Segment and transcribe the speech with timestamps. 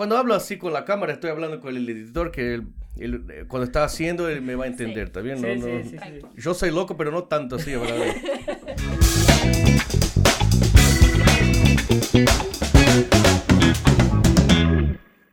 [0.00, 3.44] Cuando hablo así con la cámara, estoy hablando con el editor que él- él, eh,
[3.46, 5.12] cuando está haciendo, él me va a entender.
[5.14, 6.26] No, Sí, no- sí, sí, sí.
[6.38, 8.14] Yo soy loco, pero no tanto así, ¿verdad?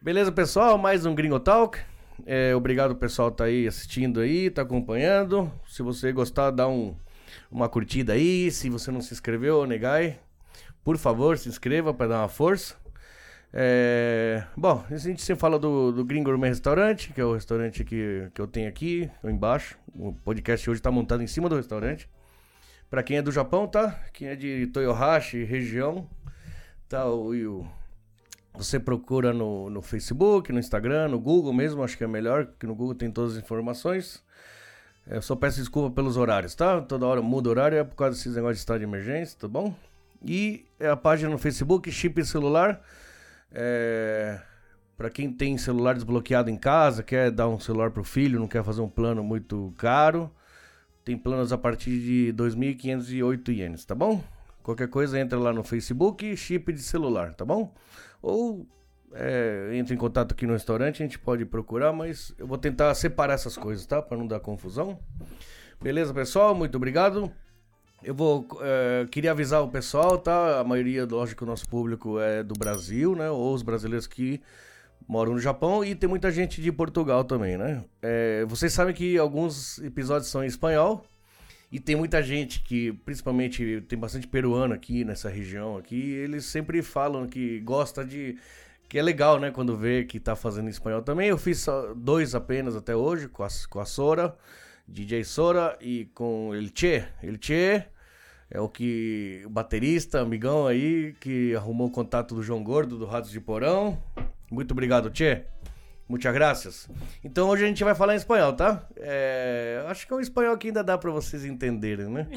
[0.01, 0.77] Beleza, pessoal?
[0.77, 1.77] Mais um Gringo Talk.
[2.25, 5.51] É, obrigado, pessoal, tá aí assistindo aí, tá acompanhando.
[5.67, 6.95] Se você gostar, dá um,
[7.51, 8.49] uma curtida aí.
[8.51, 10.19] Se você não se inscreveu, negai,
[10.83, 12.75] por favor, se inscreva para dar uma força.
[13.53, 17.83] É, bom, a gente sempre fala do, do Gringo Gourmet Restaurante, que é o restaurante
[17.83, 19.77] que, que eu tenho aqui embaixo.
[19.95, 22.09] O podcast hoje tá montado em cima do restaurante.
[22.89, 23.99] Pra quem é do Japão, tá?
[24.13, 26.07] Quem é de Toyohashi, região,
[26.87, 27.05] tá?
[27.05, 27.67] O, o-
[28.53, 32.65] você procura no, no Facebook, no Instagram, no Google mesmo, acho que é melhor, porque
[32.65, 34.23] no Google tem todas as informações.
[35.05, 36.81] Eu só peço desculpa pelos horários, tá?
[36.81, 39.47] Toda hora muda o horário, é por causa desses negócios de estado de emergência, tá
[39.47, 39.75] bom?
[40.25, 42.81] E é a página no Facebook, Chip Celular.
[43.51, 44.39] É...
[44.97, 48.63] Para quem tem celular desbloqueado em casa, quer dar um celular pro filho, não quer
[48.63, 50.31] fazer um plano muito caro,
[51.05, 54.23] tem planos a partir de 2.508 ienes, tá bom?
[54.63, 57.73] Qualquer coisa, entra lá no Facebook, chip de celular, tá bom?
[58.23, 58.67] Ou
[59.13, 62.93] é, entre em contato aqui no restaurante, a gente pode procurar, mas eu vou tentar
[62.95, 64.01] separar essas coisas, tá?
[64.01, 64.99] Para não dar confusão.
[65.81, 66.55] Beleza, pessoal?
[66.55, 67.31] Muito obrigado.
[68.03, 68.47] Eu vou.
[68.61, 70.59] é, queria avisar o pessoal, tá?
[70.59, 73.29] A maioria, lógico, do nosso público é do Brasil, né?
[73.29, 74.41] Ou os brasileiros que
[75.07, 77.83] moram no Japão e tem muita gente de Portugal também, né?
[78.01, 81.05] É, vocês sabem que alguns episódios são em espanhol
[81.71, 86.81] e tem muita gente que, principalmente, tem bastante peruano aqui nessa região aqui, eles sempre
[86.81, 88.37] falam que gosta de
[88.89, 91.29] que é legal, né, quando vê que tá fazendo em espanhol também.
[91.29, 91.65] Eu fiz
[91.95, 94.35] dois apenas até hoje com a, com a Sora,
[94.87, 97.05] DJ Sora e com El Che.
[97.21, 97.85] El Che
[98.49, 103.05] é o que o baterista, amigão aí que arrumou o contato do João Gordo do
[103.05, 104.01] Ratos de Porão.
[104.49, 105.43] Muito obrigado, Che.
[106.07, 106.89] Muitas graças.
[107.21, 108.87] Então hoje a gente vai falar em espanhol, tá?
[108.95, 112.27] É, acho que é um espanhol que ainda dá pra vocês entenderem, né?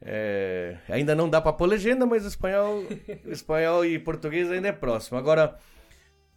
[0.00, 2.84] É, ainda não dá pra pôr legenda, mas espanhol,
[3.26, 5.18] espanhol e português ainda é próximo.
[5.18, 5.58] Agora,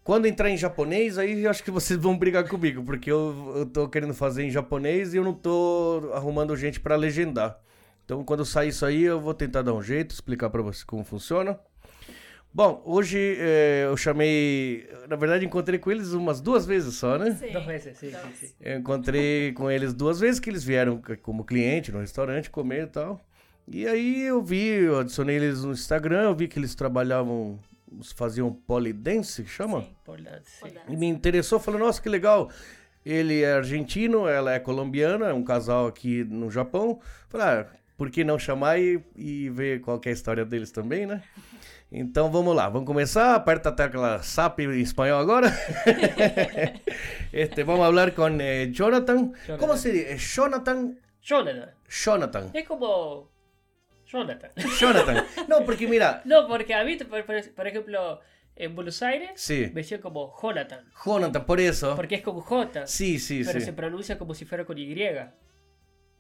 [0.04, 3.66] quando entrar em japonês, aí eu acho que vocês vão brigar comigo, porque eu, eu
[3.66, 7.60] tô querendo fazer em japonês e eu não tô arrumando gente pra legendar.
[8.06, 11.04] Então, quando sair isso aí, eu vou tentar dar um jeito, explicar pra vocês como
[11.04, 11.58] funciona.
[12.54, 14.86] Bom, hoje é, eu chamei.
[15.08, 17.32] Na verdade, encontrei com eles umas duas vezes só, né?
[17.32, 17.58] Sim.
[17.66, 18.20] Veces, sí, Dos.
[18.38, 18.56] sí, sí.
[18.60, 22.88] Eu encontrei com eles duas vezes que eles vieram como cliente no restaurante comer e
[22.88, 23.22] tal.
[23.66, 27.58] E aí eu vi, eu adicionei eles no Instagram, eu vi que eles trabalhavam,
[28.16, 29.82] faziam polidense, chama?
[29.82, 30.68] Sim.
[30.74, 32.50] La- E me interessou, falei, nossa, que legal.
[33.06, 37.00] Ele é argentino, ela é colombiana, é um casal aqui no Japão.
[37.30, 37.66] Falei, ah,
[37.98, 41.22] por que não chamar e, e ver qual que é a história deles também, né?
[41.92, 43.36] Então vamos lá, vamos começar.
[43.36, 45.52] Aperta a tecla SAP em espanhol agora.
[47.34, 49.32] este, vamos falar com eh, Jonathan.
[49.46, 49.58] Jonathan.
[49.58, 50.06] Como se diz?
[50.06, 50.96] Eh, Jonathan.
[51.22, 51.70] Jonathan.
[51.90, 52.50] Jonathan.
[52.54, 53.31] Es como
[54.12, 54.52] Jonathan.
[54.80, 55.26] Jonathan.
[55.48, 56.98] No, porque mira, No, porque a mí,
[57.56, 58.20] por, ejemplo,
[58.56, 60.84] en Buenos Aires sí, me decían como Jonathan.
[61.06, 61.96] Jonathan, por eso.
[61.96, 62.86] Porque es con J.
[62.88, 63.66] Sí, sí, pero sí.
[63.66, 64.96] se pronuncia como si fuera con Y.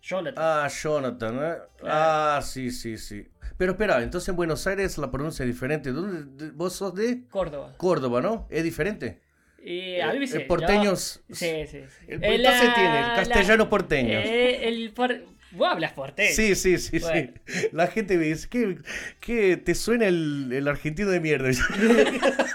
[0.04, 0.44] Jonathan.
[0.44, 1.58] Ah, Jonathan, ¿eh?
[1.84, 3.28] Ah, sí, sí, sí.
[3.58, 5.92] Pero espera, entonces en Buenos Aires la pronuncia es diferente.
[5.92, 7.76] ¿Dónde, de- vos sos de Córdoba.
[7.78, 8.48] Córdoba, ¿no?
[8.50, 9.22] Es diferente.
[9.64, 10.40] Y a mí me Eh, dice.
[10.42, 11.22] porteños.
[11.30, 11.68] sí, sí.
[11.68, 11.78] sí.
[12.08, 14.18] El- entonces la- tiene el la- castellano porteño.
[14.18, 15.12] eh, el por...
[15.52, 16.32] Vos hablas porteño.
[16.34, 17.32] Sí, sí, sí, Bueno.
[17.46, 17.68] sí.
[17.74, 18.78] La gente me dice, ¿qué,
[19.20, 21.50] qué te suena el, el argentino de mierda?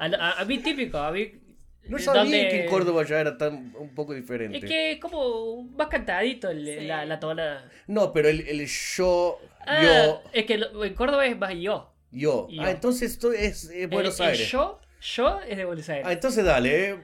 [0.00, 1.32] A, a- a mí típico, a mí.
[1.88, 4.58] No sabía donde- que en Córdoba ya era tan un poco diferente.
[4.58, 6.86] Es que es como más cantadito el- Sí.
[6.86, 7.68] la, la tonada.
[7.86, 11.92] No, pero el, el yo, Ah, yo, es que lo- en Córdoba es más yo.
[12.12, 12.46] yo.
[12.48, 12.62] yo.
[12.62, 14.50] Ah, entonces esto es, eh, Buenos el, el Aires.
[14.50, 16.06] yo, yo es de Buenos Aires.
[16.06, 16.90] Ah, entonces dale.
[16.90, 16.96] eh,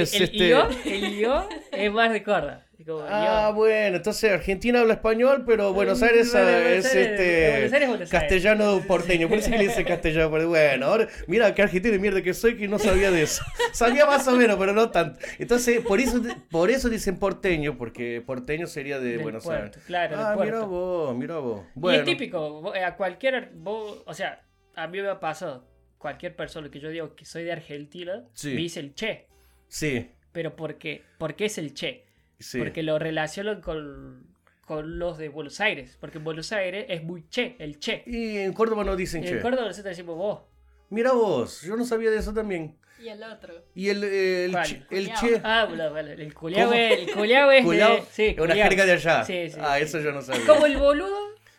[0.00, 0.48] Es, el, el este...
[0.48, 2.64] yo, el yo es más de Córdoba.
[2.86, 3.54] Como Ah, yo.
[3.56, 7.34] bueno, entonces Argentina habla español, pero Buenos Mm, Aires Buenos ah, Aires, es Buenos este
[7.36, 8.10] Aires, Buenos Aires.
[8.10, 10.30] castellano porteño, por eso que le dice castellano.
[10.48, 13.42] Bueno, ahora mira qué argentino de mierda que soy que no sabía de eso.
[13.72, 15.18] Sabía más o menos, pero no tanto.
[15.38, 19.82] Entonces, por eso por eso dicen porteño, porque porteño sería de Del Buenos puerto, Aires.
[19.86, 20.66] claro, del ah, mira puerto.
[20.68, 21.62] vos, mira vos.
[21.82, 24.42] Y es típico, eh, a cualquier, vos- o sea,
[24.74, 25.66] a mí me ha pasado,
[25.98, 28.48] cualquier persona que yo digo que soy de Argentina, Sí.
[28.54, 29.26] me dice el che.
[29.68, 31.02] sí, Pero ¿por qué?
[31.18, 32.04] ¿Por qué es el che?
[32.40, 32.58] Sí.
[32.58, 34.26] Porque lo relacionan con,
[34.64, 35.96] con los de Buenos Aires.
[36.00, 38.02] Porque en Buenos Aires es muy che, el che.
[38.06, 39.32] Y en Córdoba no dicen Y che.
[39.36, 40.40] en Córdoba nosotros decimos vos.
[40.88, 42.76] Mira vos, yo no sabía de eso también.
[43.00, 43.54] Y el otro.
[43.74, 44.66] Y el, el, ¿Cuál?
[44.66, 45.40] che, el che.
[45.42, 48.02] Ah, bueno, vale, el culiao es, el culiao es Culiao, de...
[48.10, 48.68] Sí, es una culiao.
[48.68, 49.24] jerga de allá.
[49.24, 49.84] Sí, sí, ah, sí.
[49.84, 50.44] eso yo no sabía.
[50.46, 51.16] Como el boludo.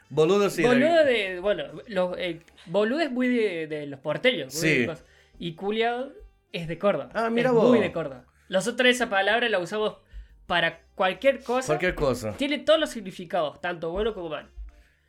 [0.10, 0.62] Boludo sí.
[0.64, 1.40] boludo de...
[1.40, 4.54] Bueno, los, el boludo es muy de, de los porteños.
[4.54, 4.86] Sí.
[4.86, 4.96] de.
[5.40, 6.12] Y culiao
[6.52, 7.10] es de Córdoba.
[7.14, 7.70] Ah, mira es vos.
[7.70, 8.26] Muy de Córdoba.
[8.50, 9.98] Nosotros esa palabra la usamos
[10.48, 11.68] para cualquier cosa.
[11.68, 12.34] Cualquier cosa.
[12.38, 14.50] Tiene todos los significados, tanto bueno como malo.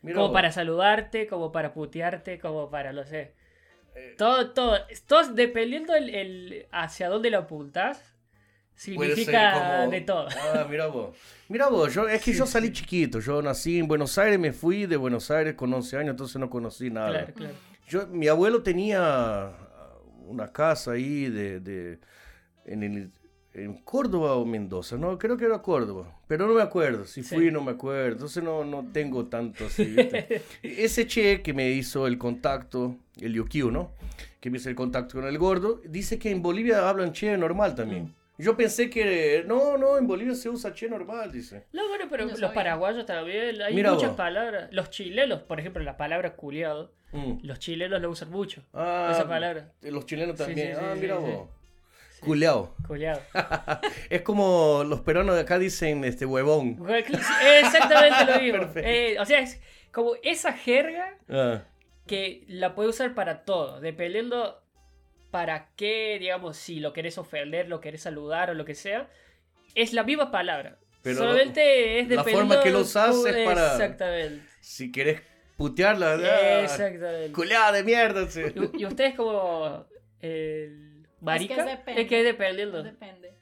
[0.02, 0.34] Mira como vos.
[0.34, 3.34] para saludarte, como para putearte, como para, no sé.
[3.94, 4.14] Eh.
[4.18, 4.78] Todo, todo.
[5.06, 7.38] todo dependiendo el, el- hacia dónde lo
[7.96, 8.04] ser
[8.74, 10.28] significa como- de todo.
[10.54, 11.16] Ah, mira vos.
[11.48, 13.20] Mira vos, yo, es que yo salí chiquito.
[13.20, 16.48] Yo nací en Buenos Aires, me fui de Buenos Aires con 11 años, entonces no
[16.48, 17.10] conocí nada.
[17.10, 17.54] Claro, claro.
[17.86, 19.52] Yo, mi abuelo tenía
[20.26, 21.98] una casa ahí de, de-
[22.64, 23.12] en, el-
[23.54, 27.34] en Córdoba o Mendoza, no, creo que era Córdoba, pero no me acuerdo, si Sí.
[27.34, 30.42] fui no me acuerdo, entonces no, no tengo tanto así, ¿viste?
[30.62, 33.90] Ese che que me hizo el contacto, el Yukiu, ¿no?
[34.40, 37.74] Que me hizo el contacto con el gordo, dice que en Bolivia hablan che normal
[37.74, 38.04] también.
[38.04, 38.14] Mm.
[38.38, 41.66] Yo pensé que, no, no, en Bolivia se usa che normal, dice.
[41.72, 44.16] No, bueno, pero No los paraguayos también, hay Mira muchas vos.
[44.16, 44.68] palabras.
[44.72, 47.40] Los chilenos, por ejemplo, la palabra culiado, Mm.
[47.42, 48.62] los chilenos lo usan mucho.
[48.72, 49.70] Ah, Esa palabra.
[49.82, 50.68] Los chilenos Sí, también.
[50.68, 51.26] sí, sí, ah, sí, mira sí.
[51.26, 51.48] vos.
[52.24, 52.74] Culeao.
[52.86, 53.20] Culiado.
[54.10, 56.78] es como los peruanos de acá dicen este huevón.
[56.88, 58.72] Exactamente lo mismo.
[58.76, 59.60] Eh, o sea, es
[59.92, 61.62] como esa jerga Ah,
[62.06, 64.62] que la puede usar para todo, dependiendo
[65.30, 69.08] para qué, digamos, si lo querés ofender, lo querés saludar o lo que sea,
[69.74, 70.78] es la misma palabra.
[71.02, 72.48] Pero Solamente es la dependiendo...
[72.54, 74.44] forma que lo usás tú- es para- Exactamente.
[74.60, 75.20] si querés
[75.56, 76.14] putearla,
[76.62, 77.32] Exactamente.
[77.32, 78.28] culeada de mierda.
[78.30, 78.42] sí.
[78.74, 79.86] Y, y ustedes como
[80.20, 80.91] el
[81.22, 82.02] marica, es depende.
[82.02, 82.82] es que dependiendo.
[82.82, 83.32] Depende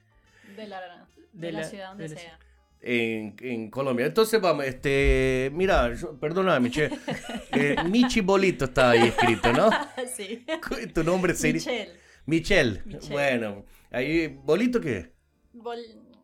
[0.55, 0.87] de la, de
[1.33, 2.39] De la la- ciudad donde de la sea.
[2.83, 4.07] En, en Colombia.
[4.07, 6.89] Entonces vamos, este, mira, yo, perdóname, che.
[7.53, 9.69] Eh, Michi Bolito está ahí escrito, ¿no?
[10.15, 10.45] sí.
[10.93, 11.93] Tu nombre sería Michelle.
[12.25, 12.81] Michelle.
[12.85, 13.09] Michelle.
[13.11, 15.11] Bueno, ahí, ¿Bolito qué?
[15.53, 15.79] Bol-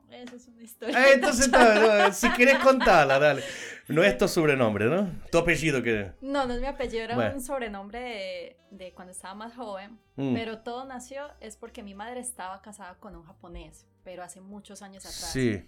[0.09, 0.97] Esa es una historia.
[0.97, 3.43] Ah, entonces, está, no, si quieres contarla, dale.
[3.89, 5.09] No es tu sobrenombre, ¿no?
[5.31, 6.11] Tu apellido que...
[6.21, 7.35] No, no es mi apellido, era Bueno.
[7.35, 9.97] un sobrenombre de, de cuando estaba más joven.
[10.15, 10.33] Mm.
[10.33, 14.81] Pero todo nació es porque mi madre estaba casada con un japonés, pero hace muchos
[14.81, 15.31] años atrás.
[15.31, 15.63] Sí,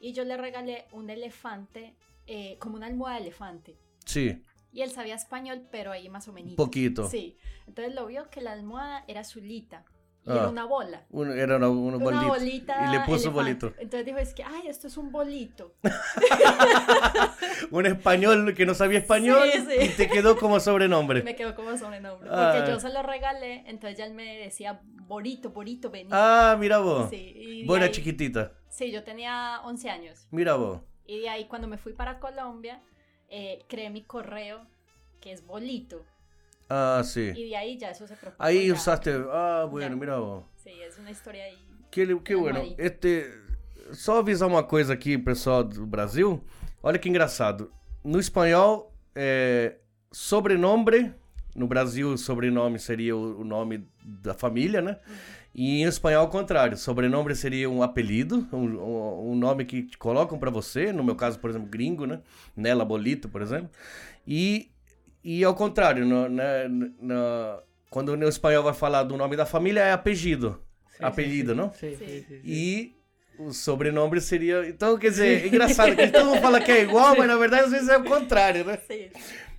[0.00, 1.94] Y yo le regalé un elefante,
[2.26, 3.76] eh, como una almohada de elefante.
[4.04, 4.42] sí,
[4.72, 6.54] Y él sabía español, pero ahí más o menos.
[6.54, 7.08] poquito.
[7.08, 7.36] Sí.
[7.66, 9.84] Entonces lo vio que la almohada era azulita.
[10.26, 10.34] Y Ah.
[10.36, 11.04] era una bola.
[11.10, 12.26] Un- era una, una Una bolita.
[12.28, 12.86] bolita.
[12.88, 13.30] Y le puso elefante.
[13.30, 13.66] bolito.
[13.78, 15.74] Entonces dijo, es que, ay, esto es un bolito.
[17.70, 19.84] Un español que no sabía español Sí, sí.
[19.84, 21.22] y te quedó como sobrenombre.
[21.22, 22.28] Me quedó como sobrenombre.
[22.32, 22.52] Ah.
[22.56, 26.08] Porque yo se lo regalé, entonces ya él me decía, Borito, Borito, vení.
[26.12, 27.10] Ah, mira vos.
[27.10, 28.52] Sí, eras ahí- chiquitita.
[28.68, 30.26] Sí, yo tenía 11 años.
[30.30, 30.80] Mira vos.
[31.06, 32.80] Y de ahí cuando me fui para Colombia,
[33.28, 34.66] eh, creé mi correo,
[35.20, 36.04] que es Bolito.
[36.68, 37.32] Ah, sí.
[37.36, 38.42] Y de ahí ya eso se propagó.
[38.42, 38.74] Ahí ya.
[38.74, 39.12] usaste.
[39.30, 39.96] Ah, bueno, Ya.
[39.96, 40.44] mira vos.
[40.56, 41.58] Sí, es una historia ahí.
[41.90, 42.60] Que, que bueno.
[42.60, 42.74] aí.
[42.78, 43.30] Este,
[43.92, 46.42] só avisar uma coisa aqui, pessoal do Brasil.
[46.82, 47.70] Olha que engraçado.
[48.02, 49.76] No espanhol, é,
[50.10, 51.12] sobrenome,
[51.54, 54.98] no Brasil, sobrenome seria o, nome da família, né?
[55.54, 56.76] E em espanhol, ao contrário.
[56.76, 60.92] Sobrenome seria um apelido, um, um- nome que colocam pra você.
[60.92, 62.20] No meu caso, por exemplo, gringo, né?
[62.56, 63.70] Nela Bolito, por exemplo.
[64.26, 64.70] E,
[65.24, 66.68] e ao contrário, no, né,
[67.00, 67.58] na-
[67.90, 70.60] quando no espanhol vai falar do nome da família, é apelido.
[71.54, 71.72] ¿no?
[71.78, 71.96] Sí.
[71.98, 72.40] sí, sí, sí.
[72.44, 72.94] E
[73.38, 74.66] o sobrenome seria.
[74.68, 77.64] Então, quer dizer, é engraçado que todo mundo fala que é igual, mas na verdade
[77.64, 78.78] às vezes é o contrário, né?
[78.86, 79.08] Sí.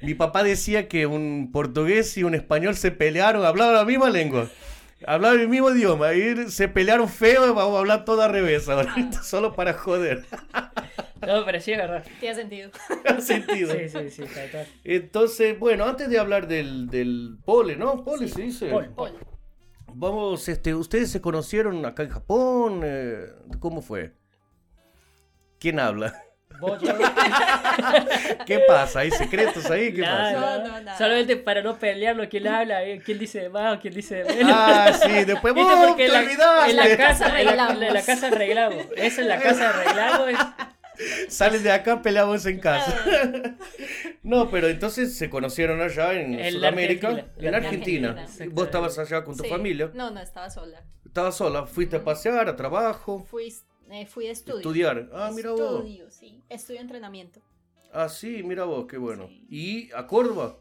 [0.02, 4.50] Mi papá decía que un portugués y un español se pelearon, hablaban la misma lengua,
[5.06, 8.68] hablaban el mismo idioma, y se pelearon feo y vamos a hablar todo al revés
[8.69, 8.94] ahora,
[9.24, 10.26] solo para joder.
[11.26, 12.04] No, pero sí es verdad.
[12.19, 12.72] Tiene sentido.
[13.06, 13.74] ¿Ha sentido?
[13.74, 14.68] Sí, sí, sí, tal cual.
[14.84, 18.04] Entonces, bueno, antes de hablar del, del pole, ¿no?
[18.04, 18.69] Pole se dice.
[18.69, 18.90] Pole.
[18.90, 19.18] Paul.
[19.94, 22.81] Vamos, este, ¿ustedes se conocieron acá en Japón?
[22.84, 23.28] Eh,
[23.60, 24.14] ¿Cómo fue?
[25.60, 26.22] ¿Quién habla?
[26.60, 26.94] Vos, yo-
[28.45, 29.00] ¿Qué pasa?
[29.00, 29.94] ¿Hay secretos ahí?
[29.94, 30.34] ¿Qué Nada, pasa?
[30.34, 30.68] No, nada.
[30.68, 30.98] no, nada.
[30.98, 34.36] Solamente para no pelearlo, quién habla, eh, quién dice de más o quién dice de
[34.36, 34.52] menos.
[34.56, 35.74] Ah, sí, después ¿Viste?
[35.74, 36.72] ¡oh, Porque te en la, olvidaste!
[36.72, 37.81] en la casa, en la, Arreglamos.
[37.84, 38.86] en la casa arreglamos.
[38.95, 40.30] Eso en la casa arreglamos.
[40.30, 40.38] es-
[41.30, 42.95] Sales de acá, peleamos en casa.
[44.23, 47.33] no, pero entonces se conocieron allá en, En Sudamérica, Argentina.
[47.37, 48.09] en En Argentina.
[48.11, 48.52] Argentina.
[48.54, 49.49] Vos estabas allá con tu Sí.
[49.49, 49.92] familia.
[49.94, 50.83] No, no, estaba sola.
[51.06, 53.54] Estabas sola, fuiste a pasear, a trabajo, Fui,
[53.92, 54.57] eh, fui de estudio.
[54.57, 55.09] estudiar.
[55.14, 55.61] Ah, mira vos.
[55.80, 56.44] Estudio, sí.
[56.49, 57.42] Estudio entrenamiento.
[57.94, 59.28] Ah, sí, mira vos, qué bueno.
[59.28, 59.45] Sí.
[59.49, 60.59] Y a Córdoba.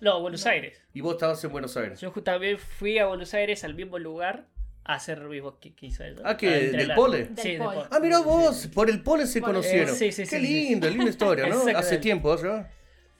[0.00, 0.82] No, Buenos Aires.
[0.92, 2.00] Y vos estabas en Buenos Aires.
[2.00, 4.51] Yo también fui a Buenos Aires al mismo lugar a
[4.84, 6.22] hacer mismo que, que hizo ella.
[6.24, 7.30] Ah, ¿que del pole?
[7.36, 7.80] Sí, Del pole.
[7.90, 8.68] Ah, mira vos, sí.
[8.68, 9.94] por el pole se conocieron.
[9.94, 11.62] Eh, sí, sí, Qué sí, sí, linda, historia, ¿no?
[11.76, 12.70] Hace tiempo ya.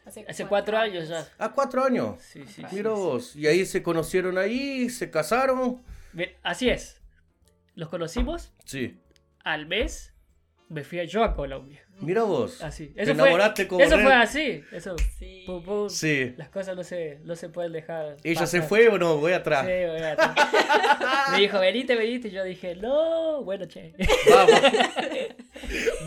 [0.05, 1.27] Hace cuatro años ya.
[1.39, 2.21] Ah, cuatro años.
[2.21, 2.97] Sí, sí, sí, Mira sí.
[2.97, 3.37] vos.
[3.37, 5.83] Y ahí se conocieron ahí, se casaron.
[6.13, 7.01] Bien, Así es.
[7.75, 9.01] Los conocimos Sí.
[9.45, 10.13] al mes
[10.69, 11.83] me fui yo a Colombia.
[12.03, 12.63] Mira vos.
[12.63, 12.89] Así.
[12.89, 14.05] Te Eso fue, enamoraste como eso Ren.
[14.05, 14.65] fue así.
[14.73, 14.97] Eso.
[15.19, 15.43] Sí.
[15.47, 15.89] pum, pum.
[15.89, 16.35] Sí.
[16.37, 18.17] Las cosas no se, no se pueden dejar.
[18.25, 18.69] ¿Ella se pasar.
[18.69, 19.19] fue o no?
[19.19, 19.67] Voy atrás.
[19.67, 20.35] Sí, voy atrás.
[21.33, 22.29] Me dijo, venite, venite.
[22.29, 23.95] Y yo dije, no, bueno, che.
[24.29, 24.61] Vamos.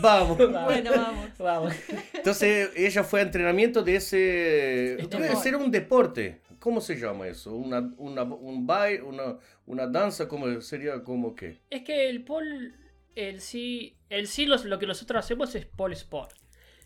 [0.00, 0.38] Vamos.
[0.38, 0.64] Vamos.
[0.64, 1.30] Bueno, vamos.
[1.38, 1.74] Vamos.
[2.12, 5.00] Entonces, ella fue a entrenamiento de ese...
[5.00, 6.40] Este Debe ser un deporte.
[6.58, 7.54] ¿Cómo se llama eso?
[7.54, 9.02] ¿Una, una, un baile?
[9.02, 9.36] Una,
[9.66, 10.28] ¿Una danza?
[10.28, 11.02] ¿Cómo sería?
[11.02, 11.58] ¿Cómo qué?
[11.70, 12.72] Es que el pole,
[13.16, 16.32] el sí, el sí los- lo que nosotros hacemos es pole sport.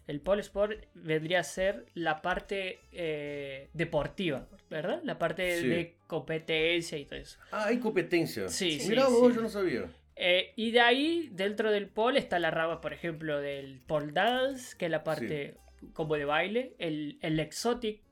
[0.06, 5.00] El pole sport vendría a ser la parte eh, deportiva, ¿verdad?
[5.04, 5.68] La parte Sí.
[5.68, 7.38] de competencia y todo eso.
[7.52, 8.48] Ah, hay competencia.
[8.48, 9.84] Sí, sí, Mira vos, yo no sabía.
[10.16, 14.76] Eh, y de ahí, dentro del pole, está la rama, por ejemplo, del pole dance,
[14.76, 15.56] que es la parte
[15.94, 18.02] como de baile, el, el exotic,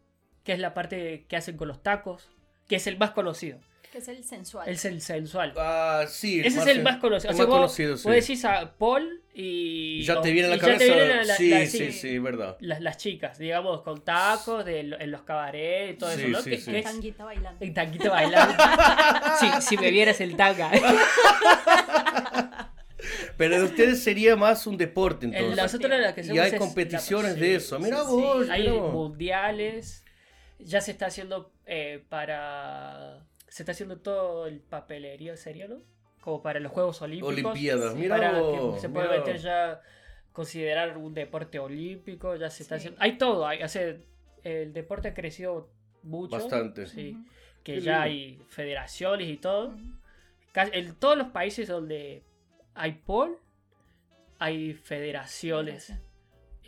[0.44, 2.30] que es la parte que hacen con los tacos,
[2.68, 3.60] que es el más conocido,
[3.92, 4.68] Que es el sensual.
[4.68, 5.54] es el sensual.
[5.56, 6.40] Ah, sí.
[6.40, 7.30] Ese es el más conocido.
[7.30, 8.02] el O sea, más vos, conocido, sí.
[8.06, 10.02] vos decís a Paul y.
[10.02, 10.84] Ya te viene a la cabeza.
[11.24, 12.56] La- sí, la- sí, sí, verdad.
[12.60, 16.42] Las, las chicas, digamos, con tacos de, en los cabarets y todo Sí, eso, ¿no?
[16.42, 16.70] sí, que, sí.
[16.70, 17.64] que es Tanguita bailando.
[17.64, 18.54] en tanquito bailando.
[19.40, 20.70] si, si me vieras el tanga.
[23.36, 25.62] Pero de ustedes sería más un deporte En entonces.
[25.62, 27.78] nosotros lo que y hay es- competiciones sí, de eso.
[27.78, 28.52] Mira sí, vos, sí.
[28.52, 28.92] Hay mira vos.
[28.92, 30.04] mundiales.
[30.58, 33.24] Ya se está haciendo eh, para.
[33.48, 35.80] Se está haciendo todo el papelerío, ¿sería, no?
[36.20, 37.32] Como para los Juegos Olímpicos.
[37.32, 39.80] Olimpiadas, mira para vos, que se puede mira meter ya.
[40.32, 42.36] Considerar un deporte olímpico.
[42.36, 42.80] Ya se está Sí.
[42.88, 43.02] haciendo.
[43.02, 43.46] Hay todo.
[43.46, 44.06] Hay, hace,
[44.44, 45.70] el deporte ha crecido
[46.02, 46.36] mucho.
[46.36, 46.86] Bastante.
[46.86, 47.16] Sí.
[47.64, 48.42] Que Qué ya lindo.
[48.42, 49.74] hay federaciones y todo.
[50.52, 52.22] Casi- En todos los países donde
[52.74, 53.38] hay pol,
[54.38, 55.92] hay federaciones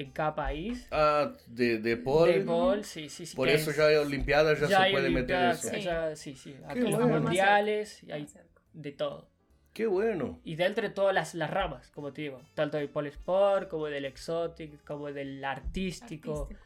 [0.02, 0.86] en cada país.
[0.90, 2.38] Ah, de, de pole.
[2.40, 3.36] De pol, sí, sí, sí.
[3.36, 5.68] Por que eso es- ya hay Olimpiadas, ya, se hay puede meter eso.
[5.68, 5.80] Sí.
[5.82, 6.54] ya- sí, sí.
[6.76, 7.20] Los bueno.
[7.20, 8.26] mundiales, y hay
[8.72, 9.28] de todo.
[9.72, 10.40] Qué bueno.
[10.44, 13.86] Y dentro de todas las, las ramas, como te digo, tanto del pole sport, como
[13.86, 16.42] del exotic, como del artístico.
[16.42, 16.64] Artístico.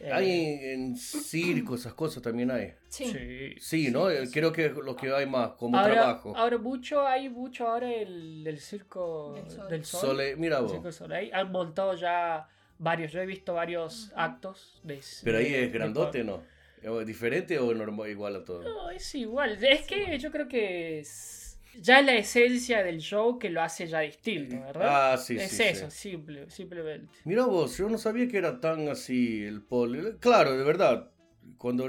[0.00, 2.74] eh, Hay en, en circo, esas cosas también hay.
[2.90, 3.06] Sí.
[3.06, 3.54] sí.
[3.58, 4.10] Sí, ¿no?
[4.10, 4.32] Sí, Eh, sí.
[4.34, 6.36] Creo que es lo que hay más, como Ahora, trabajo.
[6.36, 9.32] ahora mucho, hay mucho ahora el, el circo
[9.70, 10.10] Del Sol.
[10.10, 10.72] Sole- mira el vos.
[10.72, 11.30] circo del Soleil.
[11.34, 12.46] Han montado ya
[12.78, 16.24] varios, yo he visto varios actos de Pero ahí de- es grandote.
[16.24, 16.42] ¿no?
[16.82, 18.62] ¿Es diferente o normal, igual a todo?
[18.62, 19.58] No, es igual.
[19.64, 24.00] Es que yo creo que es ya la esencia del show que lo hace ya
[24.00, 25.12] distinto, ¿verdad?
[25.12, 25.62] Ah, sí, es sí.
[25.62, 26.10] eso, sí.
[26.10, 27.12] simple, simplemente.
[27.24, 30.16] Mira vos, yo no sabía que era tan así el pole.
[30.18, 31.10] Claro, de verdad,
[31.58, 31.88] cuando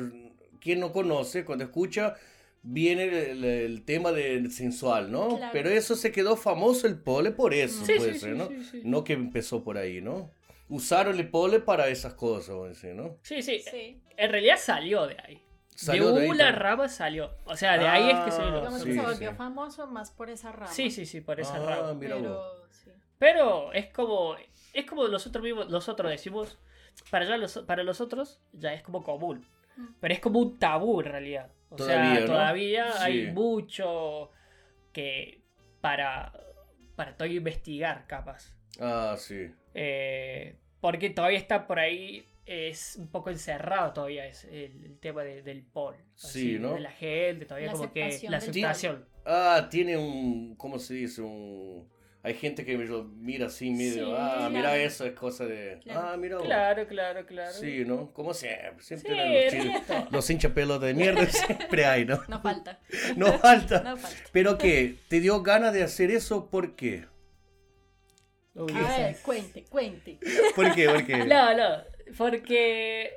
[0.59, 2.15] quien no conoce, cuando escucha,
[2.63, 5.37] viene el, el tema del sensual, ¿no?
[5.37, 5.51] Claro.
[5.53, 8.47] Pero eso se quedó famoso el pole por eso, Sí, puede sí, ser, sí, ¿no?
[8.49, 8.81] sí, sí.
[8.83, 10.31] No que empezó por ahí, ¿no?
[10.69, 13.17] Usaron el pole para esas cosas, vamos a decir, ¿no?
[13.23, 14.01] Sí, sí, Sí.
[14.17, 15.43] En realidad salió de ahí.
[15.75, 17.35] Salió de de una rama salió.
[17.45, 19.05] O sea, de ahí es que se Ah, Digamos sí, que se sí.
[19.05, 20.71] volvió famoso más por esa rama.
[20.71, 21.93] Sí, sí, sí, por esa Ah, rama.
[21.93, 22.15] mira.
[22.15, 22.91] Pero sí.
[23.19, 24.35] Pero es como
[24.73, 26.57] es como nosotros mismos nosotros decimos
[27.11, 29.45] para ya los, para los otros ya es como común.
[29.77, 29.85] Mm.
[30.01, 31.51] Pero es como un tabú en realidad.
[31.69, 32.25] O Todavía, sea, ¿no?
[32.25, 32.99] todavía Sí.
[33.03, 34.31] hay mucho
[34.91, 35.43] que
[35.81, 36.33] para
[36.95, 38.55] para todo investigar capaz.
[38.79, 39.51] Ah, sí.
[39.79, 45.23] Eh, porque todavía está por ahí es un poco encerrado todavía es el, el tema
[45.23, 45.95] de- del pol.
[46.15, 46.73] Sí, ¿no?
[46.73, 49.05] De la gente, todavía La como que la aceptación.
[49.25, 51.21] Ah, tiene un, ¿cómo se dice?
[51.21, 51.87] Un...
[52.23, 54.75] Hay gente que me lo mira así medio, Sí, ah, mira claro.
[54.81, 55.79] eso, es cosa de...
[55.83, 55.99] Claro.
[56.01, 56.37] Ah, mira.
[56.39, 57.53] Claro, claro, claro.
[57.53, 58.11] Sí, ¿no?
[58.13, 60.07] Como siempre, siempre Sí, eran los, sí, chi- esto.
[60.11, 62.19] los hincha pelota de mierda, siempre hay, ¿no?
[62.27, 62.79] No falta.
[63.17, 63.81] No falta.
[63.83, 64.17] No falta.
[64.31, 66.49] Pero qué, ¿te dio ganas de hacer eso?
[66.49, 67.05] ¿Por qué?
[68.59, 70.17] A ver, cuente, cuente.
[70.55, 70.89] ¿Por qué?
[70.89, 71.17] ¿Por qué?
[71.25, 71.83] No, no,
[72.17, 73.11] porque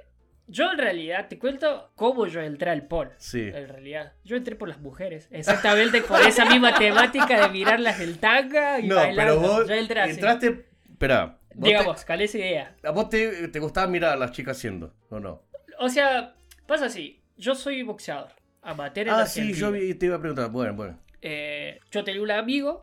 [0.46, 3.10] yo en realidad te cuento cómo yo entré al pol.
[3.18, 3.40] Sí.
[3.54, 8.18] En realidad, yo entré por las mujeres, exactamente por esa misma temática de mirarlas del
[8.18, 9.16] tanga y No, bailando.
[9.22, 10.10] pero vos yo entré así.
[10.12, 10.66] entraste...
[10.90, 12.76] Espera, vos, Digamos, ¿cuál es idea?
[12.82, 15.42] a vos te, te gustaba mirar a las chicas haciendo, ¿o no?
[15.78, 16.34] O sea,
[16.66, 19.78] pasa así, yo soy boxeador, amateur en Ah, sí, Argentina.
[19.78, 20.50] yo te iba a preguntar.
[20.50, 20.98] Bueno, bueno.
[21.22, 22.82] Eh, yo tenía un amigo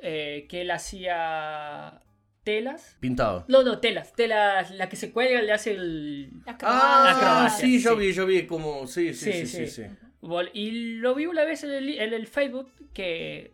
[0.00, 2.02] eh, que él hacía
[2.44, 2.96] telas.
[3.00, 3.44] Pintado.
[3.48, 6.30] No, no, telas, telas, la que se cuelga, le hace el...
[6.62, 7.98] Ah, Acrobacia, sí, yo sí.
[7.98, 8.86] vi, yo vi como...
[8.86, 9.66] Sí, sí, sí, Sí, sí.
[9.66, 9.82] sí.
[9.84, 9.90] sí.
[10.22, 13.52] Vol- Y lo vi una vez en el, en el Facebook que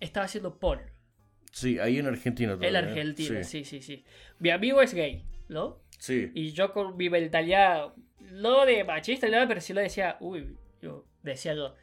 [0.00, 0.82] estaba haciendo pole.
[1.52, 4.04] Sí, ahí en Argentina En todavía, Argentina, Sí, sí, sí, sí.
[4.38, 5.80] Mi amigo es gay, ¿no?
[5.98, 6.30] sí.
[6.34, 11.06] Y yo con mi mentalidad, no de machista, nada, pero sí lo decía, uy, yo
[11.22, 11.74] decía yo,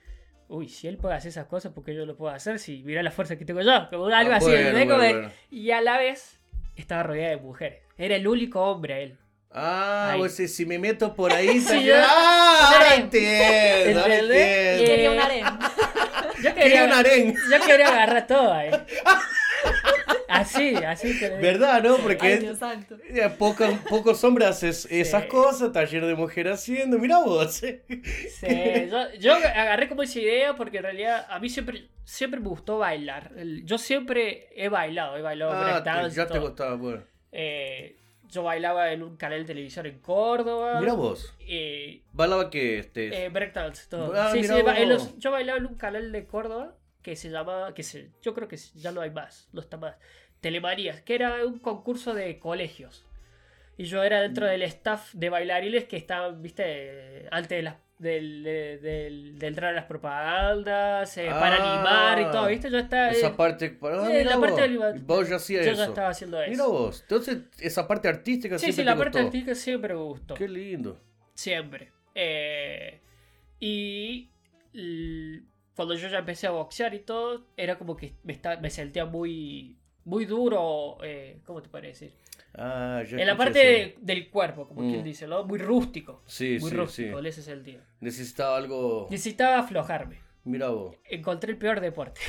[0.50, 2.60] uy, si él puede hacer esas cosas, ¿por qué yo lo puedo hacer?
[2.60, 4.86] Si mira la fuerza que tengo yo, como algo Ah, así, bueno, ¿entendés?
[4.86, 5.32] bueno, Como de- bueno.
[5.52, 6.40] Y a la vez
[6.76, 7.80] estaba rodeada de mujeres.
[7.98, 9.18] Era el único hombre él.
[9.56, 10.20] Ah, Ahí.
[10.20, 11.60] pues si, si me meto por ahí...
[11.60, 12.72] Sí, yo- ¡Ah!
[12.74, 14.34] Ahora entiendo, ahora entiendo.
[14.86, 15.46] Quería Eh, un harem.
[16.44, 17.36] Yo Quería un quería, harén.
[17.50, 18.70] yo quería agarrar todo ahí.
[20.28, 21.30] Así, así te.
[21.38, 21.96] ¿Verdad, no?
[21.96, 22.98] Ay, Porque Dios santo.
[23.08, 24.70] eh, pocos, pocos hombres hacen
[25.00, 25.28] esas Sí.
[25.30, 26.98] cosas, taller de mujer haciendo.
[26.98, 27.62] Mira vos.
[27.64, 27.84] eh.
[28.40, 32.48] Sí, yo, yo agarré como esa idea porque en realidad a mí siempre, siempre me
[32.50, 33.32] gustó bailar.
[33.64, 37.04] Yo siempre he bailado, he bailado Ah, ya te gustaba, bueno.
[37.32, 40.80] Eh, yo bailaba en un canal de televisión en Córdoba.
[40.80, 41.36] Mira vos.
[41.40, 43.26] Eh, Bailaba que este.
[43.26, 44.12] eh, breakdance, todo.
[44.20, 47.74] Ah, sí, sí, ba- los- yo bailaba en un canal de Córdoba que se llamaba,
[47.76, 49.96] que se, yo creo que ya no hay más, no está más,
[50.42, 53.06] Telemarías, que era un concurso de colegios.
[53.78, 54.22] Y yo era Mm.
[54.24, 59.48] dentro del staff de bailarines que estaban, viste, antes de las del, de, del- de
[59.48, 62.70] entrar a las propagandas, eh, para Ah, animar y todo, ¿viste?
[62.70, 63.12] Yo estaba.
[63.12, 63.78] esa eh, parte.
[63.82, 64.62] ah, eh, mira la parte vos.
[64.62, 65.82] del iba- Vos ya hacías yo eso.
[65.84, 66.52] ya estaba haciendo eso.
[66.52, 67.02] Mira vos.
[67.02, 69.28] Entonces, esa parte artística sí, siempre sí, la te parte gustó.
[69.28, 70.34] artística siempre me gustó.
[70.34, 71.00] Qué lindo.
[71.34, 71.92] Siempre.
[72.14, 73.00] Eh,
[73.62, 74.30] y
[75.76, 79.06] cuando yo ya empecé a boxear y todo, era como que me, está, me sentía
[79.06, 82.14] muy, muy duro, eh, ¿cómo te puede decir?
[82.56, 84.90] Ah, En la parte de- del cuerpo, como Mm.
[84.92, 85.44] quien dice, ¿no?
[85.44, 86.22] Muy rústico.
[86.28, 87.20] Sí, muy sí, rústico, sí.
[87.20, 87.82] en ese sentido.
[88.00, 89.08] Necesitaba algo.
[89.10, 90.20] Necesitaba aflojarme.
[90.46, 90.96] Mira vos.
[91.10, 92.20] Encontré el peor deporte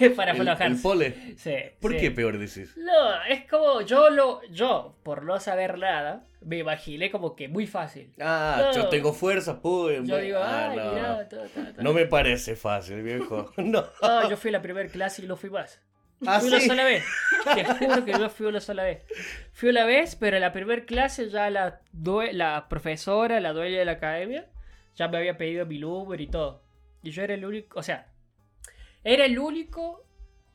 [0.16, 0.74] para El, aflojarse.
[0.76, 1.34] el pole.
[1.36, 1.98] Sí, ¿Por sí.
[1.98, 2.76] qué peor decís?
[2.76, 7.66] No, es como yo lo, yo, por no saber nada, me imaginé como que muy
[7.66, 8.12] fácil.
[8.20, 8.72] Ah, No.
[8.74, 10.06] yo tengo fuerza, pues.
[10.06, 10.92] Yo digo, ah, ay, no.
[10.92, 11.82] mirá, ta, ta, ta".
[11.82, 13.52] No me parece fácil, viejo.
[13.56, 13.84] No.
[14.00, 15.80] No, yo fui a la primera clase y no fui más.
[16.26, 16.68] ¿Ah, fui una sí?
[16.68, 17.04] sola vez.
[17.54, 19.02] Te juro que no fui una sola vez.
[19.52, 21.80] Fui una vez, pero en la primera clase ya la,
[22.32, 24.46] la profesora, la dueña de la academia,
[24.94, 26.62] ya me había pedido mi número y todo.
[27.04, 28.08] Y yo era el único, o sea,
[29.04, 30.04] era el único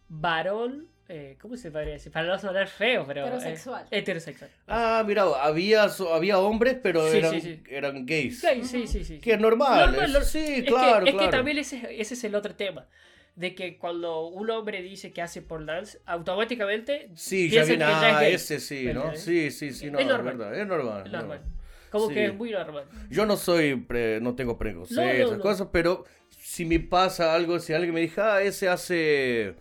[0.08, 2.12] varón, eh, ¿cómo se podría decir?
[2.12, 3.28] Para no sonar feo, pero...
[3.28, 3.56] eh,
[3.92, 4.50] Heterosexual.
[4.68, 7.64] Ah, mira, había, so- había hombres, pero Sí, eran, sí, sí.
[7.70, 8.40] eran gays.
[8.42, 9.20] Sí, sí, sí, sí.
[9.20, 9.92] Que es normal.
[9.92, 11.30] Normal, es- sí, es claro, que, es claro.
[11.32, 12.88] que también ese, ese es el otro tema.
[13.36, 17.92] De que cuando un hombre dice que hace por dance, automáticamente Sí, ya viene, que
[17.92, 18.34] ya es ah, gay.
[18.34, 19.16] ese sí, ¿no?
[19.16, 20.38] Sí, sí, sí, no, Es es, normal.
[20.38, 21.04] verdad, es normal.
[21.06, 21.40] Es normal.
[21.42, 21.59] normal.
[21.90, 22.14] Como Sí.
[22.14, 22.86] que es muy normal.
[23.10, 24.58] Yo no soy, pre- no tengo
[24.96, 25.44] No, no, esas no.
[25.44, 29.56] cosas, pero si me pasa algo, si alguien me dice, ah, ese hace,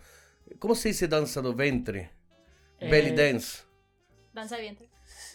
[0.59, 2.11] ¿cómo se dice danza do ventre?
[2.79, 3.63] Belly Eh, dance.
[4.33, 4.89] Danza de vientre.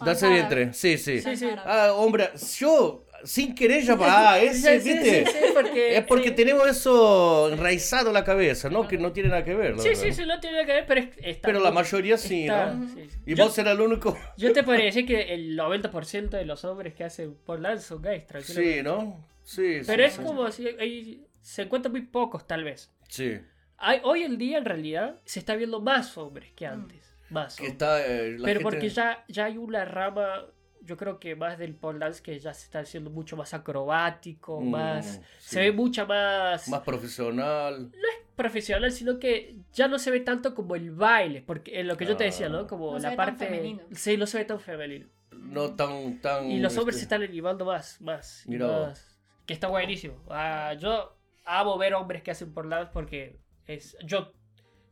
[0.05, 1.21] Danza de vientre, sí, sí.
[1.21, 1.49] Sí, sí.
[1.65, 5.27] Ah, hombre, yo, sin querer ya, ah, ese, Sí, ¿viste?
[5.27, 8.87] sí, sí, porque, Es porque tenemos eso enraizado en la cabeza, ¿no?
[8.87, 10.03] Que no tiene nada que ver, Sí, verdad.
[10.03, 11.47] sí, sí, no tiene nada que ver, pero es- está.
[11.49, 12.89] Pero la mayoría sí, está- ¿no?
[12.89, 13.09] sí.
[13.27, 14.17] Y yo, vos eras el único.
[14.37, 18.03] yo te podría decir que el 90% de los hombres que hacen por dance son
[18.03, 18.25] gays.
[18.45, 19.25] Sí, ¿no?
[19.43, 19.85] Sí, sí.
[19.87, 22.91] Pero es como si hay- se encuentran muy pocos, tal vez.
[23.09, 23.39] Sí.
[23.77, 27.03] Hay, hoy en día, en realidad, se está viendo más hombres que antes.
[27.31, 27.55] Más.
[27.59, 27.73] Hombres.
[27.73, 28.07] está.
[28.07, 30.47] eh, la Pero gente- porque ya, ya hay una rama,
[30.85, 34.61] yo creo que más del pole dance que ya se está haciendo mucho más acrobático,
[34.61, 35.07] Mm, más...
[35.39, 35.55] sí.
[35.55, 37.91] Se ve mucha más, Más profesional.
[38.37, 42.05] profesional, sino que ya no se ve tanto como el baile, porque en lo que
[42.07, 42.51] yo te decía, Ah.
[42.51, 42.67] ¿no?
[42.67, 43.47] Como No se la ve tan parte...
[43.47, 43.83] femenino.
[43.93, 45.07] Sí, no se ve tan femenino.
[45.33, 46.21] No tan.
[46.21, 49.19] tan Y los hombres este, se están animando más, más, Mira más.
[49.47, 50.17] Que está buenísimo.
[50.29, 54.33] Ah, yo amo ver hombres que hacen por dance porque es, yo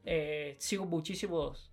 [0.04, 1.71] eh, sigo muchísimos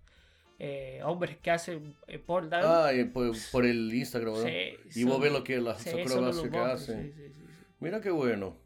[0.60, 2.22] eh, hombres que hacen eh.
[2.52, 4.44] Ah, y por, por el Instagram, ¿no?
[4.44, 7.12] Sí, y vos ves lo que las sí, acrobacias que hacen.
[7.12, 7.64] sí, sí, sí, sí.
[7.80, 8.56] Mira qué bueno.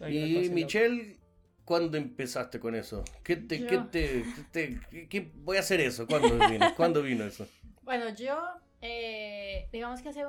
[0.00, 1.16] Hay Y Michelle,
[1.64, 3.04] ¿cuándo empezaste con eso?
[3.22, 3.66] ¿Qué te, Yo.
[3.66, 6.06] qué te, qué te- qué- qué- voy a hacer eso?
[6.06, 6.66] ¿Cuándo vino?
[6.76, 7.46] ¿Cuándo vino eso?
[7.82, 8.40] Bueno, yo,
[8.80, 10.24] eh, digamos que hace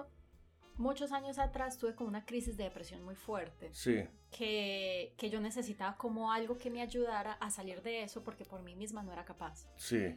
[0.77, 5.39] muchos años atrás tuve como una crisis de depresión muy fuerte, Sí, que, que yo
[5.39, 9.13] necesitaba como algo que me ayudara a salir de eso porque por mí misma no
[9.13, 9.67] era capaz.
[9.77, 10.15] sí.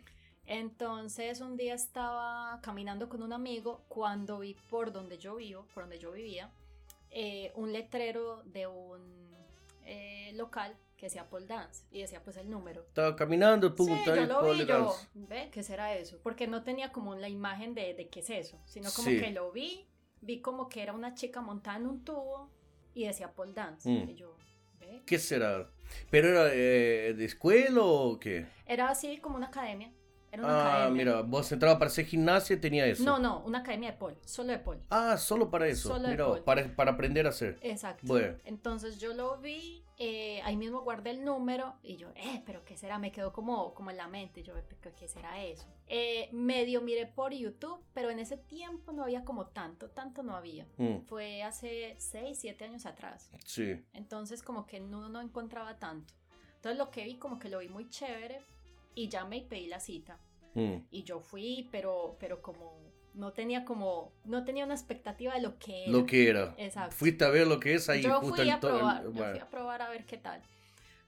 [0.49, 5.83] Entonces un día estaba caminando con un amigo cuando vi por donde yo vivo, por
[5.85, 6.51] donde yo vivía,
[7.11, 9.29] eh, un letrero de un
[9.85, 12.81] eh, local que decía pole dance y decía pues el número.
[12.81, 16.19] Estaba caminando, pum, Sí, yo lo vi, yo, ve, ¿qué será eso?
[16.23, 19.21] Porque no tenía como la imagen de, de qué es eso, sino como Sí.
[19.21, 19.87] que lo vi,
[20.23, 22.51] vi como que era una chica montada en un tubo
[22.95, 23.87] y decía pole dance.
[23.89, 24.09] Mm.
[24.09, 24.35] Y yo,
[24.81, 25.71] ve, ¿Qué será?
[26.11, 28.47] ¿Pero era eh, de escuela o qué?
[28.67, 29.93] era así como una academia.
[30.31, 31.05] Era una Ah, academia.
[31.05, 33.03] mira, vos entrabas para hacer gimnasia y tenía eso.
[33.05, 34.81] No, no, una academia de pole, solo de pole.
[34.91, 35.89] Ah, solo para eso.
[35.89, 36.43] Solo de mira, pole.
[36.43, 37.59] para, para aprender a hacer.
[37.63, 38.03] Exacto.
[38.07, 38.37] Bueno.
[38.45, 42.77] Entonces yo lo vi, eh, ahí mismo guardé el número y yo, eh, pero ¿qué
[42.77, 42.99] será?
[42.99, 45.67] Me quedó como, como en la mente, yo, "¿Pero ¿qué será eso?
[45.87, 50.37] Eh, medio miré por YouTube, pero en ese tiempo no había como tanto, tanto no
[50.37, 50.67] había.
[50.77, 53.31] Mm, Fue hace 6, 7 años atrás.
[53.47, 53.83] sí.
[53.95, 56.13] Entonces como que no, no encontraba tanto.
[56.57, 58.41] Entonces lo que vi como que lo vi muy chévere
[59.03, 60.19] y llamé y pedí la cita.
[60.55, 62.81] Mm, Y yo fui, pero, pero como
[63.15, 65.93] no tenía como, no tenía una expectativa de lo que era.
[65.93, 66.55] Lo que era.
[66.59, 66.95] Exacto.
[66.97, 69.39] Fuiste a ver lo que es ahí yo justo fui a el- probar, yo fui
[69.41, 70.41] a probar a ver qué tal.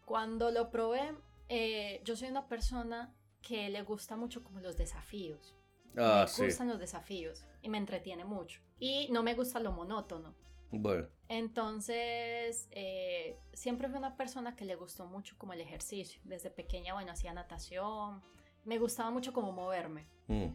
[0.04, 1.12] Cuando lo probé,
[1.48, 5.54] eh, yo soy una persona que le gusta mucho como los desafíos.
[5.96, 6.44] Ah, me sí.
[6.44, 8.60] gustan los desafíos y me entretiene mucho.
[8.78, 10.34] Y no me gusta lo monótono.
[10.70, 11.06] Bueno.
[11.28, 16.20] Entonces, eh, siempre fui una persona que le gustó mucho como el ejercicio.
[16.24, 18.22] Desde pequeña, bueno, hacía natación.
[18.64, 20.06] Me gustaba mucho como moverme.
[20.28, 20.48] Mm.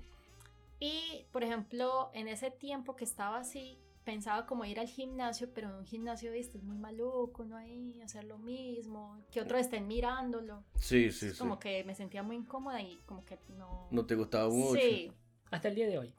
[0.80, 5.70] Y, por ejemplo, en ese tiempo que estaba así, pensaba como ir al gimnasio, pero
[5.70, 9.88] en un gimnasio, viste, es muy maluco, no ahí, hacer lo mismo, que otros estén
[9.88, 10.64] mirándolo.
[10.76, 11.40] Sí, sí, Es sí.
[11.40, 13.88] como que me sentía muy incómoda y como que no...
[13.92, 14.80] No te gustaba mucho.
[14.80, 15.12] Sí,
[15.52, 16.14] Hasta el día de hoy.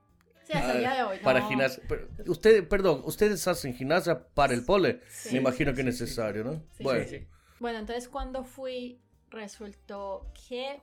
[0.47, 1.19] Sí, hasta el día de hoy.
[1.23, 1.49] Para no.
[1.49, 1.83] gimnasia.
[1.89, 5.01] pero Usted, perdón, ustedes hacen gimnasia para el pole.
[5.09, 5.31] Sí.
[5.33, 6.63] Me imagino que es necesario, ¿no?
[6.77, 7.05] Sí, bueno.
[7.05, 7.27] Sí, sí.
[7.59, 10.81] Bueno, entonces cuando fui, resultó que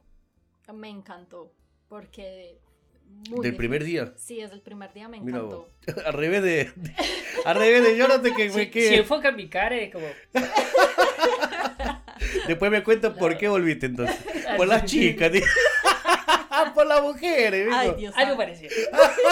[0.73, 1.53] me encantó,
[1.87, 2.59] porque...
[3.29, 4.13] muy Del primer día.
[4.17, 5.69] Sí, desde el primer día me encantó.
[6.05, 6.95] al revés de, de-
[7.45, 8.89] al revés de Jonathan que me Si, quedé.
[8.89, 10.07] si enfoca mi cara es como.
[12.47, 14.17] Después me cuentan por qué volviste entonces.
[14.57, 15.31] Por las chicas,
[16.65, 16.73] tío.
[16.73, 17.97] por las mujeres, Ay, digo.
[17.99, 18.71] Dios Algo parecido.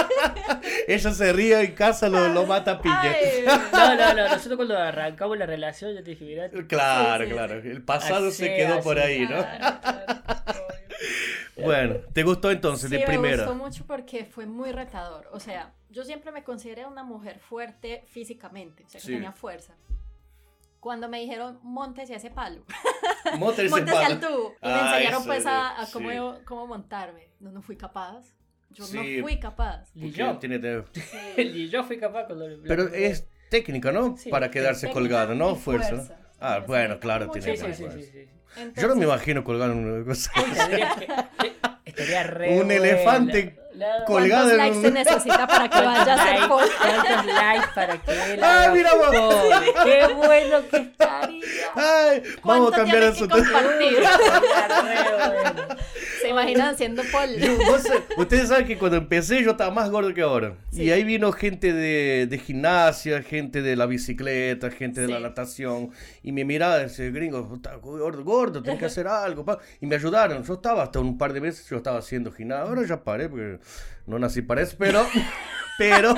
[0.87, 3.01] Ella se ríe en casa, lo, lo mata a piña.
[3.01, 4.27] Ay, No, no, no.
[4.29, 6.49] Nosotros cuando arrancamos la relación, yo te dije, mira.
[6.67, 7.53] Claro, Sí, sí, claro.
[7.55, 9.27] El pasado así, se quedó por ahí, ¿no?
[9.37, 10.05] Claro, claro.
[11.63, 13.43] Bueno, ¿te gustó entonces Sí, de me primera?
[13.45, 15.29] gustó mucho porque fue muy retador.
[15.31, 19.13] O sea, yo siempre me consideré una mujer fuerte físicamente, o sea, que Sí.
[19.13, 19.75] tenía fuerza.
[20.81, 22.65] Cuando me dijeron, montese a ese palo,
[23.37, 25.93] Móntese en montese al tubo, y me Ah, enseñaron pues a, a sí.
[25.93, 26.09] cómo,
[26.43, 27.29] cómo montarme.
[27.39, 28.25] No, no fui capaz.
[28.71, 28.97] Yo Sí.
[29.17, 29.91] no fui capaz.
[29.93, 30.37] Porque yo.
[30.39, 30.59] tiene
[31.37, 32.45] Ni yo fui capaz cuando.
[32.67, 34.17] Pero es técnica, ¿no?
[34.17, 35.51] Sí, Para quedarse colgado, ¿no?
[35.51, 36.17] y Fuerza.
[36.39, 37.99] Ah, Sí, bueno, claro, tiene que sí, ver sí, fuerza.
[37.99, 38.25] sí, sí.
[38.25, 40.31] Yo no me Entonces, imagino colgado en una cosa.
[41.85, 46.23] Estaría re Un elefante La- colgado ¿Cuántos likes un- se necesita para que vaya a
[46.27, 46.47] ser?
[46.47, 49.07] ¿Cuántos likes para que él haga mira vos.
[49.15, 49.73] pole?
[49.83, 51.41] ¡Qué bueno que estaría!
[51.75, 53.27] Ay, vamos a ¿Cuánto cambiar eso.
[53.27, 53.97] que compartir?
[54.83, 55.75] Bueno.
[56.21, 57.29] ¿Se imaginan haciendo pol?
[57.37, 60.53] Yo- vos sa- ustedes saben que cuando empecé yo estaba más gordo que ahora.
[60.71, 65.23] Y ahí vino gente de, de gimnasia, gente de la bicicleta, gente de la Sí.
[65.23, 65.89] natación.
[66.21, 69.43] Y me miraba y decía, gringo, gordo, gordo, tenés que hacer algo.
[69.43, 69.57] pa".
[69.79, 70.43] Y me ayudaron.
[70.43, 72.65] Yo estaba hasta un par de veces, yo estaba haciendo gimnasia.
[72.67, 73.59] Ahora ya paré porque
[74.07, 75.05] no nací para eso, pero...
[75.77, 76.13] Pero,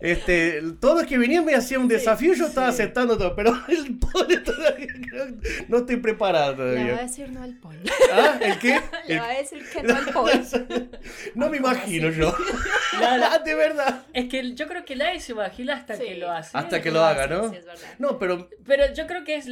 [0.00, 4.38] este, todos que venían me hacían un desafío, yo estaba aceptando todo, pero el pole
[4.38, 4.86] todavía
[5.68, 7.76] no estoy preparado Le va a decir no al pol.
[8.14, 8.38] ¿Ah?
[8.40, 8.80] ¿El qué?
[9.08, 10.30] Le El- va a decir que no al pol.
[11.34, 12.18] No me ¿Cómo imagino así?
[12.18, 12.34] yo.
[13.02, 14.06] Ah, de verdad.
[14.14, 16.04] Es que yo creo que nadie se imagina hasta Sí.
[16.04, 16.56] que lo hace.
[16.56, 17.50] Hasta que lo haga, ¿no?
[17.50, 17.88] Sí, es verdad.
[17.98, 19.48] No, pero Pero yo creo que es,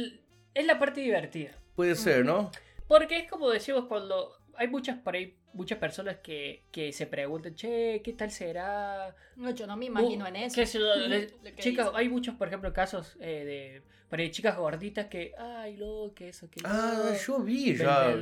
[0.55, 1.51] es la parte divertida.
[1.75, 2.49] puede ser, ¿no?
[2.87, 7.55] Porque es como decimos cuando hay muchas por ahí, muchas personas que, que se preguntan,
[7.55, 9.15] che, ¿qué tal será?
[9.35, 10.55] No, yo no me imagino en eso.
[10.55, 10.95] ¿Qué sé yo?
[11.07, 11.97] Le- Lo que chicas, dice.
[11.97, 16.29] hay muchos, por ejemplo, casos eh, de por ahí chicas gorditas que, ay, no, que
[16.29, 16.69] eso, que no.
[16.71, 18.15] Ah, yo vi ¿me ya.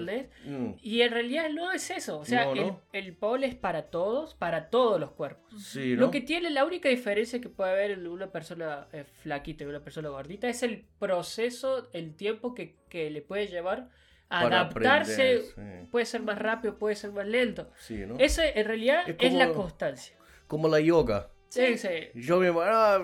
[0.46, 2.18] Mm, Y en realidad no es eso.
[2.20, 2.82] O sea, No, el, no.
[2.92, 5.64] el pole es para todos, para todos los cuerpos.
[5.64, 6.02] Sí, ¿no?
[6.06, 9.68] Lo que tiene, la única diferencia que puede haber en una persona eh, flaquita y
[9.68, 13.90] una persona gordita es el proceso, el tiempo que, que le puede llevar Para
[14.40, 15.40] adaptarse.
[15.40, 15.88] aprender, sí.
[15.92, 17.70] Puede ser más rápido, puede ser más lento.
[17.80, 18.18] Sí, en
[18.66, 20.16] realidad Es es, la constancia.
[20.48, 21.30] Como la yoga.
[21.50, 21.90] Sí, sí.
[22.16, 23.00] Yo me ah,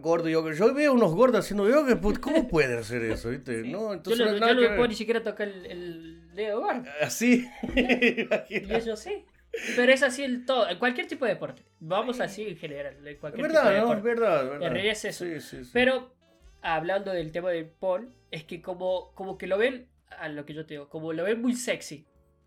[0.00, 0.54] gordo yoga.
[0.54, 3.30] Yo veo unos gordos haciendo yoga, pues, ¿cómo pueden hacer eso?
[3.30, 3.62] ¿viste?
[3.62, 5.48] No, Yo, entonces no, no hay yo nada no que me puedo ni siquiera tocar
[5.48, 6.84] el, el dedo gordo.
[7.00, 7.48] Así.
[8.48, 9.26] Y ellos sí.
[9.76, 11.62] Pero es así en todo, en cualquier tipo de deporte.
[11.80, 13.92] Vamos así en general, en Es tipo de verdad, ¿no?
[13.92, 14.54] Es verdad.
[14.54, 15.24] En realidad es eso.
[15.24, 15.70] Sí, sí, sí.
[15.72, 16.14] Pero
[16.62, 19.86] hablando del tema del Paul, es que como, como que lo ven,
[20.18, 22.06] a lo que yo te digo, como lo ven muy sexy,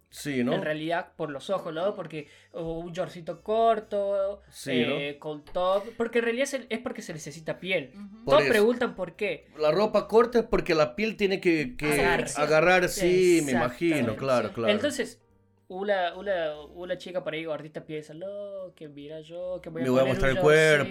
[0.09, 0.53] Sí, ¿no?
[0.53, 1.93] en realidad por los ojos, ¿no?
[1.93, 7.11] Porque un shortcito corto, Sí, eh, con top, porque en realidad es, es porque se
[7.13, 7.91] necesita piel.
[8.25, 9.47] Todos preguntan por qué.
[9.59, 12.01] La ropa corta es porque la piel tiene que, que
[12.35, 12.87] Agarrar.
[12.87, 14.71] sí, me imagino, claro, claro.
[14.71, 15.21] Entonces,
[15.69, 19.85] una, una, una chica por ahí gordita piensa, no, que mira yo, que voy a
[19.85, 20.41] me voy a mostrar el shortcito".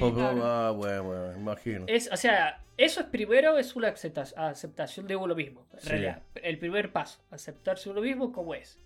[0.00, 0.14] cuerpo.
[0.14, 0.40] claro.
[0.44, 1.84] Ah, bueno, bueno, me imagino.
[1.88, 5.66] Es, o sea, eso es primero, es una acepta- aceptación de uno mismo.
[5.72, 5.88] En Sí.
[5.88, 8.78] realidad, el primer paso, aceptarse uno mismo como es.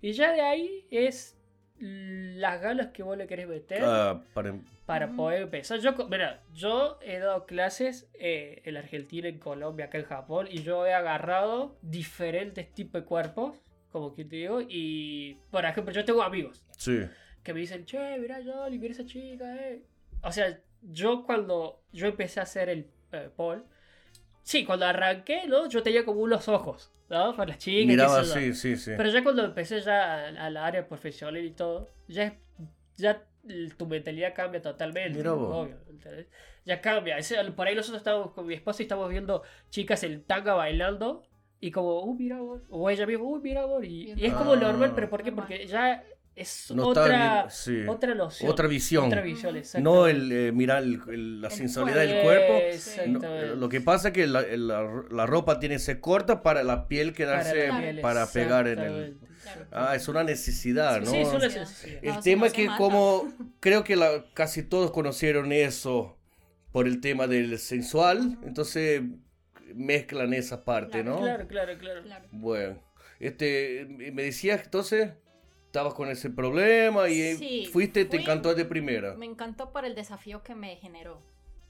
[0.00, 1.34] Y ya de ahí es
[1.80, 4.54] las ganas que vos le querés meter Ah, para...
[4.86, 5.16] para Ujú.
[5.16, 5.78] poder empezar.
[5.80, 10.62] Yo, mira, yo he dado clases eh, en Argentina, en Colombia, acá en Japón, y
[10.62, 13.62] yo he agarrado diferentes tipos de cuerpos,
[13.92, 17.00] como que te digo, y por ejemplo, yo tengo amigos Sí.
[17.42, 19.82] que me dicen, che, mira Jolly, mira esa chica, eh.
[20.22, 23.62] O sea, yo cuando yo empecé a hacer el eh, pole,
[24.42, 25.68] sí, cuando arranqué, ¿no?
[25.68, 27.34] Yo tenía como unos ojos, ¿no?
[27.36, 27.86] Para las chicas.
[27.86, 28.34] Miraba, yo.
[28.34, 28.92] sí, sí, sí.
[28.96, 32.36] Pero ya cuando empecé ya a, a la área profesional y todo, ya,
[32.96, 33.24] ya
[33.78, 35.16] tu mentalidad cambia totalmente.
[35.18, 35.66] Mira vos.
[35.66, 35.76] obvio.
[36.64, 37.16] Ya cambia.
[37.56, 41.22] Por ahí nosotros estábamos con mi esposa y estamos viendo chicas en tanga bailando
[41.60, 42.62] Y como, uh, mira vos.
[42.70, 43.84] O ella misma, uh, mira vos.
[43.84, 44.94] Y, es como normal, Ah.
[44.94, 45.30] pero ¿por qué?
[45.30, 45.46] Normal.
[45.48, 46.04] Porque ya
[46.36, 47.88] es No está otra, bien, sí.
[47.88, 48.50] otra noción.
[48.50, 49.06] Otra visión.
[49.06, 52.52] Otra visión, No el eh, mirar el- el- la El sensualidad del cuerpo.
[53.08, 56.42] No, eh, lo que pasa es que la, la- la ropa tiene que ser corta
[56.44, 57.68] para la piel quedarse
[58.00, 59.16] para, piel, pegar en el...
[59.72, 61.10] Ah, es una necesidad, ¿no?
[61.10, 62.04] Sí, es una necesidad.
[62.04, 62.78] El No, tema es que mata.
[62.78, 63.28] como
[63.60, 66.18] creo que la, casi todos conocieron eso
[66.70, 69.02] por el tema del sensual, entonces
[69.74, 71.20] mezclan esa parte, Claro, ¿no?
[71.20, 72.02] Claro, claro, claro.
[72.02, 72.24] Claro.
[72.32, 72.78] Bueno,
[73.20, 75.10] este, me decías entonces,
[75.66, 79.14] estabas con ese problema y eh, Sí, fuiste, te fui- encantó de primera.
[79.14, 81.20] Me encantó por el desafío que me generó.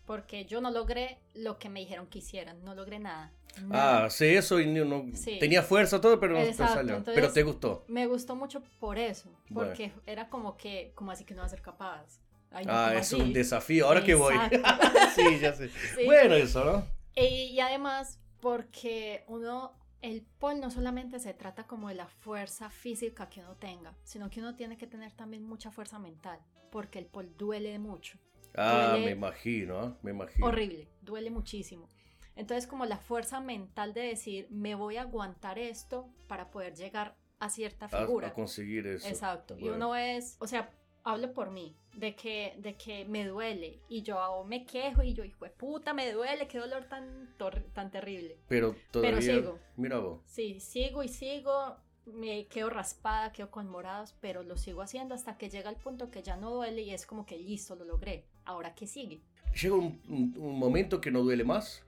[0.06, 2.64] Porque yo no logré lo que me dijeron que hicieran.
[2.64, 3.30] No logré nada.
[3.62, 4.04] nada.
[4.06, 5.38] Ah, sé eso y no, no- Sí.
[5.38, 6.96] tenía fuerza todo, pero no te Exacto, salió.
[6.96, 7.84] entonces- pero te gustó.
[7.88, 9.28] Me gustó mucho por eso.
[9.50, 9.68] Bueno.
[9.70, 12.20] Porque era como que, como así que no va a ser capaz.
[12.50, 13.20] Ay, no, Ah, ¿cómo es así?
[13.20, 13.86] un desafío.
[13.86, 14.34] Ahora que voy.
[14.34, 14.62] Exacto.
[15.16, 15.68] sí, ya sé.
[15.96, 16.04] Sí.
[16.06, 16.86] Bueno, eso, ¿no?
[17.20, 22.70] Y, y además, porque uno, el pol no solamente se trata como de la fuerza
[22.70, 26.38] física que uno tenga, sino que uno tiene que tener también mucha fuerza mental,
[26.70, 28.18] porque el pol duele mucho,
[28.54, 29.98] Ah, Duele- me imagino, ¿ah?
[30.02, 30.46] me imagino.
[30.46, 31.88] horrible, duele muchísimo.
[32.34, 37.16] Entonces, como la fuerza mental de decir, me voy a aguantar esto para poder llegar
[37.40, 38.28] a cierta A, figura.
[38.28, 39.06] a conseguir eso.
[39.08, 39.56] Exacto.
[39.58, 39.76] Y Bueno.
[39.76, 40.70] uno es, o sea,
[41.04, 45.24] hablo por mí, de que, de que me duele y yo me quejo y yo,
[45.24, 47.34] hijo de puta, me duele, qué dolor tan,
[47.74, 48.38] tan terrible.
[48.48, 49.20] Pero todavía.
[49.20, 49.58] sigo.
[49.76, 50.20] Mira vos.
[50.26, 55.36] Sí, sigo y sigo, me quedo raspada, quedo con morados, pero lo sigo haciendo hasta
[55.38, 58.24] que llega el punto que ya no duele y es como que listo, lo logré.
[58.44, 59.20] Ahora, ¿qué sigue?
[59.60, 61.82] ¿Llega un, un- un momento que no duele más?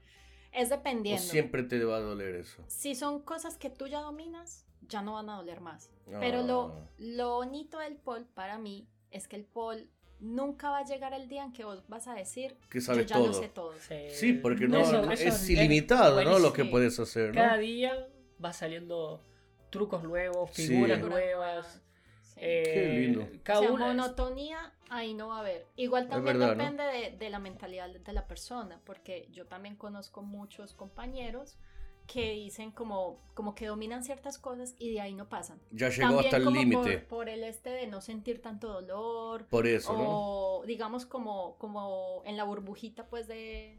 [0.52, 1.22] Es ¿O dependiendo.
[1.22, 2.64] siempre te va a doler eso?
[2.66, 5.90] Si son cosas que tú ya dominas, ya no van a doler más.
[6.18, 9.88] Pero lo, Ah, lo bonito del pol para mí es que el pol
[10.20, 13.06] nunca va a llegar el día en que vos vas a decir, Que yo sabes
[13.06, 13.26] ya todo.
[13.28, 13.72] lo sé todo.
[14.10, 16.38] Sí, porque no, Eso- no- eso es ilimitado, ¿no?
[16.38, 17.34] Lo que puedes hacer, ¿no?
[17.34, 18.06] Cada día
[18.42, 19.22] va saliendo
[19.70, 21.80] trucos nuevos, figuras nuevas.
[22.22, 22.40] Sí.
[22.42, 23.28] eh, Qué lindo.
[23.42, 25.66] Cada o sea, una es- monotonía ahí no va a haber.
[25.76, 26.62] Igual también verdad, ¿no?
[26.62, 31.58] depende de, de la mentalidad de la persona, porque yo también conozco muchos compañeros
[32.12, 35.60] que dicen como, como que dominan ciertas cosas y de ahí no pasan.
[35.70, 36.98] Ya llegó También hasta el límite.
[36.98, 40.04] Por, por el este de no sentir tanto dolor, Por eso, ¿no?
[40.08, 43.78] o digamos como, como en la burbujita pues de,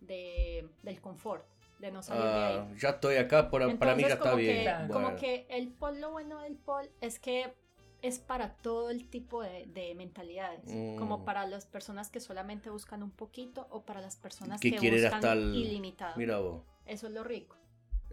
[0.00, 1.44] de- del confort,
[1.80, 2.56] de no salir de ahí.
[2.58, 4.64] Ah, ya estoy acá, por- para mí ya Entonces, está como bien.
[4.86, 4.92] Que.
[4.92, 7.52] Como que el pol, lo bueno del pol es que
[8.02, 10.60] es para todo el tipo de, de mentalidades.
[10.66, 10.96] Mm.
[10.96, 14.76] Como para las personas que solamente buscan un poquito o para las personas Que que,
[14.78, 16.14] quieren buscan hasta el- ilimitado.
[16.16, 16.62] Mira vos.
[16.86, 17.56] Eso es lo rico.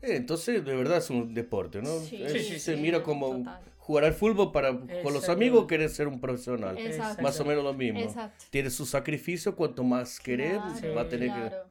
[0.02, 1.90] Eh, entonces, de verdad es un deporte, ¿no?
[2.00, 3.62] Sí, Es- sí, se sí, mira como total.
[3.80, 6.78] jugar al fútbol para con los amigos querer ser un profesional.
[6.78, 7.22] Exacto.
[7.22, 8.00] Más o menos lo mismo.
[8.02, 8.46] Exacto.
[8.50, 11.40] Tiene su sacrificio, cuanto más querer, Claro, va a tener que...
[11.40, 11.66] claro,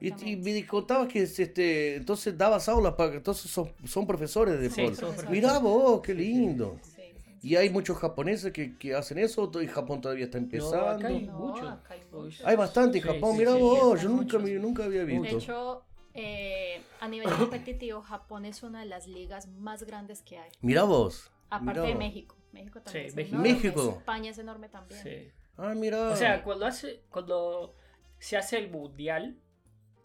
[0.00, 0.30] Y, exactamente.
[0.30, 4.76] y me contabas que este, entonces dabas aulas, para, entonces son, son profesores de Sí,
[4.76, 4.94] fútbol.
[4.96, 5.30] son profesores.
[5.30, 6.78] Mirá vos, qué lindo.
[6.82, 6.90] Sí,
[7.24, 7.48] sí, sí.
[7.48, 10.88] Y hay muchos japoneses que, que hacen eso, y Japón todavía está empezando.
[10.88, 11.68] acá hay No, mucho.
[11.68, 12.00] acá hay.
[12.44, 14.60] Hay bastante en Sí, Japón, sí, mirá sí, vos, sí, yo nunca, muchos.
[14.62, 15.36] nunca había De visto.
[15.36, 20.50] hecho, eh, a nivel competitivo, Japón es una de las ligas más grandes que hay.
[20.60, 21.30] Mirá vos.
[21.50, 21.98] Aparte mirá de vos.
[21.98, 22.36] México.
[22.52, 23.36] México también Sí, es México.
[23.36, 23.52] enorme.
[23.52, 23.94] México.
[23.98, 25.02] España es enorme también.
[25.02, 25.30] Sí.
[25.56, 26.08] Ah, mirá.
[26.10, 27.74] O sea, cuando hace, cuando
[28.18, 29.38] se hace el mundial,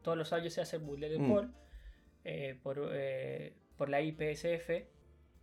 [0.04, 1.30] todos los años se hace el mundial de Mm.
[1.32, 1.54] pol
[2.24, 4.88] eh, por, eh, por la IPSF.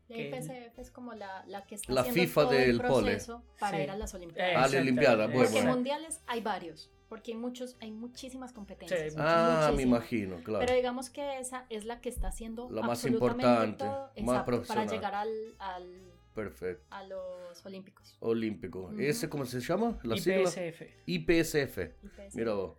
[0.08, 3.06] La IPCF es como la, la que está La haciendo FIFA todo el del pole.
[3.12, 3.82] proceso para Sí.
[3.84, 4.50] ir a las Olimpiadas.
[4.50, 9.12] Ah, la exactamente, Olimpiada, bueno, Porque mundiales hay varios, porque hay muchos, hay muchísimas competencias.
[9.12, 10.64] Sí, ah, me imagino, claro.
[10.64, 14.26] Pero digamos que esa es la que está haciendo La más importante, todo, más exacto,
[14.26, 14.88] para profesional.
[14.88, 16.86] llegar al, al- Perfecto.
[16.88, 18.16] a los Olímpicos.
[18.20, 18.90] Olímpico.
[18.98, 19.98] ¿Ese cómo se llama?
[20.04, 20.40] La sigla.
[20.48, 20.82] IPSF.
[21.04, 21.78] IPSF.
[22.02, 22.34] IPSF.
[22.34, 22.78] Mira vos.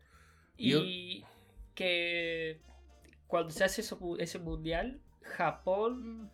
[0.57, 1.23] Y
[1.75, 2.59] que
[3.27, 6.29] cuando se hace eso- ese mundial, Japón, Mm,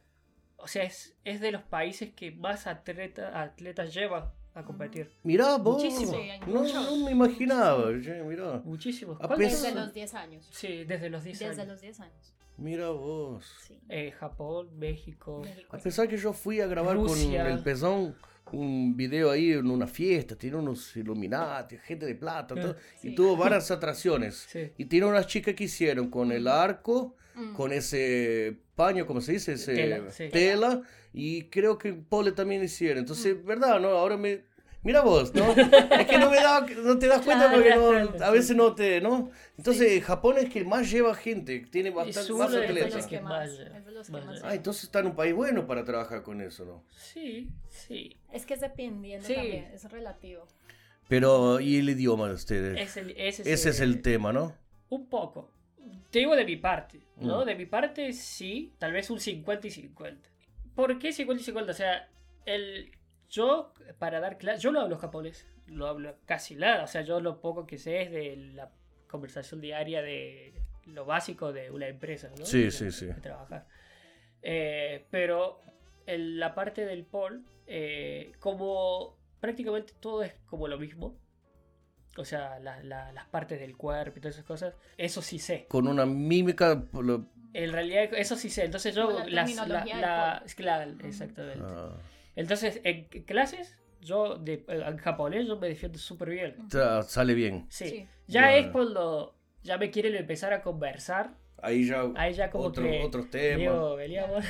[0.56, 5.10] o sea, es, es de los países que más atleta, atletas lleva a competir.
[5.24, 5.84] Mirá vos.
[5.84, 6.12] Muchísimo.
[6.12, 6.74] Sí, hay no, muchos.
[6.74, 7.92] no me imaginaba.
[8.02, 8.62] che, mirá.
[8.66, 9.16] Muchísimos.
[9.18, 10.48] A ¿Cuántos pesar- Desde los 10 años.
[10.52, 11.68] Sí, desde los 10 Desde años.
[11.68, 12.34] los 10 años.
[12.58, 13.46] Mira vos.
[13.68, 13.78] Sí.
[13.88, 15.42] Eh, Japón, México.
[15.44, 15.76] México.
[15.76, 17.44] A pesar que yo fui a grabar Rusia.
[17.44, 18.16] con el pezón
[18.52, 23.16] un video ahí en una fiesta, tiene unos Illuminati, gente de plata, todo, y Sí.
[23.16, 24.36] tuvo varias atracciones.
[24.50, 24.72] Sí.
[24.78, 27.54] Y tiene unas chicas que hicieron con el arco, Mm.
[27.54, 29.54] con ese paño, ¿cómo se dice?
[29.54, 30.30] Ese Tela, sí.
[30.30, 30.82] tela,
[31.14, 33.00] y creo que Pole también hicieron.
[33.00, 33.80] Entonces, ¿verdad?
[33.80, 33.90] ¿No?
[33.90, 34.48] Ahora me...
[34.82, 35.44] Mira vos, ¿no?
[36.00, 38.34] es que no, me da, no te das cuenta Claro, porque claro, no, a sí.
[38.34, 39.30] veces no te, ¿no?
[39.58, 43.06] Entonces, Japón es que más lleva gente, tiene bastante más atletas.
[43.06, 43.50] que más.
[44.06, 44.42] que más.
[44.42, 46.86] Ah, entonces está en un país bueno para trabajar con eso, ¿no?
[46.96, 48.16] Sí, sí.
[48.32, 49.34] Es que es dependiendo Sí.
[49.36, 50.48] también, es relativo.
[51.10, 52.80] Pero, ¿y el idioma de ustedes?
[52.80, 54.56] Es el- ese, Ese es el tema, ¿no?
[54.90, 55.52] Un poco.
[56.10, 57.42] te digo de mi parte, ¿no?
[57.44, 57.46] Mm.
[57.48, 60.30] De mi parte sí, tal vez un 50 y 50.
[60.80, 61.72] ¿Por qué 50 y 50?
[61.72, 62.08] O sea,
[62.46, 62.92] el,
[63.30, 67.20] yo para dar clases, yo no hablo japonés, lo hablo casi nada, o sea, yo
[67.20, 68.72] lo poco que sé es de la
[69.10, 70.54] conversación diaria de
[70.86, 72.46] lo básico de una empresa, ¿no?
[72.46, 73.08] Sí, De- sí, sí.
[73.08, 73.68] de trabajar.
[74.42, 75.60] Eh, pero
[76.06, 81.20] en la parte del pol, eh, como prácticamente todo es como lo mismo,
[82.18, 85.66] o sea, la- la- las partes del cuerpo y todas esas cosas, eso sí sé.
[85.68, 86.86] Con una mímica.
[87.54, 88.66] En realidad, eso sí sé.
[88.66, 89.08] Entonces yo.
[89.08, 90.52] Como la las- la- pol.
[90.56, 91.64] claro, exactamente.
[91.66, 91.90] ah,
[92.36, 96.56] Entonces, en clases, yo de, en japonés, yo me defiendo súper bien.
[96.70, 97.66] tra- sale bien.
[97.70, 97.90] Sí.
[97.90, 98.08] Sí.
[98.28, 101.32] Ya es cuando ya me quieren empezar a conversar.
[101.62, 102.04] Ahí ya.
[102.16, 103.04] Ahí ya como otro- que.
[103.04, 103.58] otros temas.
[103.60, 104.46] Digo, veníamos.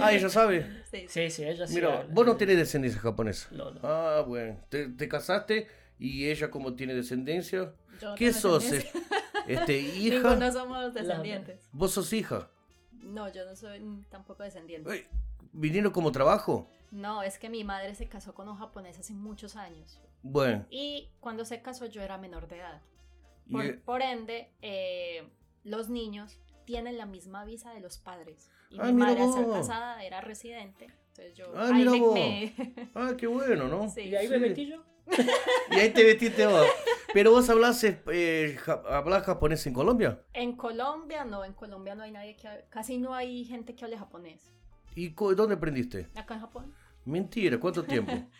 [0.00, 0.64] Ah, ella sabe.
[0.90, 1.06] Sí, sí.
[1.08, 1.74] Sí, sí, ella sí.
[1.74, 2.14] Mira, habla.
[2.14, 3.48] vos no tenés descendencia japonesa.
[3.50, 3.80] No, no.
[3.82, 4.58] Ah, bueno.
[4.70, 5.66] Te, te casaste
[5.98, 7.72] y ella, como tiene descendencia.
[8.00, 8.64] Yo ¿Qué sos?
[9.48, 10.16] eh, Este, hija.
[10.30, 11.60] Ninguno somos descendientes.
[11.72, 12.48] Vos sos hija.
[12.92, 13.80] No, yo no soy
[14.10, 14.90] tampoco descendiente.
[14.92, 15.06] Ey,
[15.52, 16.68] ¿Vinieron como trabajo?
[16.90, 20.00] No, es que mi madre se casó con un japonés hace muchos años.
[20.22, 20.66] Bueno.
[20.70, 22.80] Y cuando se casó yo era menor de edad.
[23.46, 25.28] y- Por, por ende, eh,
[25.64, 28.50] los niños tienen la misma visa de los padres.
[28.70, 30.86] Y Ah, mi mira madre al ser casada era residente.
[31.10, 32.14] Entonces yo Ah, ahí mira me- vos.
[32.14, 32.54] me-
[32.94, 33.88] Ah, qué bueno, ¿no?
[33.94, 34.00] Sí.
[34.02, 34.40] Y ahí me Sí.
[34.40, 34.82] metí yo.
[35.70, 36.66] Y ahí te metiste vos.
[37.12, 40.22] Pero vos hablás, eh, ja- hablás japonés en Colombia.
[40.32, 43.84] En Colombia no, en Colombia no hay nadie que hable- casi no hay gente que
[43.84, 44.52] hable japonés.
[44.94, 46.08] ¿Y dónde aprendiste?
[46.14, 46.74] Acá en Japón.
[47.04, 48.12] Mentira, ¿cuánto tiempo?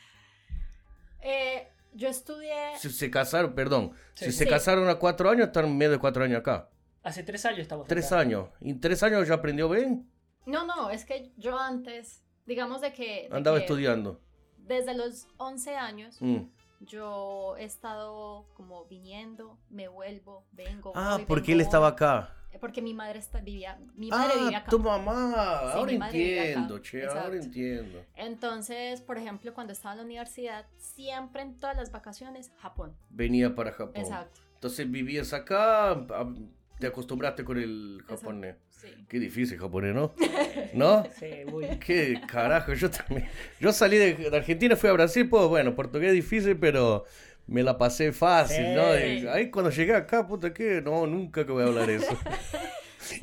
[1.23, 4.27] Eh, yo estudié Si se casaron, perdón, Sí.
[4.27, 4.51] si se Sí.
[4.51, 6.69] casaron a cuatro años, están medio de cuatro años acá.
[7.03, 7.87] Hace tres años estamos.
[7.89, 8.21] Tres acá.
[8.21, 8.49] años.
[8.61, 10.09] ¿Y en tres años ya aprendió bien?
[10.45, 13.29] No, no, es que yo antes, digamos de que...
[13.29, 14.21] de Andaba que estudiando.
[14.67, 16.39] Desde los 11 años Mm.
[16.81, 20.93] yo he estado como viniendo, me vuelvo, vengo.
[20.95, 22.33] Ah, voy, porque vengo, él estaba acá.
[22.53, 24.71] Eh, Porque mi madre está, vivía, mi madre vivía Ah, acá.
[24.71, 25.33] tu mamá.
[25.73, 28.03] Sí, ahora entiendo, che, ahora entiendo.
[28.15, 32.97] Entonces, por ejemplo, cuando estaba en la universidad, siempre en todas las vacaciones, Japón.
[33.11, 33.93] Venía para Japón.
[33.97, 34.41] Exacto.
[34.55, 35.95] Entonces vivías acá,
[36.79, 38.57] te acostumbraste con el japonés.
[38.71, 38.89] Sí.
[39.09, 40.15] Qué difícil japonés, ¿no?
[40.75, 41.05] ¿No?
[41.19, 41.67] Sí, muy.
[41.79, 43.29] Qué carajo, yo también.
[43.61, 47.05] Yo salí de, de Argentina, fui a Brasil, pues bueno, portugués difícil, pero
[47.47, 48.99] me la pasé fácil, ¿no?
[48.99, 52.17] Y ahí cuando llegué acá, puta, que no, nunca que voy a hablar eso.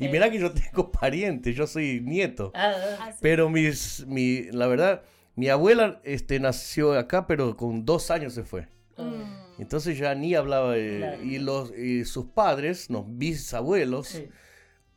[0.00, 2.52] Y mirá que yo tengo parientes, yo soy nieto.
[2.54, 3.04] Ah, ah.
[3.08, 3.18] Así.
[3.20, 5.02] Pero mis, mi, la verdad,
[5.36, 8.66] mi abuela este, nació acá, pero con dos años se fue.
[8.96, 10.76] Mm, Entonces ya ni hablaba.
[10.76, 11.22] eh, Claro.
[11.24, 14.28] y, los, y sus padres, los bisabuelos, Sí.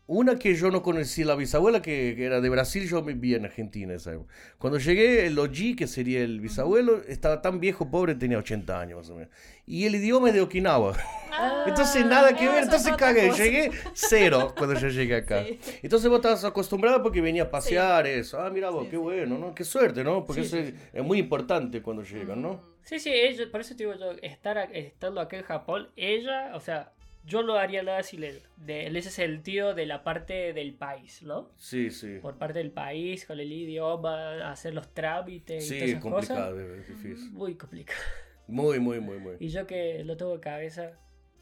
[0.08, 3.46] Una que yo no conocí, la bisabuela que, que era de Brasil, yo vivía en
[3.46, 3.94] Argentina.
[3.94, 4.34] esa época.
[4.58, 8.98] Cuando llegué, el Oji, que sería el bisabuelo, estaba tan viejo, pobre, tenía 80 años
[9.00, 9.30] más o menos.
[9.66, 10.96] Y el idioma es de Okinawa.
[11.32, 15.44] Ah, Entonces nada que ver, es entonces cagué, llegué cero cuando yo llegué acá.
[15.44, 15.60] Sí.
[15.84, 18.40] Entonces vos estabas acostumbrada porque venía a pasear eso.
[18.42, 19.02] Ah, mira vos, Sí, qué sí.
[19.02, 19.54] bueno, ¿no?
[19.54, 20.26] Qué suerte, ¿no?
[20.26, 22.54] Porque Sí, eso sí, es, es muy importante cuando llegan, ¿no?
[22.54, 26.52] mm, Sí, sí, ella, por eso te digo yo, estar, estando acá en Japón, ella,
[26.56, 26.94] o sea,
[27.28, 31.22] yo no haría nada si le, de, en ese sentido de la parte del país,
[31.24, 31.52] ¿no?
[31.58, 32.20] Sí, sí.
[32.22, 36.02] Por parte del país, con el idioma, hacer los trámites y Sí, todas es esas
[36.04, 36.70] complicado, cosas.
[36.80, 37.32] es difícil.
[37.34, 38.00] Muy complicado.
[38.48, 39.36] Muy, muy, muy, muy.
[39.40, 40.94] Y yo que lo tengo en cabeza,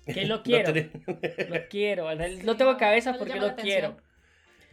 [0.06, 3.98] que lo No quiero, tenés- lo quiero, no tengo no, cabeza no porque lo quiero.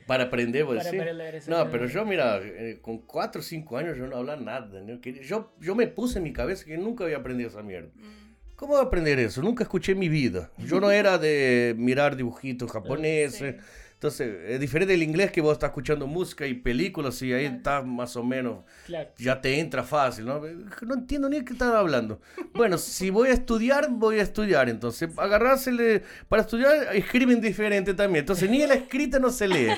[0.06, 1.48] Para aprender, pues Para sí.
[1.50, 4.80] No, pero yo, mira, eh, con 4 o 5 años yo no hablaba nada.
[4.80, 5.00] ¿no?
[5.00, 7.90] Que Yo, yo me puse en mi cabeza que nunca había aprendido esa mierda.
[7.94, 8.21] mm.
[8.62, 9.42] ¿Cómo voy a aprender eso?
[9.42, 10.52] Nunca escuché en mi vida.
[10.56, 13.56] Yo no era de mirar dibujitos japoneses.
[13.56, 13.60] Sí.
[14.02, 17.56] Entonces, es diferente del inglés que vos estás escuchando música y películas y ahí Claro.
[17.58, 19.10] estás más o menos, Claro.
[19.16, 20.40] ya te entra fácil, ¿no?
[20.84, 22.20] No entiendo ni qué están hablando.
[22.52, 24.68] Bueno, si voy a estudiar, voy a estudiar.
[24.68, 28.22] Entonces, agarrársele para estudiar, escriben diferente también.
[28.24, 29.68] Entonces, ni la escrita no se lee.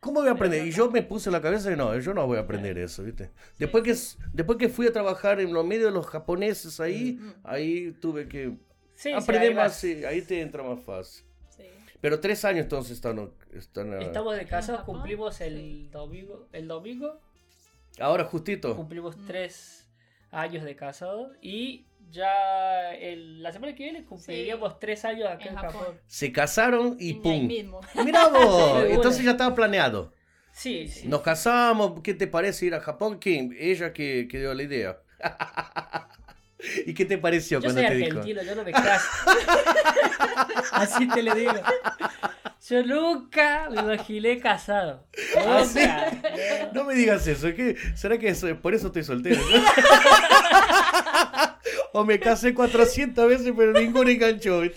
[0.00, 0.66] ¿Cómo voy a aprender?
[0.66, 3.02] Y yo me puse en la cabeza que no, yo no voy a aprender eso,
[3.02, 3.32] ¿viste?
[3.58, 3.94] Después que,
[4.32, 8.56] después que fui a trabajar en los medios de los japoneses ahí, ahí tuve que
[8.94, 11.26] Sí, sí, aprender ahí más, sí, ahí te entra más fácil.
[12.04, 12.08] Sí.
[12.10, 13.30] Pero tres años entonces están...
[13.54, 14.96] están Estamos de casa, Japón?
[14.96, 15.88] cumplimos el Sí.
[15.90, 17.18] domingo, el domingo
[17.98, 18.76] Ahora justito.
[18.76, 19.26] cumplimos Mm.
[19.26, 19.88] tres
[20.30, 25.48] años de casado y ya el- la semana que viene cumpliríamos tres años acá en,
[25.50, 25.80] En Japón.
[25.80, 26.00] Japón.
[26.06, 27.48] Se casaron y ¡pum!
[28.04, 30.12] Mira vos, Sí, entonces ya estaba planeado.
[30.52, 31.08] Sí, sí.
[31.08, 33.18] Nos casamos, ¿qué te parece ir a Japón?
[33.18, 33.56] ¿Quién?
[33.58, 34.98] Ella que, que dio la idea.
[36.86, 38.18] ¿Y qué te pareció yo cuando soy te dijo?
[38.20, 39.06] argentino, yo no me caso.
[40.72, 41.52] Así te le digo.
[42.68, 45.06] Yo nunca me imaginé casado.
[45.38, 45.62] ¿Ah.
[46.72, 46.72] No.
[46.72, 49.40] No me digas eso, ¿es que, ¿será que eso- por eso estoy soltero?
[51.92, 54.60] o me casé 400 veces pero ninguno enganchó.
[54.62, 54.72] Ay,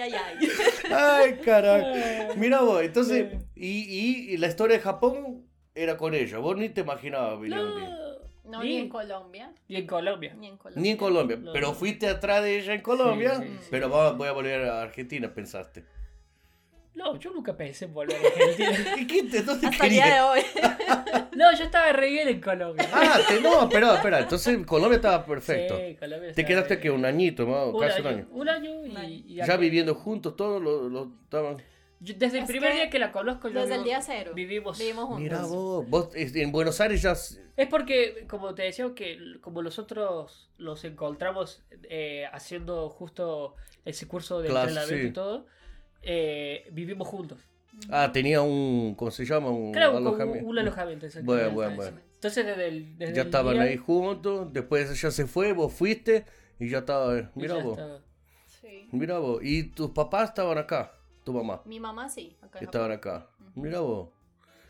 [0.00, 0.48] ay, ay.
[0.90, 2.34] Ay, carajo.
[2.36, 5.44] Mira vos, entonces, y, y la historia de Japón
[5.74, 6.38] era con ella.
[6.38, 7.38] Vos ni te imaginabas.
[7.40, 8.07] No,
[8.48, 9.52] ni en Colombia.
[9.68, 10.34] Ni en Colombia.
[10.34, 10.82] Ni en Colombia.
[10.82, 11.38] Ni en Colombia.
[11.52, 13.36] Pero fuiste atrás de ella en Colombia.
[13.36, 13.68] Sí, sí, sí.
[13.70, 15.84] Pero voy a volver a Argentina, pensaste.
[16.94, 18.96] No, yo nunca pensé en volver a Argentina.
[18.98, 20.24] ¿Y qué te, dónde Hasta el día de querías?
[20.26, 20.40] hoy.
[21.38, 22.88] No, yo estaba re bien en Colombia.
[22.92, 24.18] Ah, te, no, espera, espera.
[24.18, 25.76] Entonces en Colombia estaba perfecto.
[25.78, 28.90] Sí, Colombia Te quedaste que un añito, más, Un casi un año, un año y,
[28.90, 29.08] Un año.
[29.24, 31.58] y Ya viviendo juntos, todos lo, lo estaban.
[32.00, 34.32] Yo- desde el primer que día que la conozco, yo Desde el día cero.
[34.34, 34.78] vivimos.
[34.78, 35.22] Vivimos juntos.
[35.22, 37.12] Mira vos, vos en Buenos Aires ya.
[37.12, 44.40] Es porque, como te decía, que como nosotros los encontramos eh, haciendo justo ese curso
[44.40, 45.08] de Clase, entrenamiento sí.
[45.08, 45.46] y todo,
[46.02, 47.40] eh, vivimos juntos.
[47.90, 48.94] Ah, tenía un.
[48.96, 49.50] ¿Cómo se llama?
[49.50, 50.48] Un Claro, alojamiento.
[50.48, 51.06] un alojamiento.
[51.06, 51.44] exactamente.
[51.54, 51.98] Bueno, bueno, bueno.
[52.14, 52.98] Entonces, desde el.
[52.98, 56.24] Desde Ya el estaban día- ahí juntos, después ella se fue, vos fuiste
[56.58, 57.18] y ya estaba.
[57.18, 58.00] y Mira ya vos, estaba.
[58.46, 58.88] Sí.
[58.92, 59.40] mira vos.
[59.42, 60.92] Y tus papás estaban acá,
[61.28, 61.60] tu mamá.
[61.66, 62.34] Mi mamá sí.
[62.40, 63.16] Acá en Estaban Japón.
[63.16, 63.30] acá.
[63.54, 64.08] Mira vos.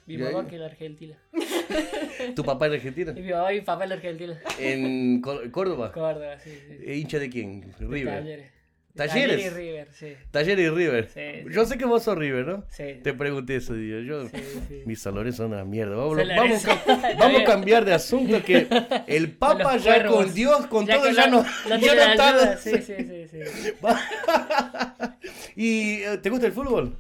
[0.07, 0.47] Mi ¿Y mamá ahí?
[0.47, 1.17] que en Argentina.
[2.35, 3.13] ¿Tu papá en Argentina?
[3.13, 4.41] Mi mamá y mi papá en Argentina.
[4.59, 5.93] ¿En Có- Córdoba?
[5.93, 6.79] Córdoba, sí, sí.
[6.85, 7.73] ¿E ¿Hincha de quién?
[7.79, 8.19] River.
[8.19, 8.53] Talleres.
[8.99, 9.37] ¿Talleres?
[9.37, 10.13] Talleres y River, sí.
[10.31, 11.09] Taller y River.
[11.15, 11.55] Sí, sí.
[11.55, 12.65] Yo sé que vos sos River, ¿no?
[12.71, 13.01] Sí.
[13.03, 14.01] Te pregunté ese día.
[14.01, 14.37] Yo, Sí,
[14.69, 14.83] sí.
[14.85, 15.97] Mis salones son una mierda.
[15.97, 18.67] Vamos, vamos, a- vamos cambiar de asunto que
[19.07, 20.25] el Papa ya cuervos.
[20.27, 23.29] con Dios, con todo, ya la- no, la ya no está- ayuda, Sí, sí, sí,
[23.31, 23.39] sí.
[25.57, 26.97] ¿Y eh, te gusta el fútbol?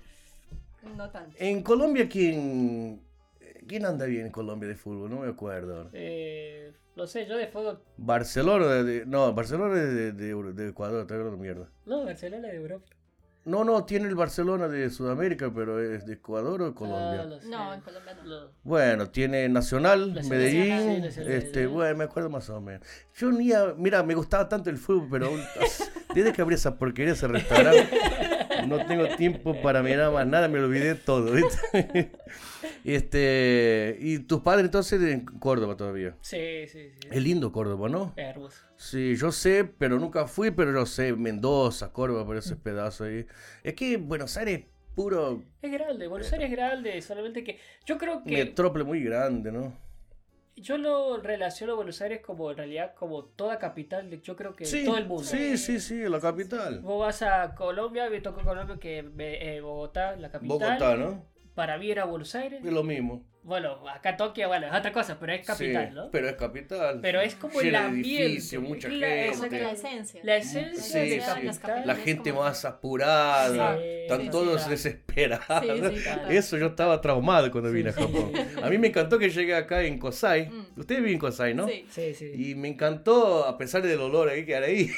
[0.97, 1.37] No tanto.
[1.39, 3.01] En Colombia, ¿quién,
[3.69, 5.09] quién anda bien en Colombia de fútbol?
[5.11, 5.91] No me acuerdo.
[5.93, 7.81] Eh, no sé, yo de fútbol.
[7.97, 11.69] Barcelona, de- no, Barcelona es de, de- de Ecuador, te hablando mierda.
[11.87, 12.85] No, Barcelona de Europa.
[13.45, 17.23] No, no, tiene el Barcelona de Sudamérica, pero es de Ecuador o de Colombia.
[17.23, 17.49] Ah, lo sé.
[17.49, 18.29] No, en Colombia no.
[18.45, 18.51] No.
[18.63, 20.65] Bueno, tiene Nacional, Nacional, Medellín,
[20.97, 21.75] sí, Nacional, este, Medellín.
[21.75, 22.87] bueno, me acuerdo más o menos.
[23.15, 25.41] Yo ni, a- mira, me gustaba tanto el fútbol, pero aún-
[26.15, 27.89] desde que abrí esa porquería, ese restaurante,
[28.69, 32.13] no tengo tiempo para mirar más nada, me olvidé todo, ¿viste?
[32.85, 36.17] Este, y tus padres entonces en Córdoba todavía.
[36.23, 37.09] Sí, sí, sí.
[37.11, 38.15] Es lindo Córdoba, ¿no?
[38.17, 38.63] Es hermoso.
[38.77, 43.27] Sí, yo sé, pero nunca fui, pero yo sé, Mendoza, Córdoba, por ese pedazo ahí.
[43.63, 44.65] Es que Buenos Aires es
[44.95, 49.53] puro Es grande, Buenos Aires es grande, solamente que yo creo que metrópole muy grande,
[49.53, 49.73] ¿no?
[50.61, 54.55] Yo lo relaciono a Buenos Aires como en realidad como toda capital de yo creo
[54.55, 55.25] que todo el mundo.
[55.25, 56.81] Sí, sí, sí, la capital.
[56.81, 60.59] Vos vas a Colombia, me tocó Colombia que me- eh, Bogotá, la capital.
[60.59, 61.25] Bogotá, ¿no?
[61.59, 62.61] Para mí era Buenos Aires.
[62.65, 63.27] Es lo mismo.
[63.43, 66.09] Bueno, acá Tokio, bueno, es otra cosa, pero es capital, Sí, ¿no?
[66.13, 67.01] Pero es capital.
[67.03, 68.27] Pero es como el ambiente.
[68.27, 69.61] edificios, mucha Claro, gente.
[69.61, 70.21] La esencia.
[70.23, 71.27] La esencia Sí, de sí.
[71.27, 71.83] capital.
[71.85, 73.77] La gente como- más apurada.
[73.77, 74.71] Sí, Están sí, todos sí.
[74.71, 75.47] desesperados.
[75.63, 75.91] Sí, ¿no?
[75.91, 76.29] sí, claro.
[76.29, 78.33] Eso yo estaba traumado cuando Sí, vine a Japón.
[78.63, 80.49] A mí me encantó que llegué acá en Kosai.
[80.51, 80.67] Mm.
[80.77, 81.67] Ustedes viven en Kosai, ¿no?
[81.67, 81.87] Sí.
[81.91, 82.33] Sí, sí.
[82.37, 84.91] Y me encantó, a pesar del olor ahí que hay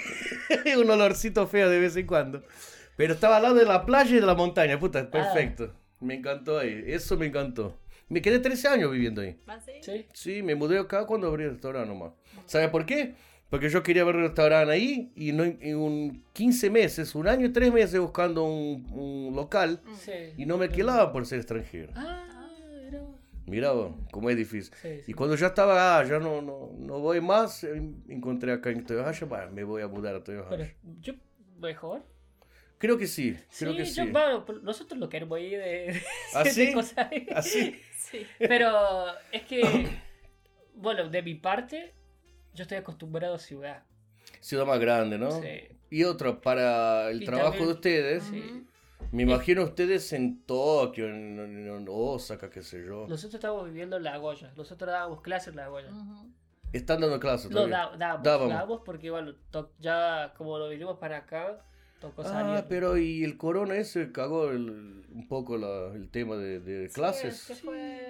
[0.67, 0.77] ahí.
[0.77, 2.43] un olorcito feo de vez en cuando.
[2.97, 5.73] Pero estaba al lado de la playa y de la montaña, puta, perfecto.
[6.01, 7.79] Me encantó ahí, eso me encantó.
[8.09, 9.39] Me quedé 13 años viviendo ahí.
[9.47, 9.73] ¿Ah, sí?
[9.83, 10.07] Sí.
[10.13, 12.13] Sí, me mudé acá cuando abrí el restaurante nomás.
[12.47, 13.15] ¿Sabe por qué?
[13.51, 17.47] Porque yo quería ver el restaurante ahí y no, en un 15 meses, un año
[17.47, 20.13] y tres meses buscando un, un local sí.
[20.37, 21.93] y no me alquilaban por ser extranjero.
[21.97, 22.49] Ah,
[22.87, 23.03] era.
[23.47, 24.73] Mira vos, cómo es difícil.
[24.81, 25.11] Sí, sí.
[25.11, 28.85] Y cuando ya estaba, ah, ya no, no, no voy más, eh, encontré acá en
[28.85, 30.75] Toyohaya, bueno, me voy a mudar a Pero Toyohaya.
[31.01, 31.15] yo,
[31.59, 32.05] mejor.
[32.81, 33.95] Creo que sí, creo sí, que sí.
[33.95, 36.03] yo, bueno, por- nosotros lo queremos ir de,
[36.35, 36.73] ¿Ah, de sí?
[36.73, 37.09] cosas.
[37.35, 37.81] Así.
[38.11, 38.27] Sí.
[38.41, 39.87] Pero es que,
[40.75, 41.95] bueno, de mi parte,
[42.55, 43.85] yo estoy acostumbrado a ciudad.
[44.41, 45.31] Ciudad más grande, ¿no?
[45.41, 45.69] Sí.
[45.91, 48.67] Y otro, para el Y trabajo también- de ustedes, Sí.
[49.13, 53.07] Me imagino ustedes en Tokio, en, Osaka, qué sé yo.
[53.09, 54.53] Nosotros estábamos viviendo en La Goya.
[54.57, 55.91] Nosotros dábamos clases en La Goya.
[56.73, 58.83] Están dando clases No, dábamos, Dábamos.
[58.85, 61.65] porque, bueno, to- ya como lo vinimos para acá,
[62.01, 62.65] tocó Ah, salir.
[62.69, 66.95] pero y el corona ese cagó el- un poco la- el tema de, de Sí,
[66.95, 67.35] clases.
[67.43, 68.01] es que fue...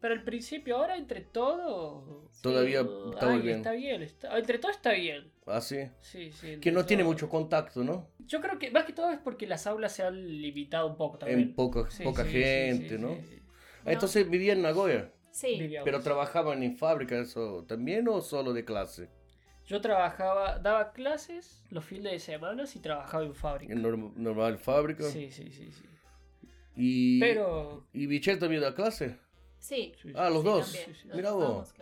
[0.00, 2.30] Pero al principio, ahora entre todo.
[2.40, 3.56] Todavía uh, está ay, bien.
[3.56, 5.32] Está bien, está- entre todo está bien.
[5.44, 5.78] Ah, sí.
[6.00, 6.58] Sí, sí.
[6.60, 7.12] Que no tiene todo.
[7.12, 8.06] mucho contacto, ¿no?
[8.20, 11.18] Yo creo que más que todo es porque las aulas se han limitado un poco
[11.18, 11.40] también.
[11.40, 13.16] En poca, Sí, poca sí, sí, gente, sí, ¿no?
[13.16, 13.42] sí, sí.
[13.84, 15.10] Ah, Entonces vivía en Nagoya.
[15.32, 15.56] Sí.
[15.58, 15.84] Vivíamos.
[15.84, 19.08] ¿Pero trabajaban en fábrica eso también o solo de clase?
[19.68, 23.72] Yo trabajaba, daba clases los fines de semana y trabajaba en fábrica.
[23.72, 25.04] En norm- normal fábrica.
[25.04, 25.84] Sí, sí, sí, sí.
[26.74, 27.86] Y, Pero.
[27.92, 29.16] ¿Y Michelle también da clase?
[29.58, 29.92] Sí.
[30.00, 30.66] sí, Ah, los sí, dos.
[30.68, 31.74] Sí, Mira vos.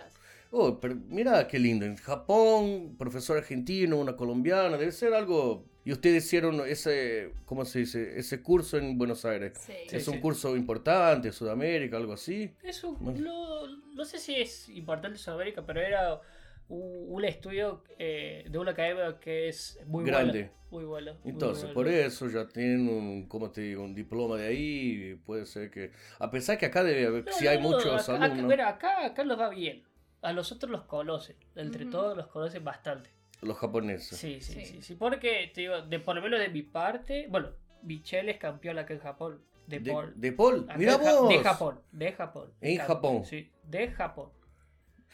[0.51, 1.85] Oh, pero mira qué lindo.
[1.87, 5.65] En Japón, profesor argentino, una colombiana, debe ser algo.
[5.85, 8.19] Y ustedes hicieron ese, ¿cómo se dice?
[8.19, 9.53] Ese curso en Buenos Aires.
[9.61, 9.73] Sí.
[9.89, 9.97] Sí.
[9.97, 12.53] es un curso importante, Sudamérica, algo así.
[12.65, 13.23] Eso, Mm.
[13.23, 16.21] no, no sé si es importante en Sudamérica, pero era
[16.69, 20.33] un, estudio eh, de una academia que es muy Grande.
[20.45, 20.53] buena.
[20.71, 21.15] Muy bueno.
[21.23, 21.75] muy Entonces, bueno.
[21.75, 23.85] por eso ya tienen un, ¿cómo te digo?
[23.85, 25.15] Un diploma de ahí.
[25.25, 25.93] Puede ser que.
[26.19, 28.47] A pesar que acá debe haber, No, si no, hay no, muchos acá, acá- alumnos,
[28.47, 29.85] bueno, acá, acá los va bien.
[30.23, 31.37] A los otros los conocen.
[31.55, 31.93] Entre Ujú.
[31.93, 33.11] todos los conocen bastante.
[33.43, 34.19] los japoneses.
[34.19, 34.65] Sí, sí, Sí.
[34.67, 34.95] sí, sí.
[34.97, 37.51] Porque, te digo, de, por lo menos de mi parte, bueno,
[37.83, 39.41] Michelle es campeón acá en Japón.
[39.69, 40.13] De, De, Paul.
[40.17, 41.29] de Paul, Acá mira Ja- vos.
[41.29, 42.53] De Japón, de Japón.
[42.61, 43.25] En Japón.
[43.25, 44.31] Sí, de Japón.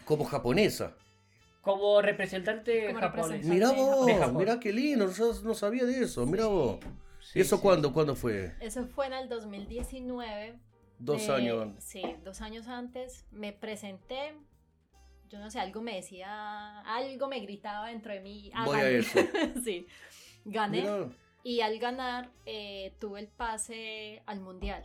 [0.05, 0.95] Como japonesa.
[1.63, 3.31] Como representante Como japonés.
[3.31, 3.55] representante.
[3.55, 4.37] Mira vos, De Japón.
[4.37, 5.11] mira qué lindo.
[5.11, 6.27] Yo no sabía de eso.
[6.27, 6.79] Mira vos.
[7.21, 7.93] Sí, ¿Eso sí, cuándo?
[7.93, 8.53] ¿Cuándo fue?
[8.61, 10.59] Eso fue en el 2019.
[10.99, 11.69] Dos Eh, años.
[11.79, 14.35] Sí, dos años antes me presenté.
[15.31, 18.51] Yo no sé, algo me decía, algo me gritaba dentro de mí.
[18.55, 18.99] "Ah, Voy a gané".
[18.99, 19.19] eso.
[19.65, 19.87] sí,
[20.45, 20.83] gané.
[20.83, 21.09] Mira,
[21.45, 24.85] Y al ganar, eh, tuve el pase al mundial.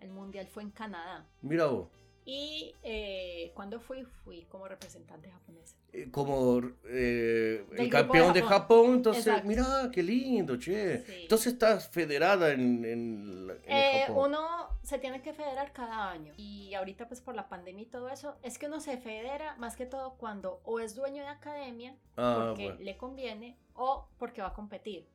[0.00, 1.26] El mundial fue en Canadá.
[1.42, 1.88] mira vos.
[2.24, 5.74] Y eh, cuando fui, fui como representante japonés.
[5.90, 8.60] Eh, Como eh, el campeón de de Japón.
[8.60, 9.48] Japón, entonces, Exacto.
[9.48, 10.98] mira, qué lindo, che.
[10.98, 11.12] Sí.
[11.22, 14.30] Entonces estás federada en, en, en Eh, Japón.
[14.32, 18.08] uno se tiene que federar cada año y ahorita pues por la pandemia y todo
[18.10, 21.96] eso es que uno se federa más que todo cuando o es dueño de academia
[22.16, 22.80] Ah, porque bueno.
[22.80, 25.08] le conviene o porque va a competir.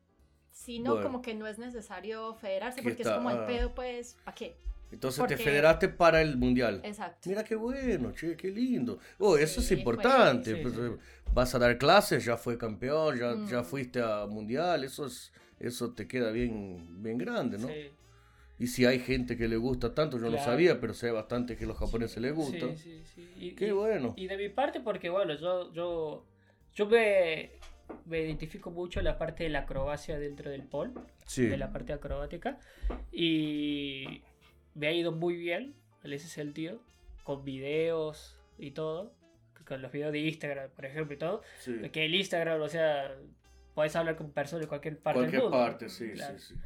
[0.51, 1.05] Si no, Bueno.
[1.07, 3.45] como que no es necesario federarse Que porque está- es como el ah.
[3.47, 4.57] pedo pues, ¿para qué?
[4.93, 6.81] Entonces porque- te federaste para el mundial.
[6.83, 7.29] Exacto.
[7.29, 8.99] Mira qué bueno, che, qué lindo.
[9.19, 10.51] Oh, eso es Sí, importante.
[10.51, 10.81] fue- sí, pues, sí.
[10.81, 10.97] eh,
[11.33, 13.47] Vas a dar clases, ya fue campeón, ya, Mm.
[13.47, 17.67] ya fuiste a mundial, eso es, eso te queda bien, bien grande, ¿no?
[17.67, 17.89] Sí,
[18.59, 20.45] Y si hay gente que le gusta tanto, yo no Claro.
[20.45, 22.67] sabía, pero sé bastante que a los japoneses les gusta.
[22.75, 23.33] sí, sí, sí.
[23.35, 24.13] Y, Qué y- bueno.
[24.15, 26.23] Y de mi parte, porque bueno, yo, yo,
[26.75, 27.49] yo me,
[28.05, 30.91] me identifico mucho en la parte de la acrobacia dentro del pole,
[31.25, 31.47] Sí.
[31.47, 32.59] de la parte acrobática,
[33.11, 34.21] y
[34.75, 36.81] me ha ido muy bien en ese sentido,
[37.23, 39.13] con videos y todo,
[39.65, 41.77] con los videos de Instagram, por ejemplo, y todo, sí.
[41.91, 43.15] que el Instagram, o sea,
[43.73, 45.65] puedes hablar con personas de cualquier parte Cualquier del mundo.
[45.65, 46.37] parte, sí, Claro.
[46.37, 46.61] sí, sí.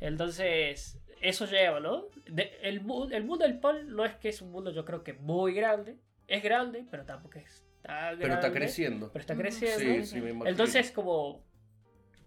[0.00, 2.06] Entonces, eso lleva, ¿no?
[2.26, 2.76] De- el,
[3.12, 5.96] el mundo del pole no es que es un mundo, yo creo que muy grande.
[6.28, 8.22] Es grande, pero tampoco es tan grande.
[8.22, 9.10] Pero está creciendo.
[9.12, 9.78] Pero está creciendo.
[9.78, 10.48] Sí, sí, me imagino.
[10.50, 11.44] Entonces, como.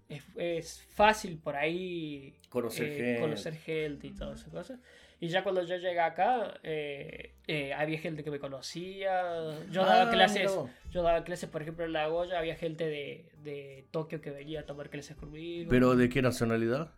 [0.07, 3.21] Es, es fácil por ahí Conocer eh, gente.
[3.21, 4.79] conocer gente y todas esas cosas.
[5.26, 9.23] Y ya cuando yo llegué acá, eh, eh, había gente que me conocía.
[9.71, 10.41] Yo daba Ah, clases.
[10.43, 10.69] mira vos.
[10.91, 12.38] Yo daba clases, por ejemplo, en La Goya.
[12.38, 15.67] Había gente de, de Tokio que venía a tomar clases conmigo.
[15.69, 16.91] ¿Pero de qué nacionalidad?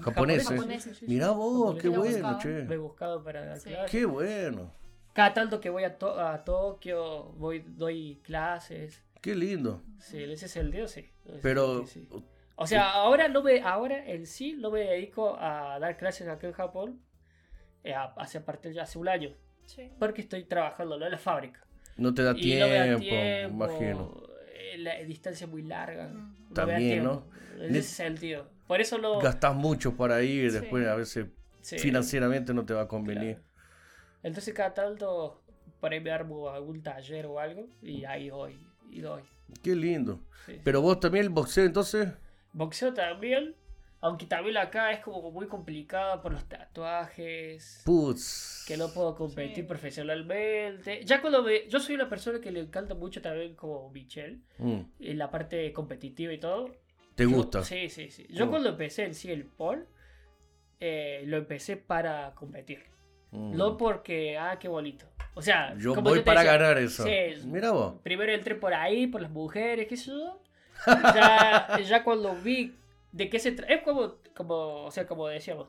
[0.00, 0.48] Japoneses.
[0.48, 1.02] Japoneses.
[1.02, 2.20] Mira vos, qué Japoneses.
[2.22, 2.56] bueno, buscaban.
[2.56, 2.76] Me he che.
[2.76, 3.70] buscado para dar Sí.
[3.70, 3.90] clases.
[3.90, 4.72] Qué bueno.
[5.12, 9.02] Cada tanto que voy a, To- a Tokio, voy, doy clases.
[9.20, 9.82] Qué lindo.
[9.98, 11.00] Sí, ese sentido sí.
[11.24, 12.08] En ese Pero, sí.
[12.54, 16.46] O sea, ahora no me, ahora en sí no me dedico a dar clases acá
[16.46, 17.00] en Japón.
[17.88, 19.30] Eh, a- hace parte ya hace un año.
[19.66, 19.90] Sí.
[19.98, 21.04] Porque estoy trabajando ¿no?
[21.06, 21.60] en la fábrica.
[21.96, 23.64] no te da y no me da tiempo, tiempo.
[23.64, 24.22] imagino.
[24.54, 26.08] eh, La distancia es muy larga.
[26.08, 27.24] No También, tiempo,
[27.58, 28.48] En ese sentido.
[28.66, 29.18] Por eso lo.
[29.20, 30.58] Gastás mucho para ir, Sí.
[30.60, 31.26] después a veces
[31.62, 31.78] sí.
[31.78, 33.36] financieramente no te va a convenir.
[33.36, 33.42] Claro.
[34.22, 35.42] Entonces cada tanto
[35.80, 38.58] por ahí me armo algún taller o algo y ahí voy
[38.90, 39.22] y doy.
[39.62, 40.20] Qué lindo.
[40.46, 40.60] Sí, sí.
[40.64, 42.08] Pero vos también el boxeo, entonces.
[42.52, 43.54] Boxeo también,
[44.00, 47.82] aunque también acá es como muy complicado por los tatuajes.
[47.84, 48.64] Putz.
[48.66, 49.62] Que no puedo competir Sí.
[49.62, 51.04] profesionalmente.
[51.04, 51.68] Ya cuando me...
[51.68, 55.72] Yo soy una persona que le encanta mucho también como Michelle, Mm, en la parte
[55.72, 56.70] competitiva y todo.
[57.14, 57.62] ¿Te Yo- gusta?
[57.64, 58.26] Sí, sí, sí.
[58.30, 59.84] Yo cuando empecé en sí el pole,
[60.80, 62.80] eh, lo empecé para competir.
[63.30, 63.56] Mm.
[63.56, 65.06] No porque, ah, qué bonito.
[65.34, 67.04] O sea, Yo como voy para decía, ganar eso.
[67.04, 67.94] sí, Mira vos.
[68.02, 70.40] Primero entré por ahí, por las mujeres, qué sé yo.
[71.14, 72.74] Ya, ya cuando vi
[73.16, 73.72] de qué se trata.
[73.72, 75.68] Es como, como, o sea, como decíamos,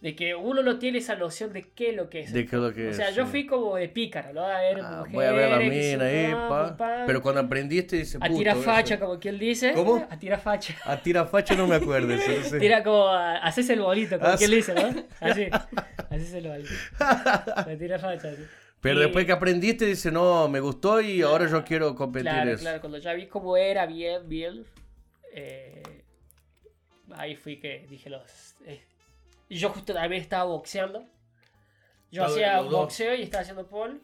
[0.00, 2.32] de que uno no tiene esa noción de qué es lo que es.
[2.32, 3.30] De qué es lo que o es, sea, yo sí.
[3.30, 4.44] fui como de pícara, ¿no?
[4.44, 6.76] A ver, Ah, mujeres, voy a ver la mina ahí, yo, pa.
[6.76, 7.04] pa.
[7.06, 8.64] Pero cuando aprendiste, dice A puto, tirar eso.
[8.64, 9.72] facha, como quien dice.
[9.72, 10.06] ¿Cómo?
[10.10, 10.76] A tirar facha.
[10.84, 12.12] A tira facha no me acuerdo.
[12.12, 12.58] eso, no sé.
[12.58, 14.56] Tira como, a- haces el bolito, como Ah, quien sí.
[14.56, 15.04] dice, ¿no?
[15.20, 15.46] Así.
[16.10, 16.70] Haces el bolito.
[17.00, 18.28] A tirar facha.
[18.28, 18.42] así.
[18.82, 22.50] Pero Y- después que aprendiste, dice, no, me gustó y ahora yo quiero competir Claro,
[22.50, 22.60] eso.
[22.60, 24.64] claro, cuando ya vi cómo era bien, bien,
[25.32, 25.82] eh,
[27.16, 28.22] ahí fui que dije los...
[28.66, 28.80] eh,
[29.50, 31.04] yo justo también estaba boxeando.
[32.10, 33.96] Yo hacía boxeo y estaba haciendo pole.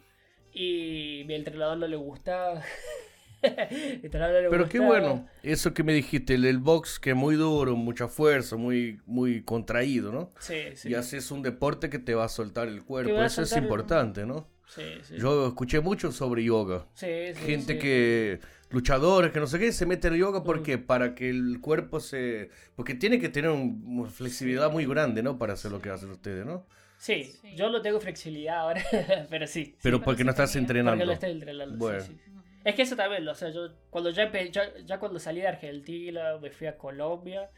[0.52, 2.62] Y mi entrenador no le gustaba.
[3.42, 7.16] Entrenador no le Pero qué bueno, eso que me dijiste, el, el box que es
[7.16, 10.32] muy duro, mucha fuerza, muy, muy contraído, ¿no?
[10.38, 10.90] Sí, sí.
[10.90, 14.26] Y haces un deporte que te va a soltar el cuerpo, eso es el- importante,
[14.26, 14.46] ¿no?
[14.66, 15.16] Sí, sí.
[15.18, 16.86] Yo escuché mucho sobre yoga.
[16.94, 17.78] Sí, sí, Gente sí.
[17.80, 18.40] que,
[18.70, 22.50] luchadores, que no sé qué, se meten en yoga porque para que el cuerpo se...
[22.76, 25.38] Porque tiene que tener un- una flexibilidad muy grande, ¿no?
[25.38, 26.66] Para hacer lo que hacen ustedes, ¿no?
[26.98, 27.54] Sí, Sí.
[27.56, 28.82] yo no tengo flexibilidad ahora,
[29.30, 29.76] pero sí.
[29.82, 30.92] Pero pero porque no estás entrenando.
[30.92, 31.76] Porque lo estoy entrenando.
[31.78, 32.00] Bueno.
[32.00, 32.16] sí.
[32.62, 35.48] Es que eso también, o sea, yo cuando ya, empe- ya, ya cuando salí de
[35.48, 37.48] Argentina, me fui a Colombia,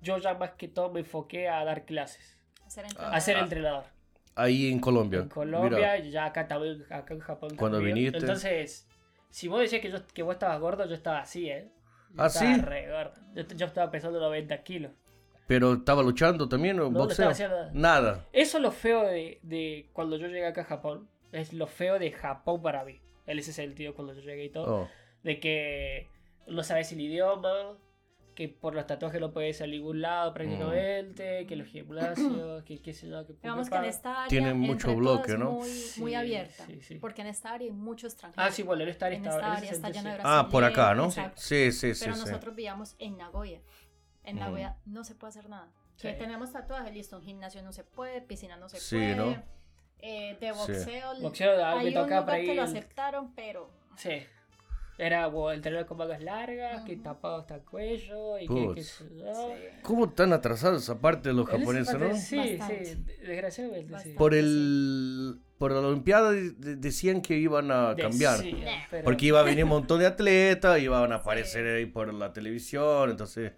[0.00, 3.20] yo ya más que todo me enfoqué a dar clases, Hacer a entrenador.
[3.20, 3.40] ser Ah.
[3.40, 3.84] entrenador.
[4.34, 5.20] Ahí en Colombia.
[5.20, 7.94] En Colombia Mira, y ya acá también, acá en Japón Cuando también.
[7.96, 8.18] viniste.
[8.18, 8.88] Entonces,
[9.30, 11.68] si vos decías que, yo, que vos estabas gordo, yo estaba así, ¿eh?
[12.14, 12.60] Yo ¿Ah, estaba sí?
[12.62, 13.12] re gordo.
[13.34, 14.92] Yo, yo estaba pesando 90 kilos.
[15.46, 17.30] pero estaba luchando también o No, no boxeo.
[17.30, 17.70] estaba nada.
[17.74, 18.24] Nada.
[18.32, 21.08] Eso es lo feo de, de cuando yo llegué acá a Japón.
[21.32, 23.00] Es lo feo de Japón para mí.
[23.26, 24.82] En ese sentido, cuando yo llegué y todo.
[24.82, 24.88] Oh.
[25.22, 26.08] De que
[26.46, 27.76] no sabes el idioma,
[28.36, 32.80] que por los tatuajes no puedes ir a ningún lado prácticamente, que los gimnasios, que
[32.80, 35.50] qué sé yo, que Digamos que en esta área Tiene mucho entre bloque, todos, ¿no?
[35.52, 36.66] Muy, muy Sí, abierta.
[36.66, 36.94] sí, sí.
[36.96, 38.46] Porque en esta área hay muchos extranjeros.
[38.46, 40.20] Ah, sí, bueno, en esta área En está, esta en ese área está lleno de.
[40.22, 41.06] Ah, por acá, ¿no?
[41.06, 41.40] Exacto.
[41.40, 42.04] Sí, sí, sí.
[42.04, 42.20] Pero sí.
[42.26, 43.60] nosotros vivíamos en Nagoya.
[44.22, 44.38] En Mm.
[44.40, 45.72] Nagoya no se puede hacer nada.
[45.98, 49.16] Que tenemos tatuajes, listo, un gimnasio no se puede, piscina no se Sí, puede.
[49.16, 49.42] ¿no?
[50.00, 50.58] Eh, de Sí.
[50.58, 54.18] boxeo, Boxeo, ah, me hay un lugar que lo aceptaron, pero Sí.
[54.98, 58.84] Era bueno, entrenar con mangas largas, que tapado hasta el cuello y que, que.
[59.82, 62.14] ¿Cómo tan atrasados esa parte de los japoneses, no?
[62.14, 62.84] Sí, Bastante.
[62.86, 63.92] sí, desgraciadamente.
[63.92, 64.18] Bastante.
[64.18, 68.38] Por el por la Olimpiada de- de- decían que iban a cambiar.
[68.90, 72.32] pero- Porque iba a venir un montón de atletas, iban a aparecer ahí por la
[72.32, 73.52] televisión, entonces,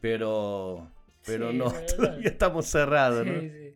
[0.00, 0.90] pero
[1.24, 1.86] pero Sí, no, pero no.
[1.96, 3.40] todavía estamos cerrados, Sí, ¿no?
[3.40, 3.74] sí,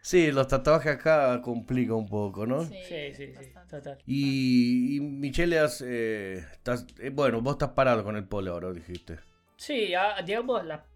[0.00, 2.62] Sí, los tatuajes acá complica un poco, ¿no?
[2.64, 3.32] sí, sí, sí.
[3.82, 3.98] Total.
[4.06, 8.72] Y, y Michele, has, eh, estás- eh, bueno, vos estás parado con el pole ahora,
[8.72, 9.18] dijiste.
[9.56, 10.86] Sí, ah, digamos, la...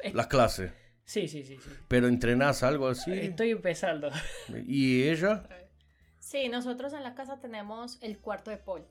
[0.00, 0.72] es- Las clases.
[1.04, 1.70] sí, sí, sí, sí.
[1.88, 3.12] Pero entrenás algo así.
[3.12, 4.10] Estoy empezando.
[4.66, 5.44] ¿Y ella?
[6.18, 8.86] Sí, nosotros en la casa tenemos el cuarto de pole.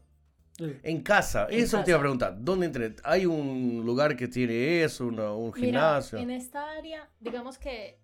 [0.83, 1.47] En casa.
[1.49, 1.99] En Eso te iba a casa.
[1.99, 2.35] preguntar.
[2.39, 3.01] ¿Dónde entrenas?
[3.03, 5.05] ¿Hay un lugar que tiene eso?
[5.07, 6.17] una- un Mira, gimnasio?
[6.19, 7.99] en esta área, digamos que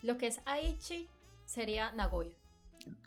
[0.00, 1.08] lo que es Aichi
[1.44, 2.34] sería Nagoya.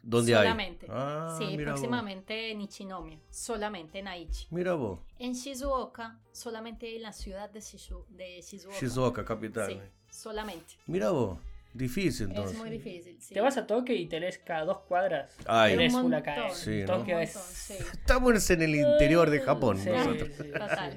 [0.03, 0.85] ¿Dónde solamente.
[0.85, 0.91] hay?
[0.93, 1.63] Ah, sí, vos.
[1.63, 4.47] próximamente en Ichinomiya, solamente en Aichi.
[4.51, 4.99] Mira vos.
[5.19, 8.77] En Shizuoka, solamente en la ciudad de, Shizu- de Shizuoka.
[8.79, 9.71] Shizuoka, capital.
[9.71, 10.75] Sí, solamente.
[10.87, 11.39] Mira vos.
[11.75, 12.57] Difícil Es entonces.
[12.57, 13.17] muy difícil.
[13.19, 13.33] sí.
[13.33, 15.35] Te vas a Tokio y tenés cada dos cuadras.
[15.45, 15.73] Ay.
[15.75, 16.15] Tenés Un
[16.53, 16.99] Sí, ¿no?
[16.99, 17.33] Tokio es.
[17.33, 17.73] sí.
[17.93, 20.29] Estamos en el interior de Japón Sí, nosotros.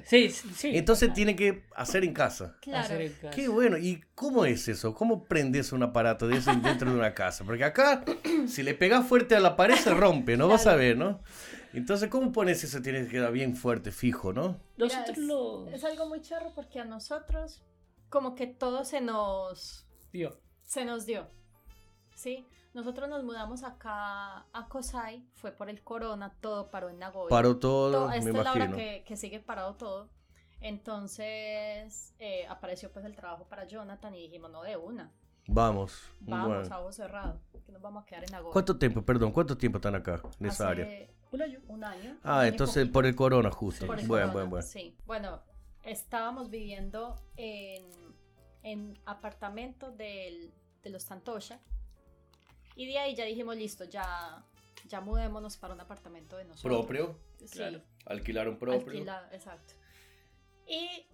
[0.05, 0.77] sí, sí, sí, sí.
[0.77, 2.55] Entonces tiene que hacer en casa.
[2.61, 2.85] Claro.
[2.85, 3.29] Hacer en casa.
[3.31, 3.77] Qué bueno.
[3.77, 4.93] ¿Y cómo es eso?
[4.93, 7.43] ¿Cómo prendes un aparato de ese dentro de una casa?
[7.43, 8.05] Porque acá,
[8.47, 10.47] si le pegas fuerte a la pared, se rompe, ¿no?
[10.47, 11.19] Vas a ver, ¿no?
[11.73, 12.81] Entonces, ¿cómo pones eso?
[12.81, 14.61] Tiene que quedar bien fuerte, fijo, ¿no?
[14.77, 15.67] Nosotros es, lo.
[15.71, 17.63] es algo muy charro porque a nosotros
[18.07, 20.39] como que todo se nos Tío.
[20.69, 21.25] Se nos dio.
[22.13, 22.45] ¿Sí?
[22.75, 27.29] Nosotros nos mudamos acá a Kosai, fue por el corona, todo paró en Nagoya.
[27.29, 28.77] Paró todo, To- me esta es la hora imagino.
[28.77, 30.09] que, que sigue parado todo.
[30.61, 35.11] Entonces eh, apareció pues el trabajo para Jonathan y dijimos, no de una,
[35.47, 36.03] Vamos.
[36.19, 36.75] vamos bueno.
[36.75, 38.53] a ojo cerrado, que nos vamos a quedar en Nagoya.
[38.53, 41.07] ¿Cuánto tiempo, perdón, cuánto tiempo están acá, en esa Hace área?
[41.31, 41.59] Un año.
[41.67, 42.11] Un año.
[42.11, 42.93] un Ah, año y entonces poquito.
[42.93, 43.87] por el corona justo.
[43.87, 44.67] Por el bueno, corona, bueno, bueno.
[44.67, 45.41] Sí, bueno,
[45.83, 47.85] estábamos viviendo en,
[48.63, 50.51] en apartamento del,
[50.83, 51.59] de los Santosha
[52.75, 54.43] y de ahí ya dijimos, listo, ya,
[54.87, 56.85] ya mudémonos para un apartamento de nosotros.
[56.85, 57.81] Propio, Sí, Claro.
[58.05, 58.87] alquilar un propio.
[58.91, 59.73] alquilado, exacto.
[60.67, 61.05] Y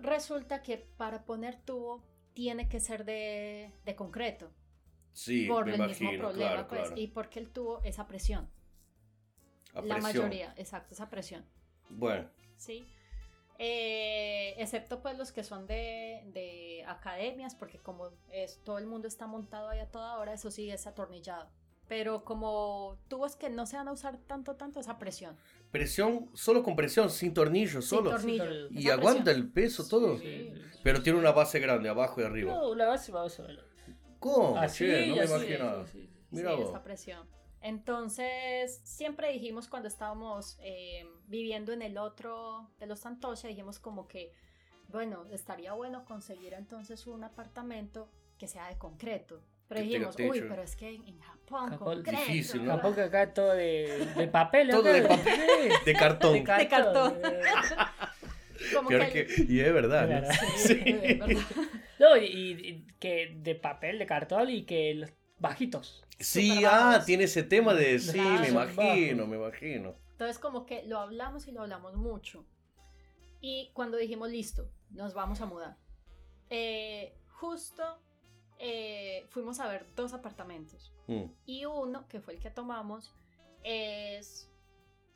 [0.00, 2.02] resulta que para poner tubo
[2.34, 4.50] tiene que ser de, de concreto,
[5.12, 7.00] Sí, por me el imagino, mismo problema, claro, pues, claro.
[7.00, 8.48] y porque el tubo es a presión.
[9.72, 10.02] A La presión.
[10.02, 11.44] mayoría, exacto, es a presión.
[11.88, 12.86] Bueno, ¿sí?
[13.62, 19.06] Eh, excepto pues los que son de, de academias, porque como es, todo el mundo
[19.06, 21.50] está montado ahí a toda hora, eso sí es atornillado.
[21.86, 25.36] Pero como tubos que no se van a usar tanto, tanto, esa presión.
[25.70, 28.10] presión, solo con presión, sin tornillos, Sin solo.
[28.12, 28.68] tornillo.
[28.68, 29.44] Sí, y esa aguanta presión.
[29.46, 30.16] el peso todo.
[30.16, 30.52] Sí.
[30.82, 32.54] Pero tiene una base grande, abajo y arriba.
[32.54, 33.64] No, una base o menos.
[34.20, 34.56] ¿Cómo?
[34.56, 35.86] Así, Che, no me así, imaginaba.
[35.86, 36.10] sí, sí, sí.
[36.30, 36.70] Mira sí, vos.
[36.70, 37.39] esa presión.
[37.62, 44.08] Entonces, siempre dijimos cuando estábamos eh, viviendo en el otro de los Santosha, dijimos como
[44.08, 44.32] que,
[44.88, 48.08] bueno, estaría bueno conseguir entonces un apartamento
[48.38, 49.42] que sea de concreto.
[49.68, 52.22] Pero Que dijimos, uy, pero es que en, en Japón, Japón, concreto.
[52.22, 52.72] difícil, ¿no?
[52.72, 54.70] Tampoco acá todo de, de papel.
[54.70, 55.70] Todo de papel.
[55.84, 56.32] De cartón.
[56.32, 57.20] De cartón.
[57.20, 57.22] cartón.
[58.74, 60.10] Como Peor que que- y es verdad.
[60.10, 60.28] Es ¿no?
[60.28, 60.34] verdad.
[60.56, 61.42] Sí, es verdad.
[61.98, 66.04] No, y, y que de papel, de cartón y que los bajitos.
[66.20, 69.94] Sí, ah, tiene ese tema de sí, me imagino, me imagino.
[70.12, 72.46] Entonces como que lo hablamos y lo hablamos mucho.
[73.40, 75.76] Y cuando dijimos, listo, nos vamos a mudar.
[76.50, 77.82] eh, justo
[78.58, 80.92] eh, fuimos a ver dos apartamentos.
[81.06, 81.24] Mm.
[81.46, 83.14] Y uno, que fue el que tomamos,
[83.64, 84.50] es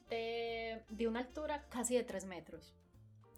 [0.09, 2.74] de, de una altura casi de 3 metros.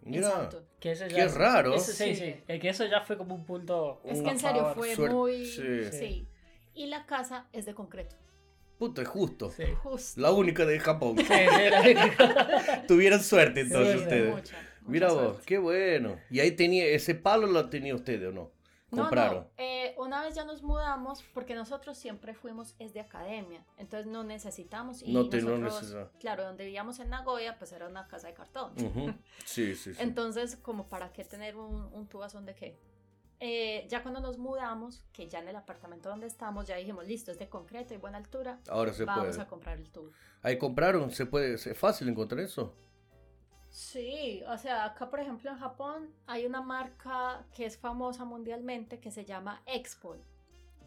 [0.02, 0.48] Mira.
[0.78, 1.74] Que eso qué raro.
[1.74, 2.16] eso- sí, Sí.
[2.16, 2.44] sí.
[2.46, 4.00] Es que eso ya fue como un punto.
[4.04, 5.44] Es que en serio favor, fue suerte, muy...
[5.44, 5.90] sí.
[5.90, 6.28] Sí.
[6.76, 8.14] Y la casa es de concreto.
[8.78, 9.50] Puta, es justo.
[9.50, 9.64] Sí.
[9.82, 10.20] Justo.
[10.20, 11.16] La única de Japón.
[11.18, 11.24] Sí,
[12.88, 14.30] Tuvieron suerte entonces Sí, ustedes.
[14.34, 15.42] Mucha, mucha Mira vos, suerte.
[15.46, 16.16] qué bueno.
[16.30, 18.50] ¿Y ahí tenía, ese palo lo tenía ustedes o no?
[18.92, 19.38] No, Compraron.
[19.44, 19.50] no.
[19.56, 24.22] eh, una vez ya nos mudamos porque nosotros siempre fuimos es de academia, entonces no
[24.22, 25.68] necesitamos y No te- no
[26.20, 28.72] claro, donde vivíamos en Nagoya, pues era una casa de cartón.
[28.80, 29.12] Ujú.
[29.44, 30.00] Sí, sí, sí.
[30.00, 32.78] Entonces, como para qué tener un, un tubazón de qué.
[33.40, 37.30] Eh, ya cuando nos mudamos, que ya en el apartamento donde estamos, ya dijimos, listo,
[37.30, 39.40] es de concreto y buena altura, Ahora se vamos puede.
[39.42, 40.10] a comprar el tubo.
[40.42, 42.74] Ahí compraron, se puede, es fácil encontrar eso.
[43.68, 49.00] Sí, o sea, acá por ejemplo en Japón hay una marca que es famosa mundialmente
[49.00, 50.18] que se llama Expol.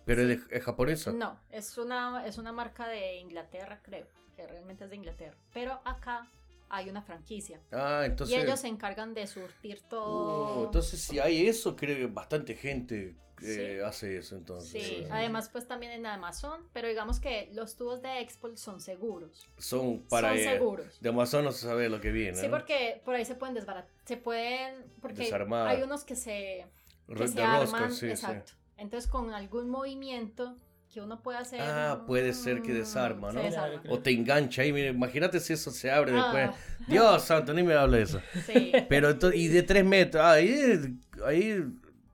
[0.06, 1.12] Pero es, de- es japonesa.
[1.12, 5.38] No, es una, es una marca de Inglaterra, creo, que realmente es de Inglaterra.
[5.54, 6.28] Pero acá
[6.70, 7.60] hay una franquicia.
[7.72, 8.36] Ah, entonces.
[8.36, 10.62] y ellos se encargan de surtir todo.
[10.62, 13.84] Uh, entonces, si hay eso, creo que bastante gente eh, Sí.
[13.86, 14.36] hace eso.
[14.36, 18.82] Entonces, Sí, además pues también en Amazon, pero digamos que los tubos de Expol son
[18.82, 19.48] seguros.
[19.58, 20.30] son para.
[20.30, 21.02] son eh, seguros.
[21.02, 22.38] de Amazon no se sabe lo que viene.
[22.38, 22.52] Sí, ¿no?
[22.52, 25.68] porque por ahí se pueden desbaratar, se pueden, porque Desarmar.
[25.68, 26.68] hay unos que se,
[27.08, 28.08] que se rosca, arman, sí, sí.
[28.08, 28.54] exacto.
[28.78, 30.58] Entonces con algún movimiento
[30.92, 31.62] que uno puede hacer.
[31.62, 33.40] Ah, puede ser que desarma, ¿no?
[33.42, 33.82] Se desarma.
[33.90, 36.32] O te engancha ahí, mira, imagínate si eso se abre Ah.
[36.34, 36.88] después.
[36.88, 38.22] Dios santo, ni me habla de eso.
[38.46, 38.72] Sí.
[38.90, 41.64] Pero entonces, y de tres metros, ah, ahí, ahí,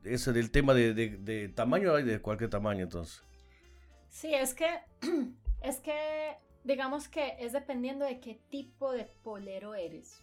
[0.04, 3.22] eso del tema de, de, de tamaño, hay de cualquier tamaño entonces.
[4.10, 4.68] Sí, es que,
[5.62, 10.22] es que, digamos que es dependiendo de qué tipo de polero eres.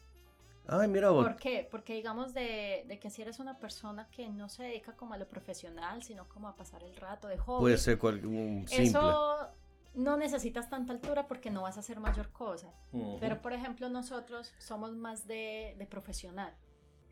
[0.67, 1.25] Ay, mira vos.
[1.27, 1.67] ¿Por qué?
[1.71, 5.19] Porque digamos de, de que si eres una persona que no se dedica como a
[5.19, 8.85] lo profesional, sino como a pasar el rato de hobby, Puede ser cual- un simple.
[8.87, 9.49] eso
[9.95, 12.73] no necesitas tanta altura porque no vas a hacer mayor cosa.
[12.93, 13.19] Ujú.
[13.21, 16.55] Pero por ejemplo nosotros somos más de, de profesional.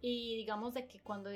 [0.01, 1.29] Y digamos de que cuando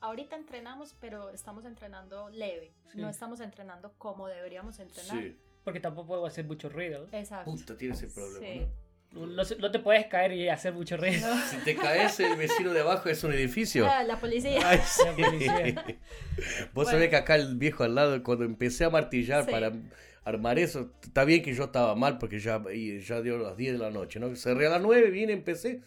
[0.00, 2.72] ahorita entrenamos, pero estamos entrenando leve.
[2.92, 3.00] Sí.
[3.00, 5.16] No estamos entrenando como deberíamos entrenar.
[5.22, 5.36] Sí.
[5.64, 7.08] Porque tampoco puedo hacer mucho ruido.
[7.12, 7.50] Exacto.
[7.50, 8.46] Puta, tiene ese problema.
[8.46, 8.60] Sí.
[8.60, 8.81] ¿no?
[9.12, 11.28] No, no te puedes caer y hacer mucho ruido.
[11.50, 13.86] Si te caes, el vecino de abajo es un edificio.
[13.86, 14.60] Ah, la policía.
[14.64, 15.84] Ay, La policía.
[16.36, 16.90] Vos Bueno.
[16.90, 19.50] sabés que acá el viejo al lado, cuando empecé a martillar Sí.
[19.50, 19.72] para
[20.24, 22.62] armar eso, está bien que yo estaba mal porque ya,
[23.06, 24.34] ya dio las 10 de la noche, ¿no?
[24.36, 25.82] Cerré a las 9, vine, empecé,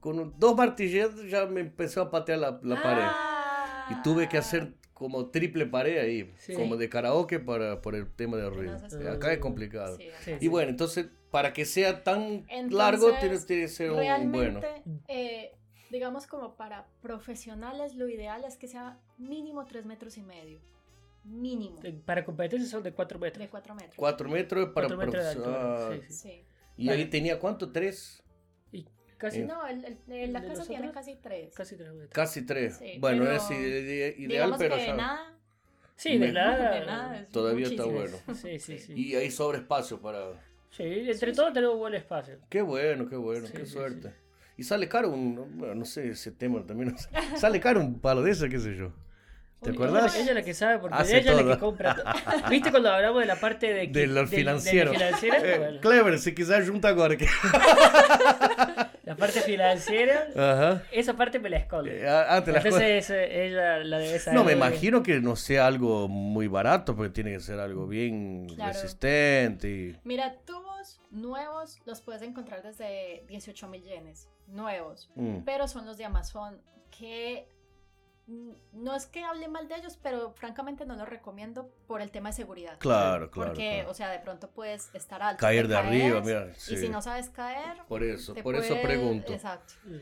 [0.00, 3.04] con un- dos martilleros ya me empezó a patear la, la pared.
[3.04, 3.88] Ah.
[3.90, 4.72] Y tuve que hacer
[5.04, 6.54] como triple pared ahí, Sí.
[6.54, 8.78] como de karaoke para, por el tema de ruido.
[8.78, 9.98] no Acá es complicado.
[9.98, 13.90] Sí, Sí, Y bueno, entonces, para que sea tan Entonces, largo, tiene, tiene que ser
[13.90, 14.60] un bueno.
[15.08, 15.52] Eh,
[15.90, 20.58] digamos como para profesionales, lo ideal es que sea mínimo 3 metros y medio.
[21.22, 21.80] Mínimo.
[22.06, 23.40] Para competencias son de 4 metros.
[23.44, 23.94] De 4 metros.
[23.96, 24.86] 4 metros para...
[24.88, 25.90] 4 metros de altura.
[25.92, 26.14] Sí, sí.
[26.14, 26.44] Sí.
[26.78, 27.70] ¿Y ahí tenía cuánto?
[27.72, 28.23] ¿Tres?
[29.18, 29.44] Casi, Eh.
[29.46, 30.92] No, el, el- el- la ¿De casa tiene nosotros?
[31.06, 31.54] casi 3.
[31.54, 32.10] casi 3 metros.
[32.12, 32.76] Casi tres.
[32.78, 35.32] Sí, bueno, pero es ide- ideal, pero que de ya- nada.
[35.96, 36.70] Sí, de nada.
[36.80, 37.18] De nada.
[37.20, 38.16] es Todavía está bueno.
[38.34, 38.92] Sí, sí, sí.
[38.94, 40.32] Y hay sobre espacio para...
[40.70, 42.38] Sí, entre todos tenemos buen espacio.
[42.50, 44.12] Qué bueno, qué bueno, Sí, qué sí, suerte.
[44.56, 45.56] Y sale caro un...
[45.58, 46.90] Bueno, no sé, ese tema también.
[46.92, 47.08] no sé.
[47.38, 48.92] Sale caro un palo de ese, qué sé yo.
[49.62, 50.14] ¿Te acordás?
[50.16, 51.94] Ella es la que sabe, porque Hace ella es la que compra.
[51.94, 52.04] todo.
[52.50, 54.92] ¿Viste cuando hablamos de la parte de, que- De lo del- de financiero.
[54.92, 55.38] la financiera?
[55.38, 57.16] Eh, Bueno, Clever, se quizás junta agora.
[59.04, 60.82] La parte financiera, Ajá.
[60.90, 62.00] esa parte me la esconde.
[62.00, 64.38] Eh, ah, ah, te las Entonces ella la debe saber.
[64.38, 68.46] No, me imagino que no sea algo muy barato, porque tiene que ser algo bien
[68.54, 68.72] Claro.
[68.72, 69.68] resistente.
[69.68, 69.96] Y...
[70.04, 74.28] Mira, tubos nuevos los puedes encontrar desde 18 mil yenes.
[74.46, 75.10] Nuevos.
[75.14, 75.38] Mm.
[75.44, 77.48] Pero son los de Amazon que
[78.26, 82.30] no es que hable mal de ellos, pero francamente no los recomiendo por el tema
[82.30, 82.78] de seguridad.
[82.78, 83.50] Claro, claro.
[83.50, 83.90] Porque, claro.
[83.90, 85.40] o sea, de pronto puedes estar alto.
[85.40, 86.54] Caer de arriba, mira.
[86.54, 86.74] sí.
[86.74, 89.32] Y si no sabes caer, Por eso, te por eso pregunto.
[89.32, 89.74] Exacto.
[89.84, 89.96] Mm.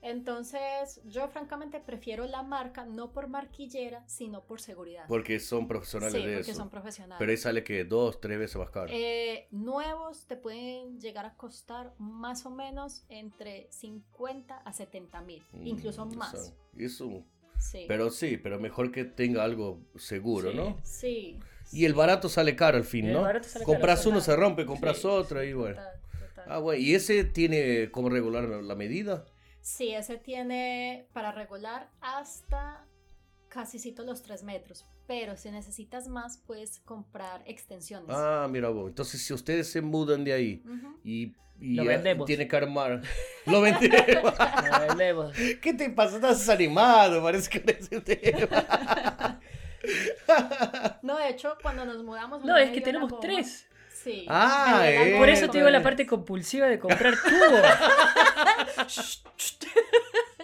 [0.00, 5.04] Entonces, yo francamente prefiero la marca no por marquillera, sino por seguridad.
[5.08, 6.60] Porque son profesionales sí, de porque eso.
[6.60, 7.16] son profesionales.
[7.18, 8.86] Pero ahí sale que dos, tres veces más caro.
[8.92, 15.42] Eh, nuevos te pueden llegar a costar más o menos entre 50 a 70 mil,
[15.52, 16.54] Mm, incluso eso- más.
[16.76, 17.24] Eso,
[17.58, 17.84] Sí.
[17.88, 20.56] pero sí, pero mejor que tenga algo seguro, Sí.
[20.56, 20.78] ¿no?
[20.84, 21.38] sí.
[21.70, 23.22] Y el barato sale caro al fin, el ¿no?
[23.22, 24.34] barato sale compras caro, uno, total.
[24.34, 25.76] se rompe, compras Sí, otro y bueno.
[25.76, 26.44] Total, total.
[26.48, 26.80] Ah, bueno.
[26.82, 29.26] ¿Y ese tiene cómo regular la medida?
[29.60, 32.86] Sí, ese tiene para regular hasta
[33.48, 34.86] casi los 3 metros.
[35.06, 38.08] Pero si necesitas más, puedes comprar extensiones.
[38.10, 38.88] Ah, mira vos.
[38.88, 40.62] Entonces, si ustedes se mudan de ahí
[41.04, 42.26] y, y Lo vendemos.
[42.26, 43.00] tiene que armar.
[43.46, 44.34] Lo vendemos.
[44.38, 45.32] La vendemos.
[45.60, 46.16] ¿Qué te pasa?
[46.16, 49.40] Estás desanimado, parece que eres un tema.
[51.02, 52.44] No, de hecho, cuando nos mudamos.
[52.44, 53.66] No, es que tenemos tres.
[53.94, 54.26] Sí.
[54.28, 55.14] Ah, eh.
[55.16, 57.62] Por eso te digo la parte compulsiva de comprar tubos.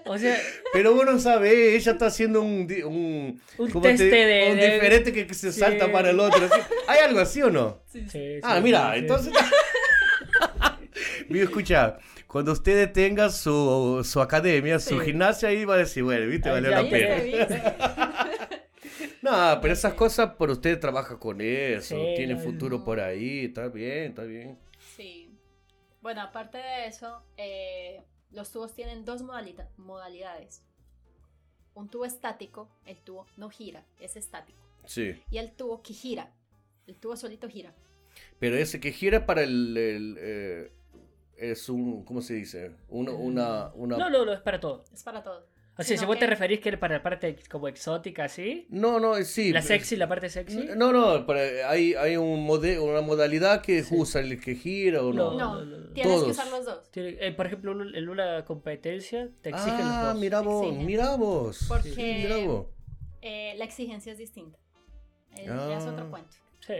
[0.06, 0.38] O sea,
[0.74, 4.74] Pero uno sabe, ella está haciendo un, di- un, Un ¿cómo teste de- un de-
[4.74, 5.60] diferente que, que se Sí.
[5.60, 6.46] salta para el otro.
[6.86, 7.80] ¿Hay algo así o no?
[7.90, 8.98] sí, sí, Ah, sí, mira, sí.
[8.98, 9.32] entonces.
[11.28, 15.06] Mira, escucha, cuando ustedes tengan su, su academia, su Sí.
[15.06, 18.30] gimnasia, ahí va a decir, bueno, viste, valió ya la pena.
[19.22, 22.84] No, pero esas cosas, por usted trabaja con eso, Sí, tiene futuro no.
[22.84, 24.58] por ahí, está bien, está bien.
[24.96, 25.30] Sí.
[26.02, 28.02] Bueno, aparte de eso, eh,
[28.32, 30.62] los tubos tienen dos modalita- modalidades.
[31.74, 34.58] Un tubo estático, el tubo no gira, es estático.
[34.84, 35.14] Sí.
[35.30, 36.30] Y el tubo que gira,
[36.86, 37.72] el tubo solito gira.
[38.38, 39.74] Pero ese que gira para el.
[39.76, 40.72] el, eh,
[41.38, 42.04] es un.
[42.04, 42.72] ¿Cómo se dice?
[42.88, 43.12] Una.
[43.12, 43.96] una, una...
[43.96, 44.84] No, no, no, es para todo.
[44.92, 45.46] Es para todo.
[45.76, 48.66] O sea, si vos te que- referís que para la parte como exótica, ¿sí?
[48.70, 49.50] no, no, sí.
[49.52, 50.68] La sexy, la parte sexy.
[50.76, 53.92] No, no, para- hay, hay un mode- una modalidad que Sí.
[53.98, 55.32] usa el que gira o no.
[55.36, 55.86] No, no, no.
[55.88, 56.28] tienes que Todos.
[56.28, 56.90] usar los dos.
[56.92, 60.20] Tiene- eh, por ejemplo, en una competencia te exigen ah, los dos.
[60.20, 60.86] mira vos, Exigen.
[60.86, 61.64] mira vos.
[61.66, 62.66] Porque- Sí, mira vos.
[63.20, 64.58] Eh, la exigencia es distinta.
[65.36, 65.90] Eh, Ya es Ah.
[65.92, 66.36] otro cuento.
[66.60, 66.74] Sí.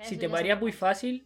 [0.00, 1.24] Eso Si te mareas muy fácil.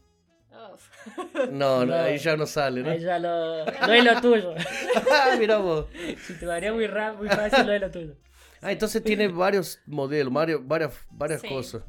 [0.56, 1.94] No, no, No.
[1.94, 2.90] ahí ya no sale, ¿no?
[2.90, 4.54] ahí ya lo, no es lo tuyo.
[5.10, 5.86] Ah, mira vos.
[6.26, 8.14] Si te mareas muy rápido, muy fácil, no es lo tuyo.
[8.62, 11.48] Ah, entonces tiene varios modelos, varios, varias, varias Sí.
[11.48, 11.82] cosas.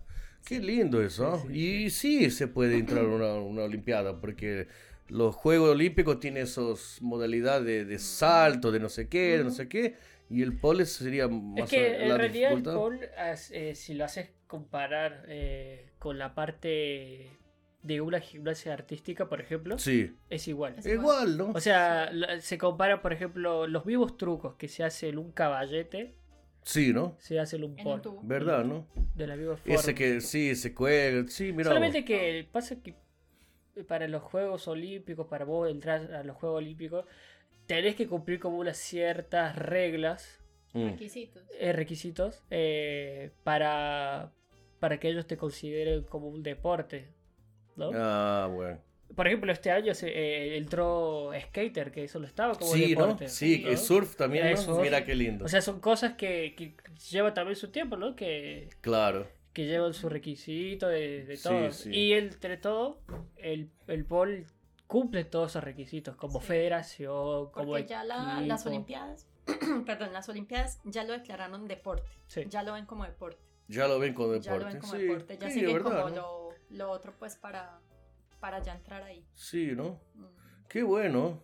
[0.45, 1.41] Qué lindo eso.
[1.47, 4.68] Sí, sí, y sí se puede entrar a una, una olimpiada, porque
[5.09, 9.49] los Juegos Olímpicos tienen esas modalidades de, de salto, de no sé qué, de no
[9.51, 9.95] sé qué,
[10.30, 12.80] y el pole sería más Es que en la realidad el dificultad.
[12.80, 17.30] pole, as- eh, si lo haces comparar eh, con la parte
[17.88, 20.75] de una gimnasia artística, por ejemplo, Sí, es igual.
[20.77, 21.51] Es igual, ¿no?
[21.55, 22.11] O sea,
[22.41, 26.13] se compara, por ejemplo, los vivos trucos que se hace en un caballete,
[26.63, 27.15] Sí, ¿no?
[27.19, 28.19] se hace en un tubo.
[28.23, 28.85] ¿Verdad, no?
[29.15, 29.73] De la misma forma.
[29.73, 31.69] Ese que sí, se cuelga, sí, mira.
[31.69, 32.93] Solamente que pasa que
[33.88, 37.05] para los Juegos Olímpicos, para vos entrar a los Juegos Olímpicos,
[37.67, 41.43] tenés que cumplir como unas ciertas reglas, Requisitos.
[41.59, 44.31] eh, requisitos, eh, para,
[44.79, 47.07] para que ellos te consideren como un deporte.
[47.78, 47.91] ¿No?
[47.93, 48.80] Ah, bueno.
[49.15, 53.01] Por ejemplo, este año se, eh, entró Skater, que eso lo estaba como Sí, ¿no?
[53.05, 53.30] deporte.
[53.30, 53.69] Sí, ¿no?
[53.69, 54.57] el surf también, ¿no?
[54.57, 54.82] Surf.
[54.82, 55.45] Mira qué lindo.
[55.45, 56.75] O sea, son cosas que, que
[57.09, 58.15] llevan también su tiempo, ¿no?
[58.15, 59.28] Que, claro.
[59.53, 61.71] que llevan su requisito de, de Sí, todo.
[61.71, 61.89] sí.
[61.91, 62.99] Y entre todo,
[63.38, 64.45] el, el POL
[64.88, 66.47] cumple todos esos requisitos, como Sí.
[66.47, 68.65] federación, como Porque ya la- las.
[68.65, 69.25] Olimpiadas,
[69.86, 72.09] perdón, las Olimpiadas ya lo declararon deporte.
[72.28, 72.43] Sí.
[72.49, 73.39] Ya lo ven como deporte.
[73.69, 74.73] Ya lo ven como Ya lo deporte.
[74.73, 75.38] ven como sí, deporte.
[75.39, 76.15] Ya sí, siguen verdad, como ¿no?
[76.15, 77.80] lo, lo otro, pues, para,
[78.39, 79.26] para ya entrar ahí.
[79.34, 79.99] Sí, ¿no?
[80.15, 80.26] Mm.
[80.70, 81.43] Qué bueno.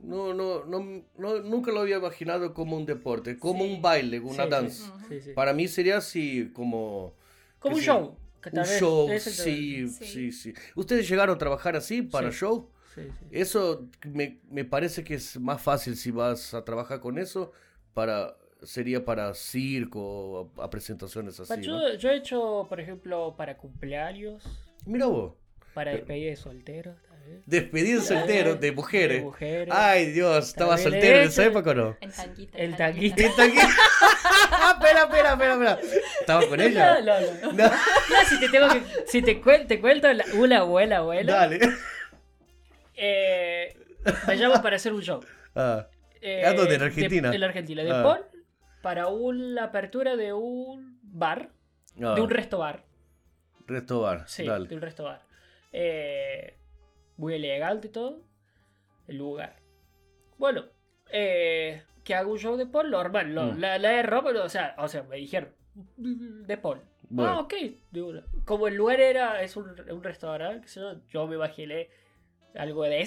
[0.00, 3.74] No, no, no, no, nunca lo había imaginado como un deporte, como Sí.
[3.74, 4.94] un baile, una Sí, danza.
[4.94, 5.08] Ujú.
[5.08, 5.32] Sí, sí.
[5.32, 7.14] Para mí sería así como
[7.58, 8.16] Como un sí, show.
[8.40, 10.04] que un vez show, sí, Sí.
[10.06, 10.54] sí, sí.
[10.76, 12.38] ¿Ustedes llegaron a trabajar así para Sí.
[12.38, 12.70] show?
[12.94, 13.26] Sí, sí.
[13.32, 17.50] Eso me, me parece que es más fácil si vas a trabajar con eso,
[17.92, 21.60] para sería para circo, a, a presentaciones así.
[21.62, 21.94] Yo, ¿no?
[21.94, 24.42] yo he hecho, por ejemplo, para cumpleaños,
[24.86, 25.34] Mira vos,
[25.74, 26.96] para despedida de solteros.
[27.46, 29.18] despedido soltero de mujeres.
[29.18, 29.68] De mujeres.
[29.70, 31.96] Ay, Dios, ¿estaba soltero en esa época o no?
[32.00, 32.58] En tanguita.
[32.58, 33.22] El en tanguita.
[33.22, 33.56] ¿Está aquí?
[33.58, 35.78] espera, espera, espera, espera.
[36.20, 37.00] ¿Estaba con ella?
[37.00, 37.52] no, no.
[37.52, 37.64] No.
[37.68, 38.82] No, si te tengo que.
[39.06, 41.32] Si te, cuen- te cuento la- una abuela, abuela.
[41.34, 41.60] Dale.
[42.96, 43.76] Eh,
[44.26, 45.20] me llamo para hacer un show.
[45.54, 45.86] Ah,
[46.20, 46.74] Eh, ¿A dónde?
[46.74, 47.32] ¿En de- Argentina?
[47.32, 47.84] en la Argentina.
[47.84, 48.02] De Ah.
[48.02, 48.24] Paul
[48.82, 51.50] para un- la apertura de un bar.
[52.02, 52.84] ah, De un resto bar.
[53.66, 54.24] resto bar.
[54.28, 54.68] Sí, Dale.
[54.68, 55.22] de un resto bar.
[55.72, 56.56] Eh,
[57.16, 58.22] muy elegante y todo.
[59.06, 59.56] El lugar.
[60.38, 60.64] Bueno,
[61.10, 63.34] eh, que hago un show de Paul normal.
[63.34, 63.58] No, Mm.
[63.58, 65.50] la, la de ropa, o sea, o sea, me dijeron.
[65.96, 66.80] De Paul.
[67.10, 67.30] Bueno.
[67.30, 67.54] Ah, ok.
[67.90, 68.22] de una.
[68.44, 70.66] Como el lugar era, es un, un restaurante,
[71.10, 71.88] yo, me imaginé
[72.54, 73.00] algo de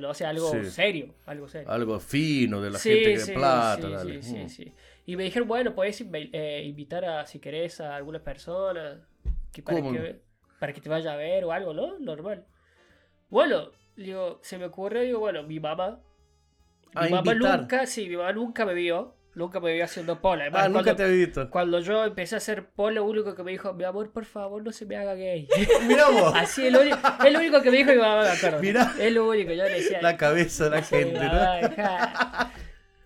[0.00, 0.10] ¿no?
[0.10, 0.64] o sea, algo Sí.
[0.70, 1.70] serio, algo serio.
[1.70, 3.82] Algo fino de la Sí, gente de sí, plata.
[3.82, 4.22] sí, dale.
[4.22, 4.48] sí, sí, Mm.
[4.48, 4.72] sí.
[5.06, 9.06] Y me dijeron, bueno, puedes eh, invitar a, si querés, a alguna persona
[9.52, 9.92] que para, ¿Cómo?
[9.92, 10.22] que,
[10.58, 11.98] para que te vaya a ver o algo, ¿no?
[11.98, 12.46] Normal.
[13.28, 16.00] Bueno, digo, se me ocurrió, digo, bueno, mi mamá.
[16.86, 17.60] Mi Ah, mamá invitar.
[17.60, 20.42] nunca, sí, mi mamá nunca me vio, nunca me vio haciendo polo.
[20.42, 21.50] Además, Ah, nunca cuando, te había visto.
[21.50, 24.62] cuando yo empecé a hacer polo, lo único que me dijo, mi amor, por favor,
[24.62, 25.48] no se me haga gay.
[25.88, 28.28] Mira vos, Así, es lo, único- es lo único que me dijo mi mamá, me
[28.30, 28.60] acuerdo.
[28.60, 28.94] Mirá.
[28.98, 30.00] Es lo único, yo le decía.
[30.00, 31.68] la cabeza de la "Sí, gente, mamá, ¿no?
[31.68, 32.50] dejá".
[32.54, 32.63] ¿Qué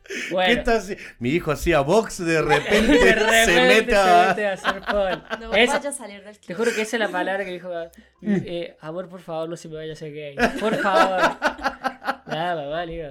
[0.30, 4.30] Bueno, está haci- Mi hijo hacía box, de repente, de se repente mete a...
[4.30, 5.22] a hacer polo.
[5.40, 6.58] No Esa- vaya a salir del te club.
[6.58, 7.68] juro que esa es la palabra que dijo.
[8.20, 8.36] Mm.
[8.44, 10.36] eh, amor, por favor, no se me vaya a hacer gay.
[10.60, 11.20] Por favor.
[12.26, 13.08] Nada, mamá, le digo.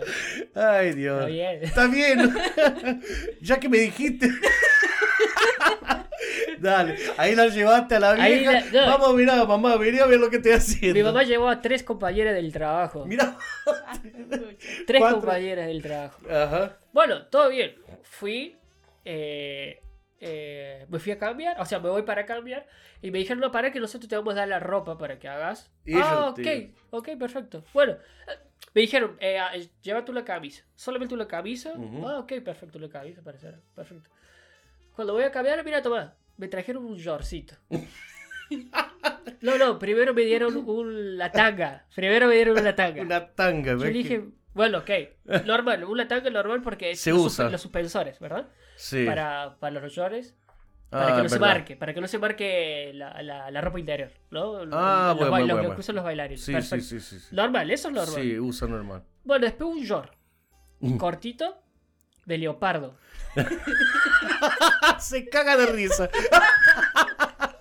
[0.55, 1.17] Ay, Dios.
[1.17, 1.59] Está bien.
[1.63, 3.01] Está bien.
[3.41, 4.29] ya que me dijiste.
[6.59, 8.51] Dale, ahí la llevaste a la Ahí vieja.
[8.51, 8.97] la- no.
[8.97, 10.93] Vamos, mira, mamá, vení a ver lo que estoy haciendo.
[10.97, 13.05] Mi mamá llevó a tres compañeras del trabajo.
[13.05, 13.37] Mira.
[14.85, 15.19] Tres cuatro.
[15.21, 16.19] compañeras del trabajo.
[16.29, 16.77] Ajá.
[16.93, 17.75] Bueno, todo bien.
[18.03, 18.55] Fui.
[19.05, 19.81] eh,
[20.19, 21.59] eh, me fui a cambiar.
[21.61, 22.65] O sea, me voy para cambiar.
[23.01, 25.27] Y me dijeron, no, para que nosotros te vamos a dar la ropa para que
[25.27, 25.71] hagas.
[25.85, 26.35] Y ellos ah, ok.
[26.35, 27.63] te- Ok, perfecto.
[27.73, 28.31] Bueno, eh,
[28.73, 30.63] me dijeron, eh, ah, eh, lleva tú la camisa.
[30.75, 31.73] Solamente una camisa.
[31.73, 32.07] Ujú.
[32.07, 33.53] Ah, ok, perfecto, la camisa, parece.
[33.75, 34.09] Perfecto.
[34.97, 37.55] Cuando voy a cambiar, mira, toma, me trajeron un shortcito.
[39.41, 41.85] No, no, primero me dieron un, la tanga.
[41.93, 43.01] Primero me dieron una tanga.
[43.03, 44.23] Una tanga, Yo dije,
[44.53, 44.89] bueno, ok,
[45.45, 47.49] normal, una tanga normal porque Se los, usa.
[47.49, 48.47] los suspensores, ¿verdad?
[48.75, 49.05] Sí.
[49.05, 50.29] Para, para los Ah,
[50.89, 54.09] para que no se marque, para que no se marque la, la, la ropa interior,
[54.31, 54.59] ¿no?
[54.71, 55.79] Ah, los, bueno, bueno, lo que bueno.
[55.79, 56.41] usan los bailarines.
[56.41, 56.99] Sí, sí, sí.
[57.01, 58.15] Sí, Normal, eso es normal.
[58.21, 59.03] Sí, usa normal.
[59.23, 60.13] Bueno, después un short
[60.79, 60.97] Mm.
[60.97, 61.61] cortito
[62.27, 62.95] de leopardo.
[64.99, 66.09] Se caga de risa.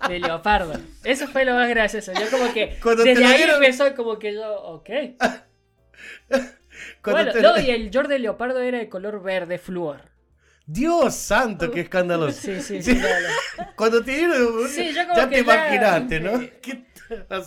[0.07, 0.73] De leopardo.
[1.03, 2.11] Eso fue lo más gracioso.
[2.13, 4.89] Yo como que Cuando desde ahí dieron- empezó como que yo, ok.
[7.01, 10.01] Cuando Bueno, te- no, y el short de leopardo era de color verde flúor.
[10.65, 12.39] Dios santo, qué escandaloso.
[12.41, 13.01] Sí, sí, Sí.
[13.75, 16.39] Cuando te dieron, Sí, yo como ya que te imaginaste, ¿no?
[16.61, 16.85] ¿Qué?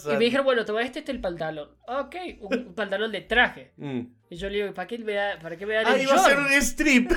[0.07, 1.69] Y me dijeron, bueno, toma este, este es el pantalón.
[1.87, 3.73] Ok, un, un pantalón de traje.
[3.77, 4.01] Mm.
[4.31, 6.15] Y yo le digo, ¿para qué me, da- para qué me dan Ah, el iba
[6.15, 7.11] a ser un strip.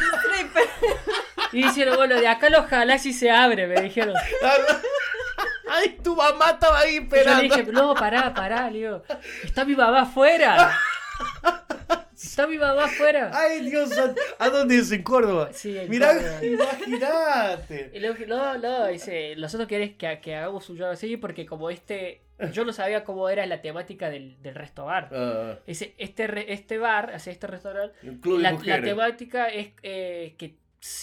[1.51, 4.15] Y dijeron, bueno, de acá lo jalás y se abre, me dijeron.
[5.69, 7.41] Ay, tu mamá estaba ahí Y yo esperando.
[7.43, 9.03] le dije, no, pará, pará, le digo,
[9.43, 10.75] está mi mamá afuera.
[12.15, 13.31] Está mi mamá afuera.
[13.33, 13.91] Ay, Dios.
[14.39, 14.91] ¿A dónde es?
[14.91, 15.49] ¿En Córdoba?
[15.51, 16.45] Sí, en Mirá, Córdoba.
[16.45, 17.91] imagínate.
[17.93, 21.69] Y luego, no, no, dice, nosotros querés que, que hagamos un show así porque como
[21.69, 22.22] este,
[22.53, 25.09] yo no sabía cómo era la temática del, del resto bar.
[25.11, 27.95] Ah, Dice, este, re- este bar, o sea, este restaurante,
[28.39, 30.55] la, temática es eh, que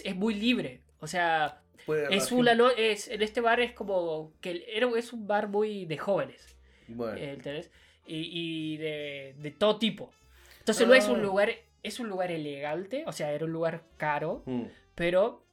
[0.05, 0.81] es muy libre.
[1.01, 1.63] O sea,
[2.11, 5.87] es una no- es, en este bar es como que era, es un bar muy
[5.87, 6.57] de jóvenes,
[6.89, 7.17] Bueno.
[7.17, 7.71] eh, ¿entendés?
[8.07, 8.29] Y,
[8.75, 10.13] y de, de todo tipo.
[10.59, 11.23] Entonces no es un Ah.
[11.23, 11.51] lugar,
[11.83, 14.65] es un lugar elegante, o sea, era un lugar caro, Mm.
[14.95, 15.47] pero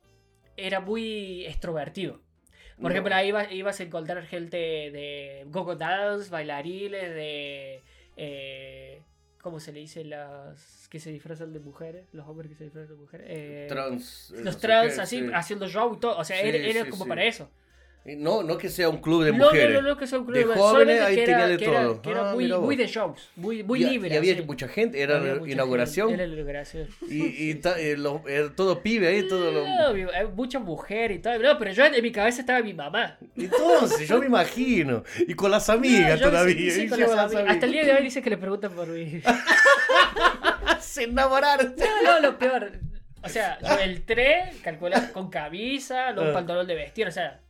[0.57, 2.19] era muy extrovertido.
[2.77, 2.89] Por No.
[2.91, 7.81] ejemplo, ahí iba- ibas a encontrar gente de gogo dance, bailarines, de...
[8.15, 9.01] eh,
[9.41, 10.03] ¿Cómo se le dice?
[10.03, 13.27] Las que se disfrazan de mujeres, los hombres que se disfrazan de mujeres.
[13.29, 14.33] eh, Trans.
[14.35, 15.29] no los trans qué, así, sí.
[15.33, 16.17] haciendo show y todo.
[16.17, 17.49] O sea, Sí, sí, como para eso.
[18.07, 19.73] Y No, no que sea un club de No, no, mujeres.
[19.73, 21.65] no, no, que sea un club De de jóvenes, ahí que era, tenía de que
[21.65, 22.01] era- todo.
[22.01, 24.13] que era Ah, muy, de shows, muy, muy y, libre.
[24.13, 24.41] y había así.
[24.43, 26.07] mucha gente, era Había la mucha inauguración.
[26.07, 26.87] gente, Era la inauguración.
[27.09, 29.65] Y, y ta- eh, lo- eh, todo pibe ahí, todo lo...
[29.67, 31.37] No, hay mucha mujer y todo.
[31.37, 33.17] No, pero yo en mi cabeza estaba mi mamá.
[33.35, 35.03] Entonces, yo me imagino.
[35.27, 36.55] Y con las amigas No, todavía.
[36.55, 37.43] sí, sí, con las amigas.
[37.49, 39.21] Hasta el día de hoy dice que le preguntan por mí.
[40.79, 41.75] Se enamoraron.
[41.77, 42.71] No, no, lo peor.
[43.23, 46.33] O sea, yo entré, calculé con camisa, un Ah.
[46.33, 47.41] pantalón de vestir, o sea,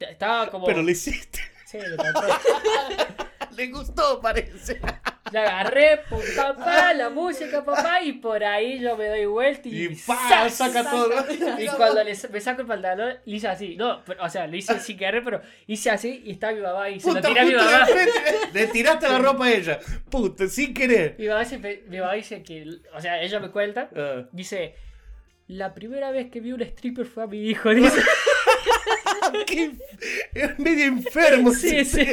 [0.00, 0.66] estaba como.
[0.66, 1.40] Pero lo hiciste.
[1.66, 2.26] Sí, tocó.
[3.56, 4.80] Le gustó, parece.
[5.30, 9.86] La agarré, pum, papá, la música, papá, y por ahí yo me doy vuelta y.
[9.86, 11.10] Y saca todo.
[11.58, 13.76] Y cuando le- me saco el pantalón, le hice así.
[13.76, 16.88] No, pero, o sea, le hice sin querer, pero hice así y está mi mamá
[16.90, 17.86] y se lo tiré a mi mamá.
[18.52, 19.78] Le tiraste la ropa a ella.
[20.10, 21.14] Puta, sin querer.
[21.18, 24.24] Mi mamá, dice, mi mamá dice que, o sea, ella me cuenta, Ah.
[24.32, 24.74] dice,
[25.46, 28.02] la primera vez que vi un stripper fue a mi hijo, dice.
[29.46, 29.72] Qué-
[30.34, 31.52] Es medio enfermo.
[31.52, 32.06] Sí, sí.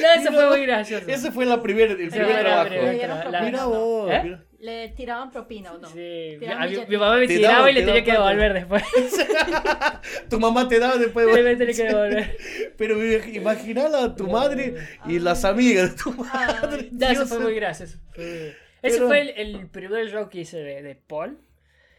[0.00, 1.04] No, eso fue muy gracioso.
[1.08, 2.68] Ese fue la primer, el primer la trabajo.
[2.68, 4.10] primera Le Mira vos.
[4.10, 4.20] ¿Eh?
[4.24, 4.44] mira.
[4.60, 5.88] ¿Le tiraban propina o no?
[5.88, 8.82] Sí, a mi, mi mamá me tiraba y le te tenía que devolver después.
[10.28, 11.26] Tu mamá te daba después.
[11.26, 12.36] Le bueno, tenía que devolver.
[12.76, 14.74] Pero imaginala a tu madre
[15.06, 16.88] y las amigas de tu madre.
[16.90, 17.98] No, eso fue muy gracioso.
[18.16, 21.38] Ese Pero- fue el, el primer show que hice de, de Paul.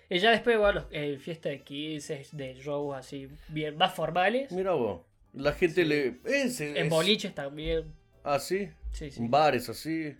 [0.10, 4.52] Y ya después, bueno, eh, fiesta de 15, de shows así, bien más formales.
[4.52, 5.02] Mira vos.
[5.34, 6.20] La gente le.
[6.26, 7.94] Ese, En es- boliches también.
[8.24, 8.70] Así.
[8.92, 9.20] Sí, sí.
[9.22, 10.16] En bares así.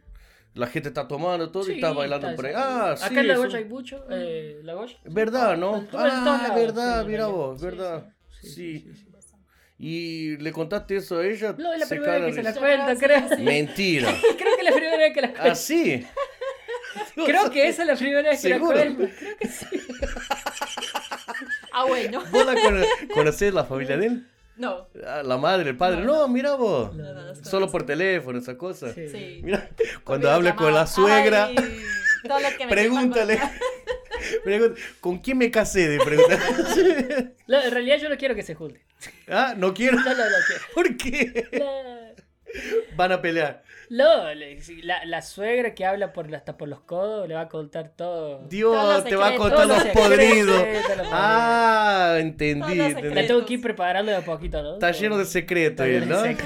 [0.54, 2.54] La gente está tomando todo y Sí, está bailando por ahí.
[2.56, 3.06] Ah, sí.
[3.06, 4.06] Acá en La eso- Goya hay mucho.
[4.12, 4.98] Eh, la Goya.
[5.06, 5.88] Verdad, ¿no?
[5.94, 8.14] Ah, lados, verdad, sí, mira vos, verdad.
[8.42, 8.80] Sí, Sí.
[8.80, 9.36] sí, sí, sí.
[9.82, 11.56] Y le contaste eso a ella.
[11.58, 12.60] No, es la se primera vez que se la risa.
[12.62, 13.38] cuento, creo.
[13.38, 13.44] Sí.
[13.44, 14.10] Mentira.
[14.38, 15.52] Creo que es la primera vez que la cuento.
[15.52, 16.06] ¿Ah, sí?
[17.26, 18.78] Creo que esa es la primera vez que la ¿Seguro?
[18.78, 19.08] cuento.
[19.20, 19.66] Creo que sí.
[21.72, 22.24] Ah, bueno.
[22.32, 24.28] ¿Vos la cono- conocés la familia de él?
[24.58, 24.88] No.
[25.06, 26.02] Ah, La madre, el padre.
[26.02, 26.94] No, mira vos.
[26.96, 27.46] No, no, no, no.
[27.46, 28.94] Solo por teléfono, esa cosa.
[28.94, 29.08] Sí.
[29.10, 29.40] Sí.
[29.44, 29.70] Mira,
[30.04, 31.56] cuando hable con la suegra, Ay,
[32.28, 33.40] todo lo que me pregúntale.
[35.00, 35.88] ¿Con quién me casé?
[35.88, 36.40] De preguntar.
[37.48, 38.82] No, en realidad yo no quiero que se junten.
[39.30, 39.98] ah, no quiero.
[39.98, 40.64] No, no, no quiero.
[40.74, 41.48] ¿Por qué?
[41.54, 43.64] La- Van a pelear.
[43.90, 44.34] No,
[44.84, 48.46] la, la suegra que habla por, hasta por los codos le va a contar todo.
[48.48, 50.64] Dios, te va a contar los podridos.
[51.12, 52.80] Ah, entendí.
[52.80, 53.16] Entendí.
[53.16, 54.74] La tengo que ir preparando de a poquito, ¿no?
[54.74, 56.44] Está lleno de secretos, Está lleno él, ¿no?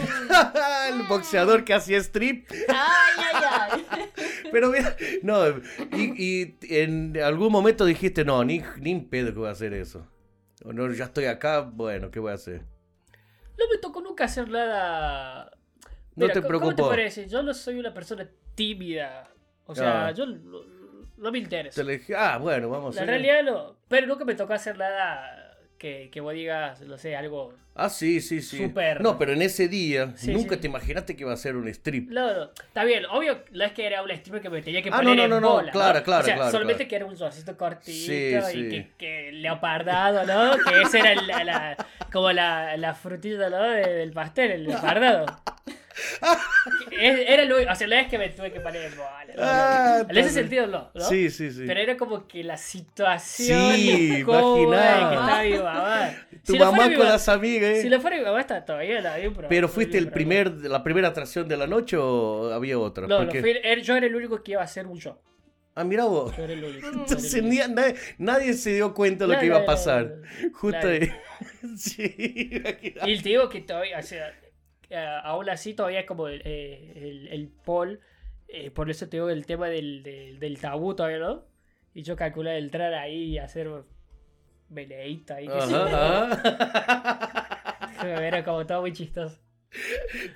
[0.88, 2.50] de el boxeador que hacía strip.
[2.70, 4.10] Ay, ay, ay.
[4.52, 5.50] Pero mira, no,
[5.92, 9.74] y, y en algún momento dijiste, no, ni, ni en pedo que voy a hacer
[9.74, 10.08] eso.
[10.64, 12.62] O no, ya estoy acá, bueno, ¿qué voy a hacer?
[13.58, 15.43] No me tocó nunca hacer nada.
[16.16, 17.28] No Mira, te ¿cómo- ¿Cómo te parece?
[17.28, 19.28] Yo no soy una persona tímida.
[19.66, 20.12] O sea, Ah.
[20.12, 20.60] yo no,
[21.18, 21.82] no me interesa.
[21.82, 23.22] Te le dije, ah, bueno, vamos a La hacer.
[23.22, 23.76] realidad no.
[23.88, 27.54] Pero nunca me tocó hacer nada que, que vos digas, no sé, algo.
[27.76, 28.58] Ah, sí, sí, sí.
[28.68, 29.02] Súper.
[29.02, 30.62] No, pero en ese día Sí, nunca sí.
[30.62, 32.10] te imaginaste que iba a ser un strip.
[32.12, 32.44] No, no.
[32.68, 35.16] Está bien, obvio, no es que era un streamer que me tenía que Ah, poner
[35.16, 36.90] no, no, en no, no, bola, claro, claro, O sea, claro, solamente claro.
[36.90, 40.58] que era un shortcito cortito Sí, y que, que leopardado, ¿no?
[40.64, 43.64] Que esa era la, la- como la, la frutilla, ¿no?
[43.64, 45.26] de- del pastel, el leopardado.
[46.92, 48.96] Era lo o sea, la vez que me tuve que poner.
[48.96, 49.04] ¿no?
[49.38, 51.02] Ah, en ese sentido no, ¿no?
[51.02, 51.64] Sí, sí, sí.
[51.68, 55.10] Pero era como que la situación Sí, imaginá.
[55.10, 56.12] que estaba mi mamá.
[56.46, 57.82] tu Si mamá con las amigas, ¿eh?
[57.82, 61.08] Si lo fuera mi mamá, está todavía la había Pero fuiste el primer, la primera
[61.10, 63.08] atracción de la noche o había otra?
[63.08, 65.18] No, Porque- no, fui- yo era el único que iba a hacer un show.
[65.76, 66.36] Ah, mira vos.
[66.38, 66.88] Yo era el único.
[66.88, 67.68] el Entonces único.
[67.70, 70.18] nadie, nadie se dio cuenta de lo No, que iba a pasar.
[70.54, 71.12] Justo ahí.
[71.78, 72.52] sí.
[73.06, 74.32] Y te digo que todavía, o sea,
[74.96, 78.00] aún así todavía es como el, eh, el, el Paul,
[78.48, 81.46] eh, por eso te digo el tema del, del, del tabú todavía, ¿no?
[81.94, 83.70] Y yo calculé entrar ahí y hacer
[85.62, 85.86] sé yo.
[85.86, 87.78] Ajá, ajá.
[88.28, 89.38] Era como todo muy chistoso.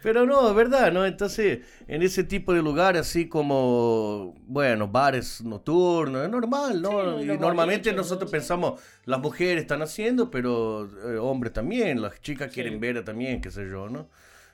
[0.01, 1.05] Pero no, es verdad, ¿no?
[1.05, 7.19] Entonces, en ese tipo de lugares, así como, bueno, bares nocturnos, es normal, ¿no?
[7.19, 8.31] Sí, y normalmente nosotros ¿no?
[8.31, 12.55] pensamos, las mujeres están haciendo, pero eh, hombres también, las chicas Sí.
[12.55, 14.09] quieren ver también, qué sé yo, ¿no?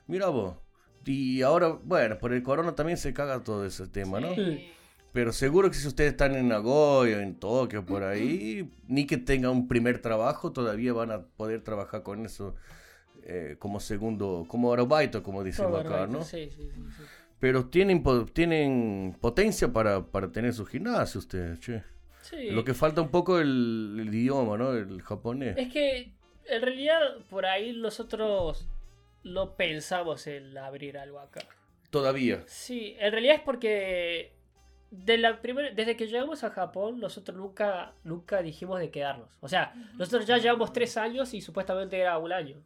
[0.06, 0.56] Mira vos.
[1.06, 4.34] Y ahora, bueno, por el corona también se caga todo ese tema, ¿no?
[4.34, 4.70] Sí.
[5.12, 9.52] Pero seguro que si ustedes están en Nagoya, en Tokio, por ahí, ni que tengan
[9.52, 12.56] un primer trabajo, todavía van a poder trabajar con eso
[13.22, 16.24] eh, como segundo, como arobaito, como Todo acá, ¿no?
[16.24, 17.02] Sí, sí, sí, sí.
[17.38, 18.02] Pero tienen,
[18.32, 21.82] tienen potencia para, para tener su gimnasio ustedes, che.
[22.22, 22.50] Sí.
[22.50, 24.72] Lo que falta un poco el, el idioma, ¿no?
[24.72, 25.56] El japonés.
[25.56, 26.12] Es que
[26.46, 26.98] en realidad
[27.30, 28.66] por ahí nosotros
[29.24, 31.40] no pensamos en abrir algo acá.
[31.90, 32.44] Todavía.
[32.46, 34.32] Sí, en realidad es porque
[34.90, 39.28] de la primera, desde que llegamos a Japón, nosotros nunca, nunca dijimos de quedarnos.
[39.40, 42.62] O sea, nosotros ya llevamos tres años y supuestamente era un año.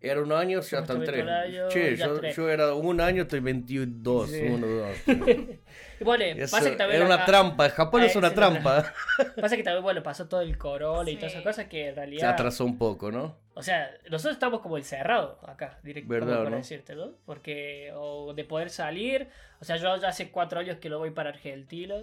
[0.00, 1.26] Era un año, ya están tres.
[1.26, 2.36] año, che, yo, tres.
[2.36, 4.42] yo era un año, estoy 22, Sí.
[4.42, 4.96] uno, dos.
[6.00, 8.92] Y bueno, Eso pasa que también era una acá- trampa, Japón es una trampa.
[9.40, 11.38] Pasa que también, bueno, pasó todo el corona y todas Sí.
[11.38, 12.30] esas cosas que en Se realidad...
[12.30, 13.36] atrasó un poco, ¿no?
[13.54, 16.56] O sea, nosotros estamos como encerrados acá, directamente, ¿Verdad, para no?
[16.58, 17.14] decirte, ¿no?
[17.26, 19.26] Porque, o de poder salir,
[19.60, 21.96] o sea, yo ya hace cuatro años que no voy para Argentina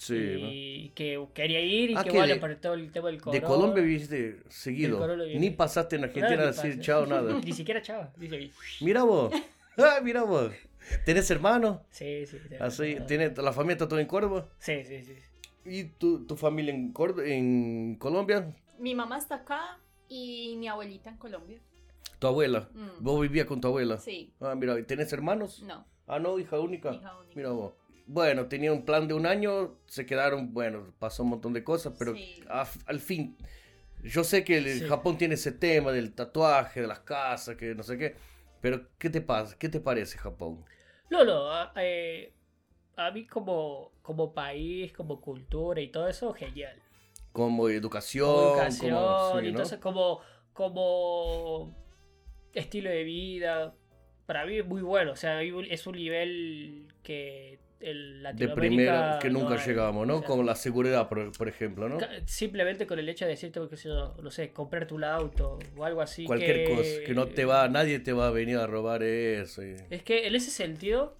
[0.00, 3.20] Sí, y que quería ir y Ah, que que de- por todo el tema del
[3.20, 3.38] corona.
[3.38, 4.98] De Colombia viviste seguido.
[5.38, 6.80] Ni pasaste en Argentina a decir pasa.
[6.80, 7.38] chao, nada.
[7.44, 7.82] Ni siquiera
[8.16, 8.52] dice ahí.
[8.80, 9.30] Mira vos.
[9.76, 10.52] Ah, mira vos.
[11.06, 11.78] ¿Tenés hermanos?
[11.90, 12.38] Sí, sí.
[12.58, 14.48] Así, ¿tenés, ¿La familia está toda en Córdoba?
[14.58, 15.14] Sí, sí, sí.
[15.64, 18.54] ¿Y tu, tu familia en, Córdoba, en Colombia?
[18.78, 19.78] Mi mamá está acá
[20.08, 21.60] y mi abuelita en Colombia.
[22.18, 22.68] ¿Tu abuela?
[22.74, 22.88] Mm.
[23.04, 23.96] ¿Vos vivías con tu abuela?
[23.98, 25.62] Sí, Ah, mira, ¿y ¿tenés hermanos?
[25.62, 26.92] no, Ah, no, hija única.
[26.92, 27.34] hija única.
[27.36, 27.72] Mira vos.
[28.12, 31.94] Bueno, tenía un plan de un año, se quedaron, bueno, pasó un montón de cosas,
[31.96, 32.42] pero Sí.
[32.48, 33.36] a- al fin,
[34.02, 34.86] yo sé que el Sí.
[34.88, 38.16] Japón tiene ese tema del tatuaje, de las casas, que no sé qué,
[38.60, 39.56] pero ¿qué te pasa?
[39.56, 40.64] ¿Qué te parece Japón?
[41.08, 42.32] No, no, a, eh,
[42.96, 46.76] a mí como, como país, como cultura y todo eso, genial.
[47.32, 49.56] Como educación, Como como, educación sí, y ¿no?
[49.58, 50.20] todo eso, como,
[50.52, 51.74] como
[52.54, 53.74] estilo de vida.
[54.26, 59.18] Para mí es muy bueno, o sea, es un nivel que el de Latinoamérica primera
[59.22, 60.16] que nunca no llegamos, ¿no?
[60.16, 61.98] O sea, Como la seguridad, por, por ejemplo, ¿no?
[62.26, 63.88] Simplemente con el hecho de decirte, que
[64.22, 66.24] no sé, comprarte un auto o algo así.
[66.24, 69.62] Cualquier que- cosa, que no te va, nadie te va a venir a robar eso.
[69.64, 71.16] y- Es que en ese sentido,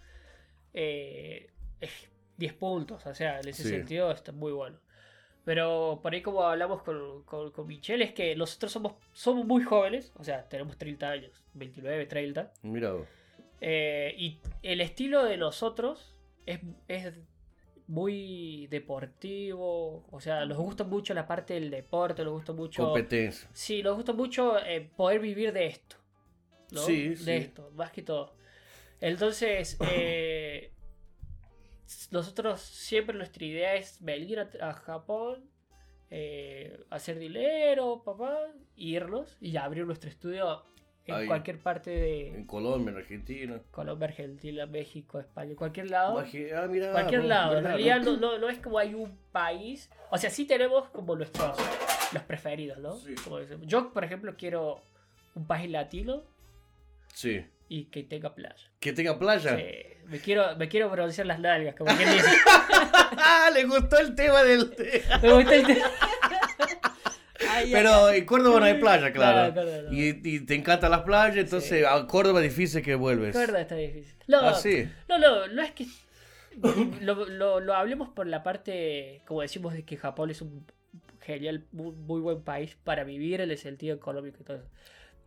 [0.74, 1.48] eh,
[1.80, 1.90] es
[2.36, 3.68] 10 puntos, o sea, en ese Sí.
[3.70, 4.78] sentido está muy bueno.
[5.44, 9.62] Pero por ahí como hablamos con, con, con Michelle, es que nosotros somos, somos muy
[9.62, 12.52] jóvenes, o sea, tenemos 30 años, 29, 30.
[12.62, 13.06] Mira vos.
[13.62, 16.14] eh, y el estilo de nosotros
[16.46, 17.14] es, es
[17.86, 22.84] muy deportivo, o sea, nos gusta mucho la parte del deporte, nos gusta mucho...
[22.84, 23.48] Competencia.
[23.52, 25.96] Sí, nos gusta mucho eh, poder vivir de esto.
[26.70, 26.82] ¿no?
[26.82, 27.30] Sí, de sí.
[27.32, 28.36] esto, más que todo.
[29.00, 30.72] Entonces, eh,
[32.12, 35.50] nosotros siempre nuestra idea es venir a, a Japón,
[36.10, 38.36] eh, hacer dinero, papá,
[38.76, 40.64] irnos y abrir nuestro estudio
[41.11, 41.27] en Ahí.
[41.27, 43.61] cualquier parte En de Colombia, en Argentina.
[43.70, 46.19] Colombia, Argentina, México, España, cualquier lado.
[46.19, 46.93] Ah, mira.
[46.93, 48.16] Cualquier lado, en ¿verdad, realidad no?
[48.16, 49.91] no, no, es como hay un país.
[50.11, 51.57] O sea, sí tenemos como nuestros
[52.12, 52.95] los preferidos, ¿no?
[52.97, 53.15] Sí.
[53.23, 53.39] Como.
[53.62, 54.82] Yo, por ejemplo, quiero
[55.35, 56.23] un país latino
[57.15, 57.45] Sí.
[57.69, 58.70] y que tenga playa.
[58.81, 59.57] Que tenga playa.
[59.57, 59.65] Sí,
[60.07, 62.31] me quiero, me quiero broncear las nalgas, como quien dice.
[63.55, 64.74] Le gustó el tema del.
[65.23, 65.87] Me gusta el tema.
[67.48, 69.48] Ay, ay, Pero en Córdoba no hay playa, claro.
[69.48, 69.92] No, Córdoba no.
[69.92, 73.34] Y, y te encantan las playas, entonces a Córdoba es difícil que vuelves.
[73.34, 74.14] Verdad, está difícil.
[74.28, 74.88] No, Ah, sí.
[75.08, 75.86] no, no, no es que
[77.00, 80.66] lo, lo, lo hablemos por la parte, como decimos, de que Japón es un
[81.20, 84.68] genial, muy, muy buen país para vivir en el sentido económico y todo eso.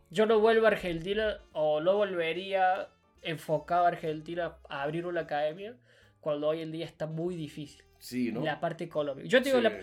[0.10, 2.90] Yo no vuelvo a Argentina o no volvería
[3.22, 5.76] enfocado a Argentina a abrir una academia
[6.19, 8.41] cuando hoy en día está muy difícil Sí, ¿no?
[8.44, 9.27] la parte económica.
[9.27, 9.64] Yo te digo, Sí.
[9.64, 9.80] la-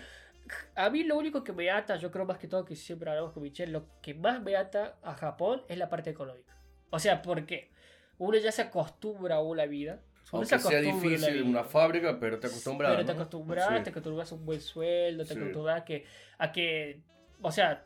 [0.75, 3.31] a mí lo único que me ata, yo creo más que todo que siempre hablamos
[3.33, 6.57] con Michelle, lo que más me ata a Japón es la parte económica.
[6.89, 7.71] O sea, ¿por qué?
[8.17, 10.01] Uno ya se acostumbra a una vida.
[10.31, 12.91] Uno se Aunque sea acostumbra a una difícil una fábrica, pero te acostumbras.
[12.91, 13.19] Pero te ¿no?
[13.21, 13.83] acostumbras, Sí.
[13.83, 15.39] te acostumbras a un buen sueldo, te Sí.
[15.39, 16.05] acostumbras a que,
[16.37, 17.01] a que,
[17.41, 17.85] o sea,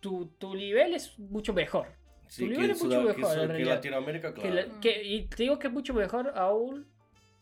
[0.00, 1.88] tu, tu nivel es mucho mejor.
[2.26, 3.74] Sí, tu que nivel es mucho Sudá- que mejor, en realidad.
[3.74, 4.54] Latinoamérica, Que claro.
[4.56, 6.86] la- que- y te digo que es mucho mejor aún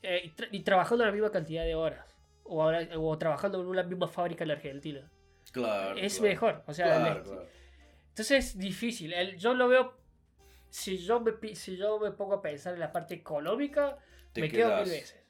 [0.02, 2.11] eh, y, tra- y trabajando la misma cantidad de horas.
[2.54, 5.10] O, ahora, o trabajando en una misma fábrica en la Argentina.
[5.52, 6.28] Claro, es claro.
[6.28, 6.62] mejor.
[6.66, 7.46] O sea, Claro, claro.
[8.08, 9.12] entonces es difícil.
[9.12, 9.94] El- yo lo veo.
[10.70, 13.98] Si yo, me, si yo me pongo a pensar en la parte económica,
[14.32, 14.82] Te me quedo quedás.
[14.88, 15.21] mil veces.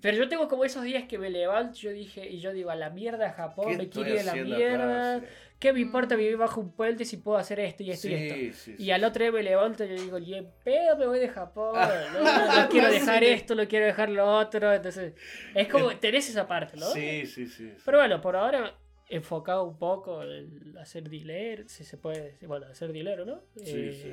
[0.00, 2.76] Pero yo tengo como esos días que me levanto yo dije, y yo digo, a
[2.76, 5.16] la mierda Japón, ¿Qué me quiero ir a la mierda.
[5.16, 5.26] acá?
[5.58, 8.14] ¿Qué me importa vivir bajo un puente si puedo hacer esto y esto Sí, y
[8.14, 8.34] esto?
[8.36, 8.90] sí, Y sí.
[8.92, 11.74] al otro día me levanto y yo digo, y pedo me voy de Japón,
[12.12, 14.72] no, no- no quiero dejar esto, no quiero dejar lo otro.
[14.72, 15.14] Entonces,
[15.54, 16.86] es como, tenés esa parte, ¿no?
[16.86, 17.70] Sí, sí, sí.
[17.76, 17.82] sí.
[17.84, 18.74] Pero bueno, por ahora
[19.08, 23.42] enfocado un poco en hacer dealer, si se puede decir, bueno, hacer dealer, ¿no?
[23.56, 24.12] Sí, sí.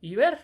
[0.00, 0.38] Y ver.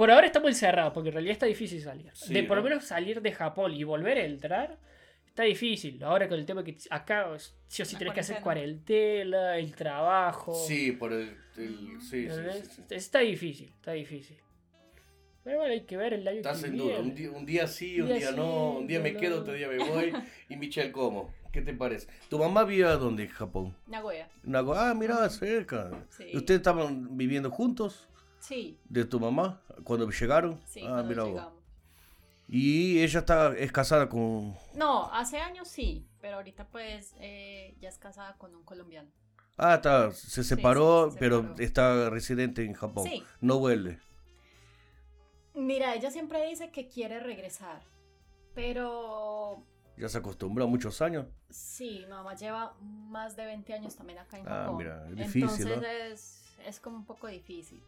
[0.00, 2.10] Por ahora está muy cerrado, porque en realidad está difícil salir.
[2.14, 2.70] Sí, de por lo ¿no?
[2.70, 4.78] menos salir de Japón y volver a entrar,
[5.26, 6.02] está difícil.
[6.02, 7.28] Ahora con el tema que acá
[7.66, 9.58] sí o sí La tenés que hacer cuarentena.
[9.58, 10.54] el trabajo.
[10.54, 11.36] Sí, por el.
[11.58, 12.68] el- sí, sí, ¿entendés?
[12.68, 12.94] sí, sí.
[12.94, 14.38] Está difícil, está difícil.
[15.44, 16.92] Pero bueno, hay que ver el año Estás que en viene.
[16.92, 17.00] duda.
[17.02, 18.70] Un día, un día sí, un Día día, sí, no.
[18.78, 19.20] Un día me no.
[19.20, 20.12] quedo, otro día me voy.
[20.48, 21.30] Y Michelle, ¿cómo?
[21.52, 22.06] ¿Qué te parece?
[22.30, 23.74] ¿Tu mamá vive a dónde en Japón?
[23.86, 24.28] Nagoya.
[24.44, 25.90] Nago- Ah, mira, cerca.
[26.10, 26.24] Sí.
[26.32, 28.06] ¿Y ¿Ustedes estaban viviendo juntos?
[28.40, 29.60] Sí, ¿De tu mamá?
[29.84, 30.60] ¿Cuando llegaron?
[30.66, 31.60] sí, ah, cuando llegamos.
[32.48, 34.56] Y ella está, es casada con...
[34.74, 39.08] No, hace años sí, pero ahorita pues eh, ya es casada con un colombiano.
[39.56, 41.60] Ah, está, se separó, sí, se pero separó.
[41.62, 43.06] está residente en Japón.
[43.06, 43.22] Sí.
[43.40, 44.00] No vuelve.
[45.54, 47.82] Mira, ella siempre dice que quiere regresar,
[48.54, 49.62] pero
[49.96, 51.26] Ya se acostumbró a muchos años.
[51.50, 54.76] sí, mi mamá lleva más de 20 años también acá en Ah, Japón.
[54.78, 55.86] mira, es difícil, Entonces ¿no?
[55.86, 57.82] es, es como un poco difícil.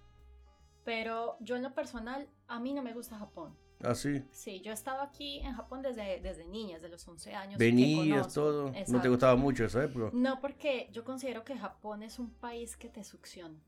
[0.85, 3.57] Pero yo en lo personal, a mí no me gusta Japón.
[3.85, 4.23] Ah, sí.
[4.31, 7.59] Sí, yo he estado aquí en Japón desde, desde niña, desde los 11 años.
[7.59, 8.73] Venías, todo.
[8.89, 10.11] No te gustaba mucho esa época.
[10.13, 13.59] No, porque yo considero que Japón es un país que te succiona.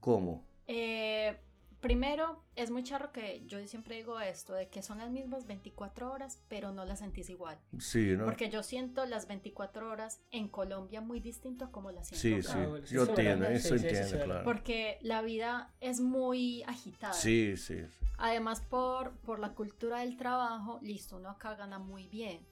[0.00, 0.44] ¿Cómo?
[0.66, 1.38] Eh,
[1.80, 6.10] primero, es muy charro que yo siempre digo esto, de que son las mismas 24
[6.12, 7.58] horas, pero no las sentís igual.
[7.78, 8.24] Sí, ¿no?
[8.24, 12.48] Porque yo siento las 24 horas en Colombia muy distinto a como las siento Sí,
[12.50, 12.64] acá.
[12.64, 12.70] sí.
[12.82, 14.44] Ah, Yo entiendo, eso Sí, entiendo, sí, claro.
[14.44, 17.12] Porque la vida es muy agitada.
[17.14, 17.80] Sí, sí.
[17.86, 18.06] sí.
[18.18, 22.46] Además, por, por la cultura del trabajo, listo, uno acá gana muy bien.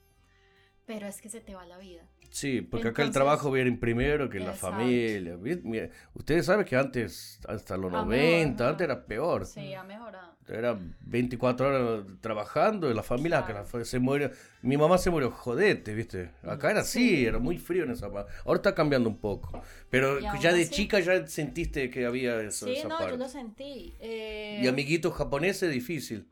[0.89, 2.01] Pero es que se te va la vida.
[2.31, 4.71] Sí, porque acá el Entonces- trabajo viene primero que la Exacto.
[4.77, 5.37] familia.
[5.37, 9.45] Mira, Ustedes saben que antes, hasta los Ah, 90, mejor, antes era peor.
[9.45, 10.33] Sí, ha mejorado.
[10.47, 13.65] Era 24 horas trabajando y la familia Claro.
[13.71, 14.31] la- se murió.
[14.63, 16.31] Mi mamá se murió jodete, ¿viste?
[16.43, 17.25] Acá era así, Sí.
[17.27, 18.31] era muy frío en esa parte.
[18.45, 19.61] Ahora está cambiando un poco.
[19.91, 23.11] Pero ya de chica ya sentiste que había eso, Sí, esa no, parte.
[23.11, 23.93] yo lo sentí.
[23.99, 26.25] Eh, Y amiguitos japoneses, difícil.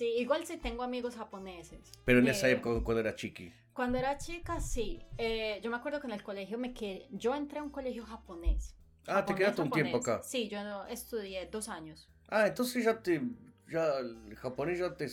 [0.00, 1.92] Sí, igual sí tengo amigos japoneses.
[2.06, 3.52] Pero en Eh, esa época, cuando era chiqui.
[3.74, 4.98] Cuando era chica, sí.
[5.18, 7.06] Eh, yo me acuerdo que en el colegio me quedé.
[7.10, 8.74] Yo entré a un colegio japonés.
[9.02, 10.18] Ah, te Japonés, quedaste un tiempo japonés.
[10.22, 10.26] acá.
[10.26, 12.08] Sí, yo estudié dos años.
[12.30, 13.20] Ah, entonces ya te.
[13.68, 15.06] Ya el japonés ya te.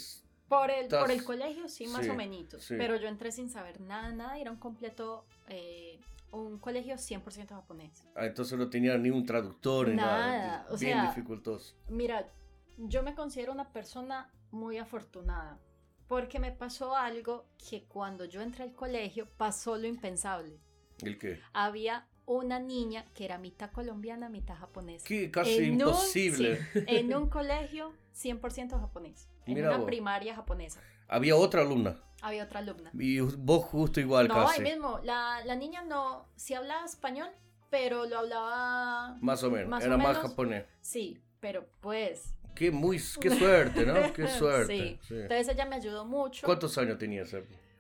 [0.48, 2.46] Por el, por el Estás- colegio, sí, más sí, o menos.
[2.60, 2.76] sí.
[2.78, 4.38] Pero yo entré sin saber nada, nada.
[4.40, 5.26] Era un completo.
[5.50, 6.00] eh,
[6.32, 8.04] un colegio 100% japonés.
[8.16, 10.28] Ah, entonces no tenía ni un traductor ni nada.
[10.38, 11.74] Nada, o Bien sea- dificultoso.
[11.90, 12.30] Mira,
[12.78, 15.60] yo me considero una persona muy afortunada.
[16.08, 20.58] Porque me pasó algo que cuando yo entré al colegio pasó lo impensable.
[21.04, 21.40] ¿El qué?
[21.54, 25.06] Había una niña que era mitad colombiana, mitad japonesa.
[25.06, 26.60] Que casi En un- imposible.
[26.74, 29.28] sí, en un colegio 100% japonés.
[29.46, 29.86] En Mira una vos.
[29.86, 30.82] primaria japonesa.
[31.10, 32.02] Había otra alumna.
[32.22, 32.90] Había otra alumna.
[32.94, 34.62] Y vos justo igual no, casi.
[34.62, 35.00] ahí mismo.
[35.04, 37.30] La, la niña no, sí hablaba español,
[37.70, 39.18] pero lo hablaba...
[39.22, 39.70] Más o menos.
[39.70, 40.30] Más o era más menos.
[40.30, 40.66] japonés.
[40.82, 42.34] Sí, pero pues...
[42.58, 44.14] Qué, muy, qué suerte, ¿no?
[44.14, 44.78] Qué suerte.
[44.78, 45.00] Sí.
[45.08, 45.16] sí.
[45.16, 46.46] Entonces ella me ayudó mucho.
[46.46, 47.36] ¿Cuántos años tenías?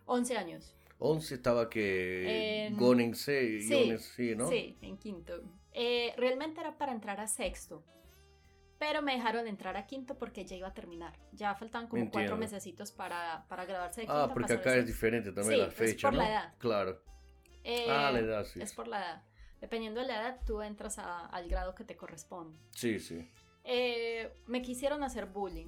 [0.06, 0.74] 11 años.
[1.00, 4.48] 11 estaba que En- Gonen C, Sí, sí, ¿no?
[4.50, 5.42] Sí, en quinto.
[5.74, 7.84] Eh, realmente era para entrar a sexto.
[8.80, 11.14] Pero me dejaron entrar a quinto porque ya iba a terminar.
[11.34, 12.30] Ya faltaban como Entiendo.
[12.32, 14.22] cuatro mesecitos para, para graduarse de quinto.
[14.22, 16.24] Ah, porque acá es diferente también Sí, la es fecha, por ¿no?
[16.24, 16.54] la edad.
[16.60, 17.02] Claro.
[17.64, 18.62] Eh, Ah, la edad, sí.
[18.62, 19.24] Es por la edad.
[19.60, 22.56] Dependiendo de la edad, tú entras a- al grado que te corresponde.
[22.72, 23.28] Sí, sí.
[23.68, 25.68] Eh, me quisieron hacer bullying.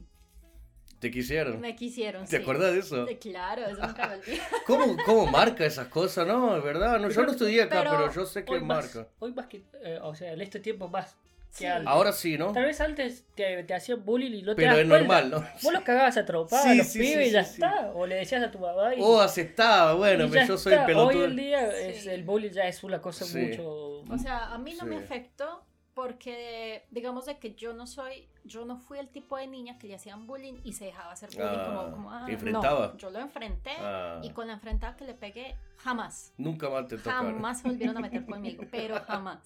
[1.00, 1.62] ¿Te quisieron?
[1.62, 2.24] Me quisieron.
[2.26, 2.42] ¿Te sí.
[2.44, 3.08] acuerdas de eso?
[3.08, 4.44] Sí, Claro, eso nunca lo olvido.
[4.68, 6.28] ¿Cómo, ¿Cómo marca esas cosas?
[6.28, 7.00] No, es verdad.
[7.00, 9.10] No, yo no estudié acá, pero, Pero yo sé que Hoy más, marca.
[9.20, 9.64] hoy más que.
[9.84, 11.16] eh, o sea, en este tiempo más
[11.52, 11.60] Sí.
[11.64, 11.88] que antes.
[11.88, 12.52] Ahora sí, ¿no?
[12.52, 14.98] Tal vez antes te, te hacían bullying y no te Pero das es cuenta.
[15.22, 15.48] normal, ¿no?
[15.64, 17.54] Vos los cagabas a trompar Sí, a los sí, pibes sí, y ya sí, sí.
[17.64, 17.92] está.
[17.96, 19.00] O le decías a tu mamá y.
[19.02, 19.94] Oh, aceptaba.
[19.96, 21.08] Bueno, ya yo soy pelotudo.
[21.22, 21.78] Hoy en día Sí.
[21.88, 23.38] es, el bullying ya es una cosa Sí.
[23.40, 24.02] mucho.
[24.02, 25.04] O sea, a mí no me Sí.
[25.06, 25.64] afectó
[26.04, 29.86] porque, digamos, de que yo no soy, yo no fui el tipo de niña que
[29.88, 32.88] le hacían bullying y se dejaba hacer bullying Ah, como, como ah, ¿te enfrentaba?
[32.94, 34.22] no, yo lo enfrenté Ah.
[34.24, 37.34] y con la enfrentada que le pegué, jamás, Nunca más te tocaron.
[37.34, 39.40] jamás se volvieron a meter conmigo, pero jamás.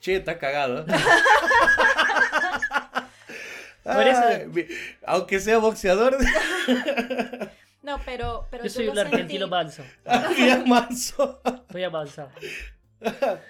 [0.00, 0.84] Che, está cagado.
[3.84, 4.68] Por eso- Ay,
[5.06, 6.16] aunque sea boxeador,
[7.82, 9.82] No, pero, pero Yo soy lo un argentino sentí- manso.
[10.36, 11.40] mira manso.
[11.70, 12.28] Voy a mansa.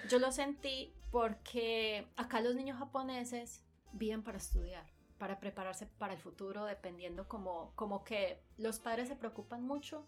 [0.09, 3.63] Yo lo sentí porque acá los niños japoneses
[3.93, 4.85] viven para estudiar,
[5.17, 10.05] para prepararse para el futuro, dependiendo como, como que los padres se preocupan mucho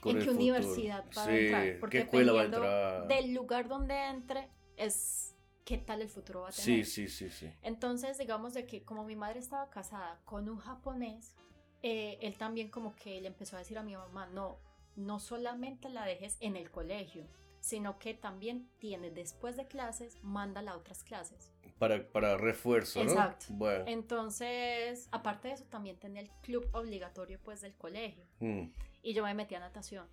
[0.00, 0.42] Con en qué futuro.
[0.42, 1.78] universidad va a Sí, entrar.
[1.80, 3.08] Porque ¿qué escuela va a dependiendo entrar?
[3.08, 6.84] del lugar donde entre es qué tal el futuro va a tener.
[6.84, 7.50] Sí, sí, sí, sí.
[7.62, 11.34] Entonces, digamos de que como mi madre estaba casada con un japonés,
[11.82, 14.58] eh, él también como que le empezó a decir a mi mamá, no,
[14.96, 17.26] no solamente la dejes en el colegio,
[17.64, 21.50] sino que también tiene después de clases, mándala a otras clases.
[21.78, 23.10] Para, para refuerzo, ¿no?
[23.10, 23.46] Exacto.
[23.48, 23.84] Bueno.
[23.88, 28.26] Entonces, aparte de eso, también tenía el club obligatorio pues del colegio.
[28.40, 28.64] mm,
[29.02, 30.06] Y yo me metí a natación.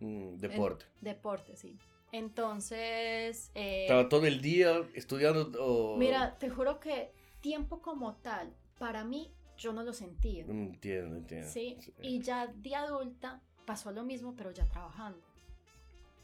[0.00, 0.86] mm, deporte.
[1.00, 1.78] Deporte, sí.
[2.10, 5.96] Entonces, eh, Estaba todo el día estudiando o...
[5.96, 10.44] mira, te juro que tiempo como tal, para mí, yo no lo sentía.
[10.46, 11.48] Mm, Entiendo, entiendo.
[11.48, 15.20] Sí, y ya de adulta pasó lo mismo, pero ya trabajando.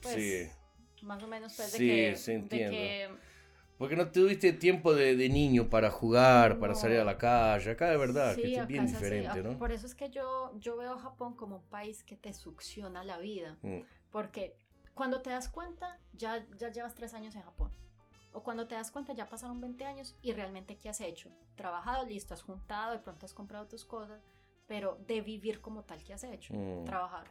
[0.02, 0.48] Pues, Sí.
[1.04, 2.16] Más o menos, pues, de Sí, que.
[2.16, 2.70] sí, de entiendo.
[2.76, 3.34] que-
[3.78, 6.78] Porque no tuviste tiempo de, de niño para jugar, para No.
[6.78, 7.72] salir a la calle.
[7.72, 9.58] Acá de verdad, sí, que es bien diferente, ¿no?
[9.58, 13.18] Por eso es que yo, yo veo Japón como un país que te succiona la
[13.18, 13.58] vida.
[13.62, 14.56] Mm, Porque
[14.94, 17.72] cuando te das cuenta, ya, ya llevas tres años en Japón.
[18.32, 21.30] O cuando te das cuenta, ya pasaron 20 años y realmente ¿qué has hecho?
[21.56, 24.22] Trabajado, listo, has juntado, de pronto has comprado tus cosas,
[24.68, 26.54] pero de vivir como tal, ¿qué has hecho?
[26.54, 26.84] Mm.
[26.84, 27.26] Trabajar.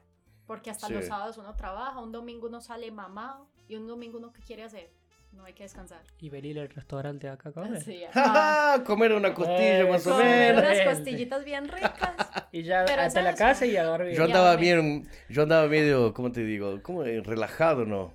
[0.46, 0.94] Porque hasta Sí.
[0.94, 4.64] los sábados uno trabaja, un domingo uno sale mamado y un domingo uno ¿qué quiere
[4.64, 4.90] hacer?
[5.32, 6.02] No hay que descansar.
[6.20, 7.82] Y venir al restaurante acá a comer.
[7.82, 10.64] Sí, ah, ¡Ja, Comer una costilla Eh, más o comer menos.
[10.72, 11.92] unas costillitas bien ricas.
[12.52, 14.14] Y ya Pero hasta la casa y a dormir.
[14.16, 16.84] Yo andaba bien, yo andaba medio, ¿cómo te digo?
[16.84, 17.04] ¿Cómo?
[17.04, 18.14] eh, Relajado, ¿no?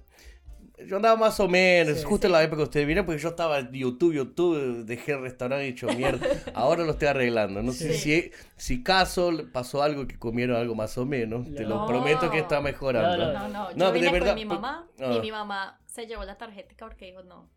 [0.87, 3.31] Yo andaba más o menos, Sí, justo en la época que ustedes vinieron, porque yo
[3.31, 6.27] estaba en YouTube, YouTube, dejé el restaurante y hecho mierda.
[6.55, 7.63] Ahora lo estoy arreglando.
[7.63, 11.53] No sé si, si caso pasó algo que comieron algo más o menos.
[11.55, 11.87] Te lo No.
[11.87, 13.17] prometo que está mejorando.
[13.17, 15.13] No, No, no, yo No, de vine verdad, con mi mamá ah.
[15.17, 17.51] y mi mamá se llevó la tarjeta porque dijo, no,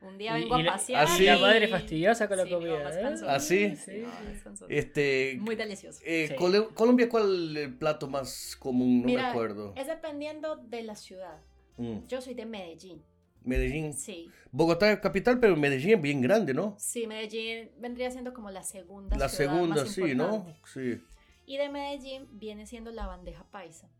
[0.00, 1.04] un día Y- vengo y la- a pasear.
[1.04, 1.22] ¿Ah, sí?
[1.24, 2.90] Y la y- madre fastidiosa con la Sí, comida.
[2.98, 3.02] ¿eh?
[3.02, 3.34] panzona.
[3.34, 3.76] ¿Ah, sí?
[3.76, 4.02] Sí.
[4.02, 4.66] No.
[4.68, 6.00] Este, Muy delicioso.
[6.04, 6.34] eh, Sí.
[6.36, 9.02] Cole- Colombia, ¿cuál es el plato más común?
[9.02, 9.74] No me Mira, acuerdo.
[9.76, 11.36] es dependiendo de la ciudad.
[11.76, 13.02] Mm, Yo soy de Medellín.
[13.44, 13.92] Medellín.
[13.94, 14.30] Sí.
[14.52, 16.76] Bogotá es capital, pero Medellín es bien grande, ¿no?
[16.78, 20.46] Sí, Medellín vendría siendo como la segunda La ciudad segunda, más sí, ¿no?
[20.72, 21.00] Sí.
[21.46, 23.90] Y de Medellín viene siendo la bandeja paisa,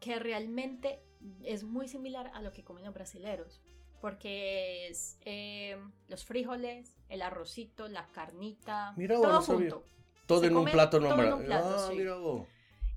[0.00, 1.00] que realmente
[1.44, 3.62] es muy similar a lo que comen los brasileros,
[4.00, 5.76] porque es eh,
[6.08, 9.84] los frijoles, el arrocito, la carnita, Mira vos, todo no junto.
[10.26, 11.36] Todo en un plato todo en nombrado.
[11.36, 11.96] un plato, ah, sí.
[11.98, 12.48] mira vos.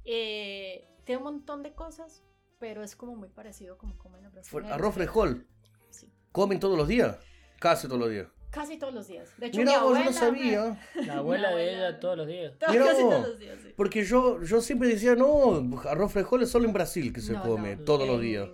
[0.04, 2.24] Eh, tiene un montón de cosas,
[2.60, 4.72] pero es como muy parecido como comen los brasileños.
[4.72, 5.48] Arroz frijol.
[5.90, 6.12] Sí.
[6.32, 7.18] ¿Comen todos los días?
[7.60, 8.28] Casi todos los días.
[8.52, 9.30] Casi todos los días.
[9.38, 10.82] De hecho, Mira mi vos, yo abuela, no sabía.
[11.06, 12.54] La abuela de abuela- ella todos los días.
[12.58, 13.74] Todo- Mira casi todos los días, sí.
[13.76, 17.44] Porque yo, yo siempre decía, no, arroz frijol es solo en Brasil que se No,
[17.44, 18.48] come, no, todos los días.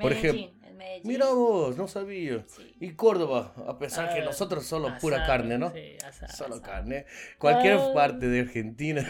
[0.00, 1.02] Por Medellín, en Medellín.
[1.08, 2.44] Mira vos, no sabía.
[2.46, 2.76] Sí.
[2.78, 5.72] Y Córdoba, a pesar que Ah, nosotros solo pura carne, ¿no?
[5.72, 6.32] Sí, asado.
[6.32, 6.62] Solo asado.
[6.62, 7.06] carne.
[7.38, 9.04] Cualquier parte de Argentina.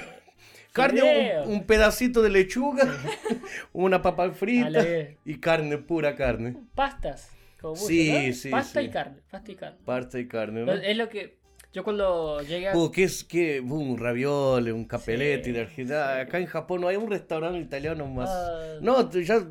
[0.72, 2.84] Carne, un, un pedacito de lechuga,
[3.72, 4.84] una papa frita
[5.24, 6.56] y carne, pura carne.
[6.74, 7.30] Pastas.
[7.60, 8.32] Como Sí, ¿no?
[8.32, 8.86] sí, Pasta sí.
[8.86, 9.20] y carne.
[9.30, 9.78] Pasta y carne.
[9.84, 10.72] Pasta y carne, ¿no?
[10.72, 11.38] Es lo que.
[11.72, 12.76] Yo cuando llegué a.
[12.76, 13.22] Uh, ¿qué es?
[13.24, 13.60] ¿Qué?
[13.60, 16.20] Uh, un ravioli, un capelletti Sí, de Argentina.
[16.20, 18.28] Acá en Japón no hay un restaurante italiano más.
[18.30, 19.44] Ah, No, ya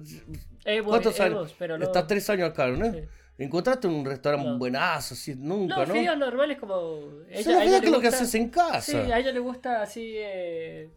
[0.65, 1.55] hemos- ¿cuántos hemos, años?
[1.59, 2.91] Pero no, estás tres años acá, ¿no?
[2.91, 2.99] Sí.
[3.37, 4.57] Encontraste un restaurante No.
[4.57, 5.93] buenazo, así, nunca, No, ¿no?
[5.93, 6.99] fideos normales como.
[7.29, 8.81] Ella, a que lo que gusta- haces en casa.
[8.81, 10.13] Sí, a ella le gusta así.
[10.17, 10.89] Eh,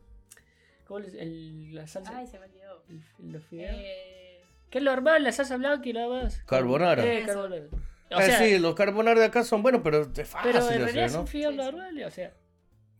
[0.93, 2.19] ¿Cómo le- el- la salsa?
[2.19, 2.83] Ay, se me olvidó.
[2.91, 3.75] el- los fideos.
[3.79, 5.25] Eh, ¿Qué es normal?
[5.25, 6.43] La salsa blanca y nada más.
[6.45, 7.03] Carbonara.
[7.03, 7.27] Eh, Eso.
[7.29, 7.63] carbonara.
[8.11, 10.69] O Eh, sea, sí, los carbonara de acá son buenos, pero es fácil pero en
[10.83, 11.27] realidad hacer, son ¿no?
[11.27, 11.65] fideos Sí, sí.
[11.65, 12.07] normales.
[12.07, 12.33] O sea,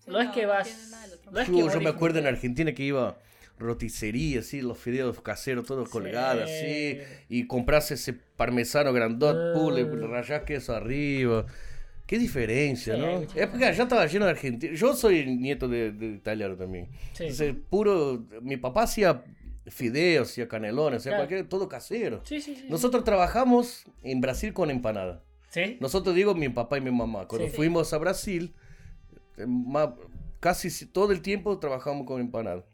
[0.07, 0.91] no, es que vas.
[1.31, 2.27] no es Yo, que yo vas me acuerdo en.
[2.29, 3.19] Argentina que iba
[3.59, 5.93] roticería, así, los fideos caseros, todos Sí.
[5.93, 6.99] colgados, así,
[7.29, 9.53] y compras ese parmesano grandot, Ah.
[9.55, 11.45] pule, rayás queso arriba.
[12.07, 13.21] Qué diferencia, Sí, ¿no?
[13.23, 14.79] Es porque allá estaba lleno de argentinos.
[14.79, 16.89] Yo soy nieto de, de italiano también.
[17.13, 17.25] Sí.
[17.25, 18.25] Entonces, puro.
[18.43, 19.25] Mi papá hacía
[19.69, 21.23] fideos, hacía canelones, hacía Claro.
[21.29, 22.21] cualquier, todo casero.
[22.25, 22.67] Sí, sí, sí.
[22.69, 25.23] Nosotros trabajamos en Brasil con empanada.
[25.49, 25.79] Sí.
[25.81, 27.27] Nosotros digo mi papá y mi mamá.
[27.29, 27.55] Cuando Sí.
[27.55, 28.53] fuimos a Brasil,
[29.39, 29.47] eh,
[30.41, 32.65] casi si- todo el tiempo trabajamos con empanada.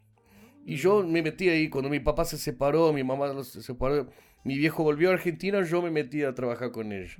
[0.65, 4.09] Y yo me metí ahí, cuando mi papá se separó, mi mamá se separó,
[4.43, 7.17] mi viejo volvió a Argentina, yo me metí a trabajar con ellos.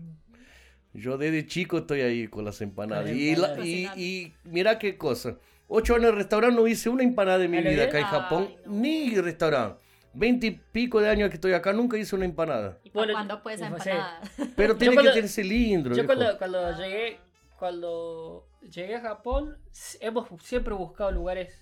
[0.99, 3.05] Yo desde chico estoy ahí con las empanadas.
[3.05, 5.37] Con las Y, la- y, y mira qué cosa.
[5.67, 8.05] Ocho años de restaurante no hice una empanada en mi ¿A lo vida acá en
[8.05, 8.49] Ay, Japón.
[8.65, 8.71] no.
[8.73, 9.79] Ni restaurante.
[10.13, 12.79] Veinte y pico de años que estoy acá, nunca hice una empanada.
[12.83, 13.91] ¿Y Bueno, cuándo sé.
[13.91, 14.21] empanada?
[14.55, 15.95] Pero tiene cuando- que tener cilindro.
[15.95, 17.19] Yo cuando, cuando llegué,
[17.59, 19.57] cuando llegué a Japón,
[20.01, 21.53] hemos siempre buscado lugares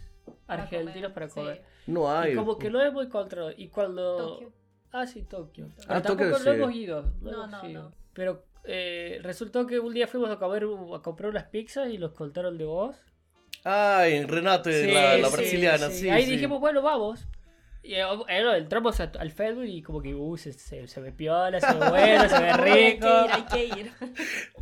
[0.48, 1.64] argentinos para comer.
[1.88, 2.34] No hay.
[2.34, 3.52] Y como que no hemos encontrado.
[3.56, 4.18] Y cuando.
[4.18, 4.54] Tokio.
[4.92, 5.68] Ah, sí, Tokio.
[5.90, 6.50] Ah, Pero Tokio tampoco no sí.
[6.62, 7.02] hemos ido.
[7.22, 7.84] No, No, hemos no, ido.
[7.84, 7.92] no.
[8.14, 10.66] Pero eh, resultó que un día fuimos a comer
[10.96, 12.96] a comprar unas pizzas y los contaron de vos.
[13.64, 16.10] Ay, Renato, Sí, la, la sí, brasiliana, sí.
[16.10, 17.28] Ahí dijimos, bueno, vamos.
[17.84, 21.12] Y eh, eh, entramos a- al Facebook y como que uh, se, se, se ve
[21.14, 23.08] piola, se ve bueno, se ve Hay rico.
[23.08, 23.92] que ir, hay que ir.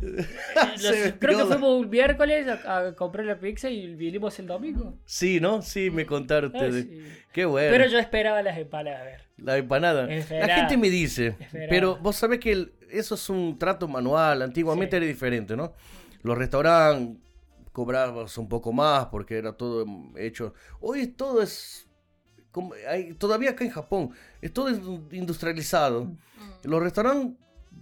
[0.82, 4.94] Los- creo que fuimos un miércoles a, a comprar la pizza y vinimos el domingo.
[5.04, 5.62] Sí, ¿no?
[5.62, 6.84] Sí, me contaron Ah, ustedes.
[6.84, 7.02] sí.
[7.32, 7.70] Qué bueno.
[7.70, 9.20] Pero yo esperaba las empanadas, a ver.
[9.38, 10.06] La empanada.
[10.06, 11.36] La gente me dice,
[11.68, 14.42] pero vos sabés que el- eso es un trato manual.
[14.42, 14.96] Antiguamente Sí.
[14.98, 15.72] era diferente, ¿no?
[16.22, 17.18] Los restaurantes
[17.72, 19.84] cobrabas un poco más porque era todo
[20.16, 20.54] hecho.
[20.80, 21.85] Hoy todo es.
[22.56, 24.10] Como- hay- todavía acá en Japón,
[24.40, 24.70] es todo
[25.12, 26.04] industrializado.
[26.06, 26.16] Mm.
[26.64, 27.36] Los restaurantes,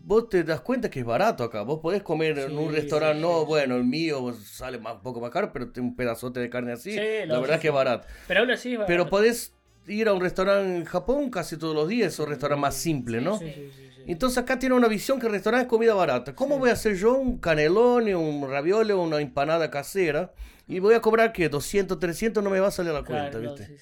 [0.05, 1.62] vos te das cuenta que es barato acá.
[1.62, 3.46] Vos podés comer en Sí, un restaurante, sí, no, sí.
[3.46, 6.72] bueno, el mío sale más, un poco más caro, pero tiene un pedazote de carne
[6.72, 6.90] así.
[6.92, 8.06] Sí, la verdad sí, que es barato.
[8.26, 8.70] Pero aún así.
[8.70, 9.55] Pero bueno, podés
[9.86, 13.39] ir a un restaurante en Japón casi todos los días, esos restaurantes más simples, ¿no?
[13.39, 14.02] Sí, sí, sí.
[14.06, 16.35] Entonces acá tiene una visión que el restaurante es comida barata.
[16.35, 20.32] ¿Cómo voy a hacer yo un canelón, un ravioli o una empanada casera?
[20.66, 23.39] Y voy a cobrar que 200, 300 no me va a salir a la cuenta,
[23.39, 23.77] ¿viste?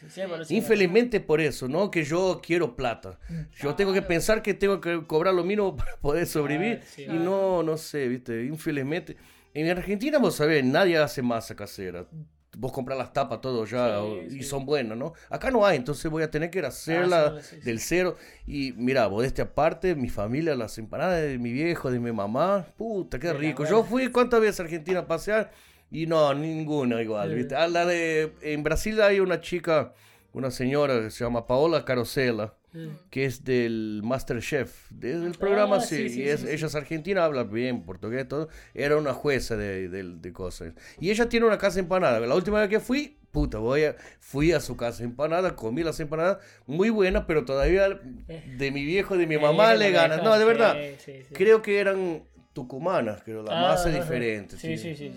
[0.48, 1.90] Infelizmente por eso, ¿no?
[1.90, 3.18] Que yo quiero plata.
[3.60, 6.80] Yo tengo que pensar que tengo que cobrar lo mínimo para poder sobrevivir.
[6.96, 8.44] Y no, no sé, ¿viste?
[8.44, 9.16] Infelizmente.
[9.54, 12.06] En Argentina, vos sabés, nadie hace masa casera.
[12.56, 14.42] Vos compras las tapas, todo ya, Sí, y sí.
[14.42, 15.14] son buenas, ¿no?
[15.30, 18.16] Acá no hay, entonces voy a tener que ir a hacerla sí, del cero.
[18.46, 23.18] Y mira, modestia aparte, mi familia, las empanadas de mi viejo, de mi mamá, puta,
[23.18, 23.64] qué De rico.
[23.64, 25.50] Yo fui cuántas veces a Argentina a pasear
[25.90, 27.34] y no, ninguna igual.
[27.34, 27.54] ¿viste?
[27.56, 29.94] A la de, en Brasil hay una chica,
[30.32, 32.88] una señora que se llama Paola Carosella, Mm.
[33.10, 37.22] que es del Masterchef, del programa, Ah, sí, sí, sí, y es- ella es argentina,
[37.24, 40.72] habla bien portugués, todo, era una jueza de, de- de cosas.
[40.98, 44.52] Y ella tiene una casa empanada, la última vez que fui, puta, voy a, fui
[44.52, 49.26] a su casa empanada, comí las empanadas, muy buenas, pero todavía de mi viejo, de
[49.26, 50.76] mi mamá Eh, le sí, ganan, no, de verdad,
[51.34, 52.22] creo que eran
[52.54, 54.56] tucumanas, pero la Ah, masa es diferente.
[54.56, 55.12] Sí, sí, sí.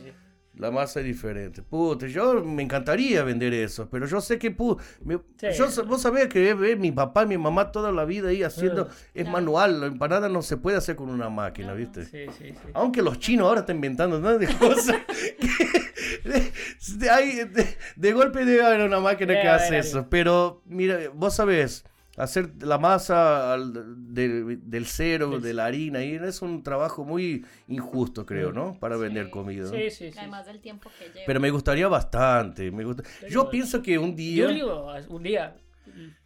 [0.57, 1.61] La masa es diferente.
[1.61, 5.48] Puta, yo me encantaría vender eso, pero yo sé que pu- me- Sí.
[5.57, 8.88] yo, vos sabés que eh, mi papá y mi mamá toda la vida ahí haciendo,
[8.90, 8.94] Ah.
[9.14, 9.32] es Claro.
[9.32, 11.80] manual, la empanada no se puede hacer con una máquina, No, no.
[11.80, 12.06] ¿viste?
[12.06, 12.69] Sí, sí, sí.
[12.73, 14.38] Aunque los chinos ahora están inventando ¿no?
[14.38, 14.95] de cosas
[15.40, 16.52] que de,
[16.98, 20.07] de- de- de golpe debe haber una máquina que hace haber eso.
[20.10, 21.84] Pero mira, vos sabés,
[22.18, 27.46] hacer la masa al- del, del cero, de la harina, y es un trabajo muy
[27.68, 28.78] injusto, creo, ¿no?
[28.80, 29.68] Para vender comida.
[29.70, 30.18] Sí, sí, sí.
[30.20, 31.26] Además del tiempo que lleva.
[31.26, 32.72] Pero me gustaría bastante.
[32.72, 33.04] Me gusta...
[33.30, 34.48] Yo pienso que un Yo día.
[34.48, 35.56] digo, un día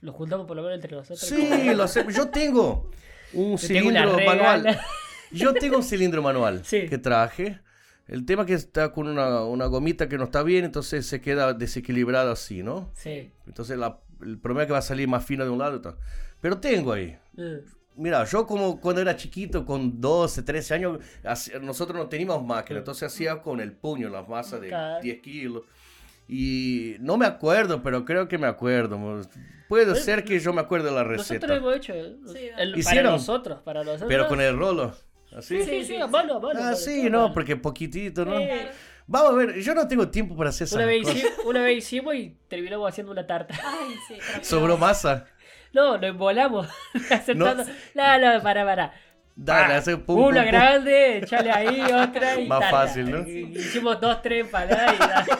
[0.01, 1.19] lo juntamos por lo menos entre nosotros.
[1.19, 2.05] Sí, lo sé.
[2.15, 2.89] Yo tengo
[3.33, 4.63] un Yo tengo una cilindro manual.
[4.63, 4.83] regala.
[5.31, 6.87] Yo tengo un cilindro manual Sí.
[6.87, 7.59] que traje.
[8.07, 11.53] El tema que está con una, una gomita que no está bien, entonces se queda
[11.53, 12.89] desequilibrado así, ¿no?
[12.95, 13.29] Sí.
[13.45, 15.81] Entonces la- el problema es que va a salir más fina de un lado y
[15.81, 15.95] tal.
[16.41, 17.17] Pero tengo ahí.
[17.33, 17.57] Mm.
[17.95, 20.99] Mira, yo como cuando era chiquito, con 12, 13 años,
[21.61, 25.01] nosotros no teníamos máquina, entonces hacía con el puño las masas de Claro.
[25.01, 25.63] 10 kilos.
[26.27, 28.97] Y no me acuerdo, pero creo que me acuerdo.
[29.67, 31.55] Puede Bueno, ser que yo me acuerde la Nosotros receta.
[31.55, 31.93] hemos hecho.
[32.31, 33.11] Sí, el- para ¿Hicieron?
[33.13, 34.07] nosotros, para nosotros.
[34.07, 34.93] Pero con el rolo.
[35.35, 35.61] ¿Así?
[35.61, 36.59] Sí, sí, sí, a mano, a mano.
[36.63, 38.37] Ah, sí, todo, no, porque poquitito, ¿no?
[38.37, 38.47] Sí.
[39.11, 41.15] Vamos a ver, yo no tengo tiempo para hacer esas Una vez, cosas.
[41.17, 43.55] hicimos, una vez hicimos y terminamos haciendo una tarta.
[43.65, 44.15] Ay, sí.
[44.43, 45.25] Sobró masa.
[45.73, 46.67] No, nos embolamos.
[47.09, 47.63] Acertando.
[47.95, 48.93] No, no, para, para.
[49.35, 50.51] Dale, Ah, hace pum, Una pum.
[50.51, 52.77] grande, echale ahí, otra y Más tarta.
[52.77, 53.27] fácil, ¿no?
[53.27, 55.31] Hicimos dos, tres empanadas y dale.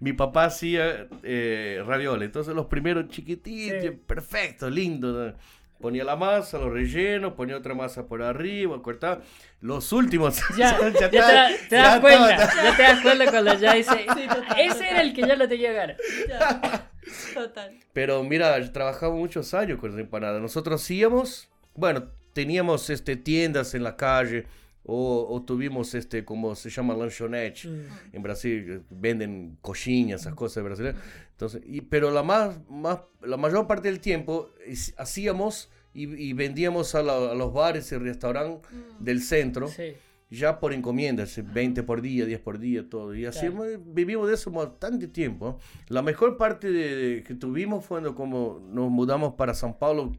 [0.00, 3.90] Mi papá hacía eh, ravioles, entonces los primeros chiquititos, Sí.
[3.90, 5.34] perfecto, lindo.
[5.82, 9.20] Ponía la masa, lo relleno, ponía otra masa por arriba, cortaba.
[9.60, 10.40] Los últimos.
[10.56, 14.06] Ya, ya, te, da- te das cuenta, ya te das cuenta cuando ya dice,
[14.58, 15.98] ese era el que ya lo tenía ganas.
[16.26, 16.90] Ya.
[17.34, 17.78] Total.
[17.92, 20.40] Pero mira, yo trabajaba muchos años con las empanadas.
[20.40, 24.46] Nosotros hacíamos, bueno, teníamos este, tiendas en la calle
[24.84, 27.68] o, o tuvimos este, como se llama, lanchonete.
[27.68, 28.16] Mm.
[28.16, 31.00] En Brasil eh, venden coxinhas, esas cosas brasileñas.
[31.32, 36.32] Entonces, y, pero la, más, más, la mayor parte del tiempo is- hacíamos y, y
[36.32, 39.04] vendíamos a, la- a los bares y restaurantes Mm.
[39.04, 39.92] del centro Sí.
[40.30, 43.14] ya por encomienda, así, 20 por día, 10 por día, todo.
[43.14, 43.80] Y así Claro.
[43.86, 45.58] vivimos de eso bastante tiempo.
[45.88, 50.12] La mejor parte de, de- que tuvimos fue cuando como nos mudamos para San Paulo,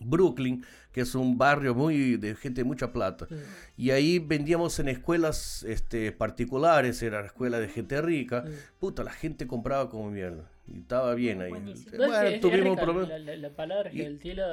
[0.00, 0.64] Brooklyn,
[0.98, 3.28] que es un barrio muy de gente de mucha plata.
[3.76, 8.42] Y ahí vendíamos en escuelas este, particulares, era la escuela de gente rica.
[8.44, 8.50] Mm.
[8.80, 10.50] Puta, la gente compraba como mierda.
[10.66, 11.50] Y estaba bien ahí.
[11.52, 14.00] Bueno, es- tuvimos rica menos- la, la, la palabra Y-.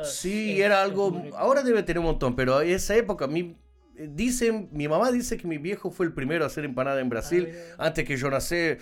[0.05, 1.23] Sí, era algo.
[1.35, 3.55] Ahora debe tener un montón, pero esa época, mi, eh,
[3.97, 7.47] dicen, mi mamá dice que mi viejo fue el primero a hacer empanada en Brasil.
[7.47, 7.59] mira.
[7.77, 8.80] antes que yo nací, eh,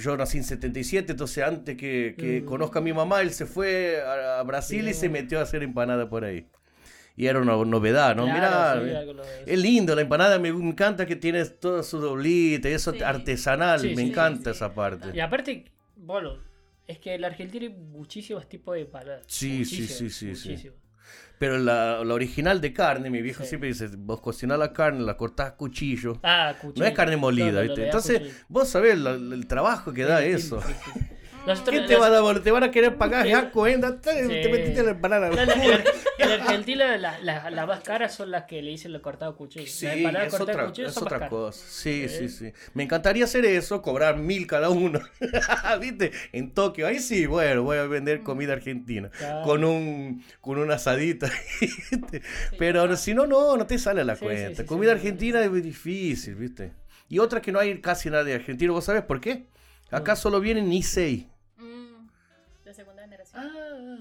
[0.00, 2.44] yo nací en 77, entonces antes que, que Mm.
[2.46, 5.62] conozca a mi mamá, él se fue a, a Brasil y se metió a hacer
[5.62, 6.46] empanada por ahí.
[7.16, 8.24] Y era una novedad, ¿no?
[8.24, 12.68] Claro, sí, Mirá, de- es lindo la empanada, me encanta que tiene toda su doblita
[12.68, 13.02] y eso Sí.
[13.02, 14.56] artesanal, Sí, me sí, encanta sí.
[14.56, 15.08] esa parte.
[15.14, 15.64] Y aparte,
[15.96, 16.38] bueno,
[16.88, 19.22] es que la Argentina hay muchísimos tipos de empanadas.
[19.28, 20.70] Sí, sí, sí, sí.
[21.44, 23.50] Pero la, la original de carne, mi viejo Sí.
[23.50, 26.18] siempre dice, vos cocinás la carne, la cortás a cuchillo.
[26.22, 26.82] Ah, cuchillo.
[26.82, 27.84] No es carne molida, No, no, no, ¿viste?
[27.84, 30.58] Entonces, vos sabés la- el trabajo que da sí, eso.
[31.44, 31.50] Sí, sí.
[31.50, 32.40] Nosotros- ¿Qué te, van a, dar?
[32.40, 33.26] te van a querer pagar?
[33.26, 34.28] Ya, cuenta, te, Sí.
[34.28, 35.28] te metiste la empanada.
[35.30, 35.84] No, en, Ar-
[36.18, 39.66] en Argentina las la, las más caras son las que le dicen lo cortado cuchillo.
[39.66, 41.60] Sí, es otra, cuchillo es otra cosa.
[41.68, 42.28] Sí, sí, Eh.
[42.28, 42.52] sí.
[42.74, 45.00] Me encantaría hacer eso, cobrar mil cada uno.
[45.80, 46.12] ¿Viste?
[46.32, 46.86] En Tokio.
[46.86, 49.10] Ahí sí, bueno, voy a vender comida argentina.
[49.10, 49.42] Claro.
[49.44, 51.30] Con un con una asadita.
[51.60, 52.22] ¿viste?
[52.58, 54.62] Pero si no, no, no te sale la Sí, sí, cuenta.
[54.62, 54.96] sí, comida sí.
[54.98, 56.72] argentina es muy difícil, ¿viste?
[57.08, 58.72] Y otra que no hay casi nada de argentino.
[58.72, 59.46] ¿Vos sabés por qué?
[59.90, 61.28] Acá solo vienen Nisei.
[63.34, 63.98] Ah,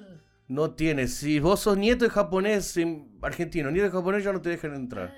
[0.47, 1.13] No tienes.
[1.15, 4.75] Si vos sos nieto de japonés en argentino, nieto de japonés ya no te dejan
[4.75, 5.13] entrar.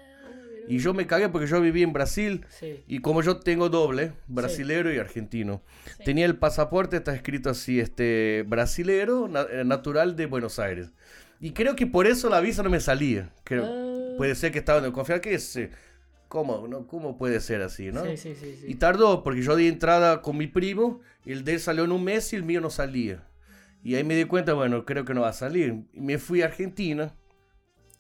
[0.68, 2.84] Y yo me cagué porque yo viví en Brasil sí.
[2.88, 5.62] y como yo tengo doble, brasilero y argentino.
[5.98, 6.04] Sí.
[6.06, 10.90] Tenía el pasaporte, está escrito así, este, brasilero, na- eh, natural de Buenos Aires.
[11.40, 13.32] Y creo que por eso la visa no me salía.
[13.44, 14.16] Creo, Ah.
[14.18, 15.60] Puede ser que estaba en confianza, que es,
[16.30, 16.88] ¿cómo, no?
[16.88, 18.02] ¿cómo puede ser así, no?
[18.68, 21.92] Y tardó, porque yo di entrada con mi primo, y el de él salió en
[21.92, 23.24] un mes y el mío no salía.
[23.86, 25.86] Y ahí me di cuenta, bueno, creo que no va a salir.
[25.94, 27.16] Me fui a Argentina,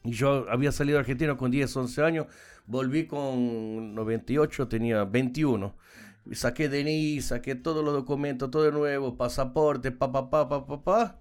[0.03, 2.25] y yo había salido a Argentina con 10, 11 años,
[2.65, 5.75] volví con 98, tenía 21.
[6.25, 10.65] Y saqué DNI, saqué todos los documentos, todo de nuevo, pasaporte, pa, pa, pa, pa,
[10.65, 11.19] pa, pa.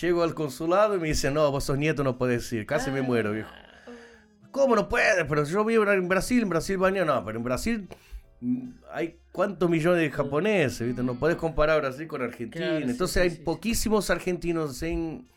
[0.00, 2.64] Llego al consulado y me dice, no, vos sos nieto, no puedes ir.
[2.64, 3.50] Casi me muero, viejo.
[4.52, 5.24] ¿Cómo no puede?
[5.24, 7.88] Pero yo vivo en Brasil, en Brasil baña, no, pero en Brasil
[8.40, 11.02] mm, hay cuántos millones de japoneses, ¿viste?
[11.02, 12.66] No puedes comparar Brasil con Argentina.
[12.66, 13.42] Claro, sí, Entonces sí, hay sí, sí.
[13.42, 15.28] poquísimos argentinos en,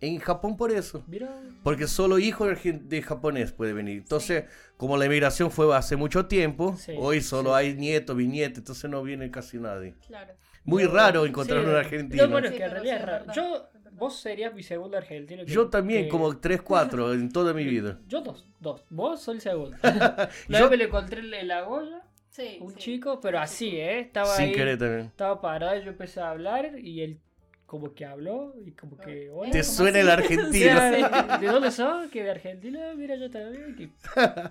[0.00, 1.02] en Japón por eso.
[1.08, 1.28] Mira.
[1.64, 3.98] Porque solo hijo de, japonés puede venir.
[3.98, 4.44] Entonces,
[4.76, 7.56] como la inmigración fue hace mucho tiempo, Sí, hoy solo sí.
[7.56, 9.94] hay nietos, bisnietos, entonces no viene casi nadie.
[10.06, 10.32] Claro.
[10.64, 11.66] Muy Yo- raro encontrar sí.
[11.66, 12.28] un No, argentino.
[12.28, 13.32] bueno, es que en pero realidad es raro.
[13.34, 15.44] Yo, vos serías mi segundo argentino.
[15.44, 17.98] que- Yo también, que- como 3, 4 en toda mi vida.
[18.06, 18.84] Yo dos, dos.
[18.90, 19.76] Vos sos el segundo.
[19.82, 22.02] Yo- La vez me lo encontré en la Goya,
[22.38, 22.76] Sí, un sí.
[22.78, 24.00] chico, pero así, ¿eh?
[24.00, 25.06] Estaba Sin ahí, querer también.
[25.06, 27.18] estaba parado yo empecé a hablar y él
[27.66, 29.28] como que habló y como que...
[29.30, 29.50] hola.
[29.50, 30.00] Te ¿Cómo suena así?
[30.00, 30.78] el O argentino.
[30.78, 32.10] sea, ¿De dónde sos?
[32.10, 33.74] Que de Argentina, mira yo también.
[33.76, 33.90] que-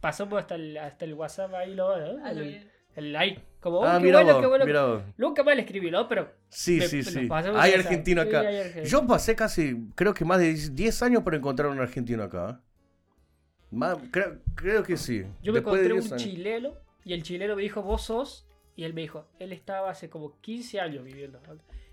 [0.00, 2.26] Pasamos hasta el, hasta el WhatsApp ahí, lo, ¿no?
[2.26, 3.40] A lo el, el like.
[3.60, 4.66] Como, oh, Ah, qué mira bueno, vos, qué bueno.
[4.66, 5.02] mira vos.
[5.16, 6.08] Nunca más le escribí, ¿no?
[6.08, 7.28] Pero Sí, me- sí, sí.
[7.30, 8.40] Hay esa- argentino sí, acá.
[8.40, 8.84] hay argentino.
[8.86, 12.58] Yo pasé casi, creo que más de 10 años para encontrar un argentino acá.
[12.60, 12.64] ¿eh?
[13.70, 15.24] Más- creo, creo que sí.
[15.40, 16.22] Yo me Después de encontré 10 un años.
[16.22, 18.46] chileno y el chileno me dijo, vos sos.
[18.74, 21.40] Y él me dijo, él estaba hace como 15 años viviendo.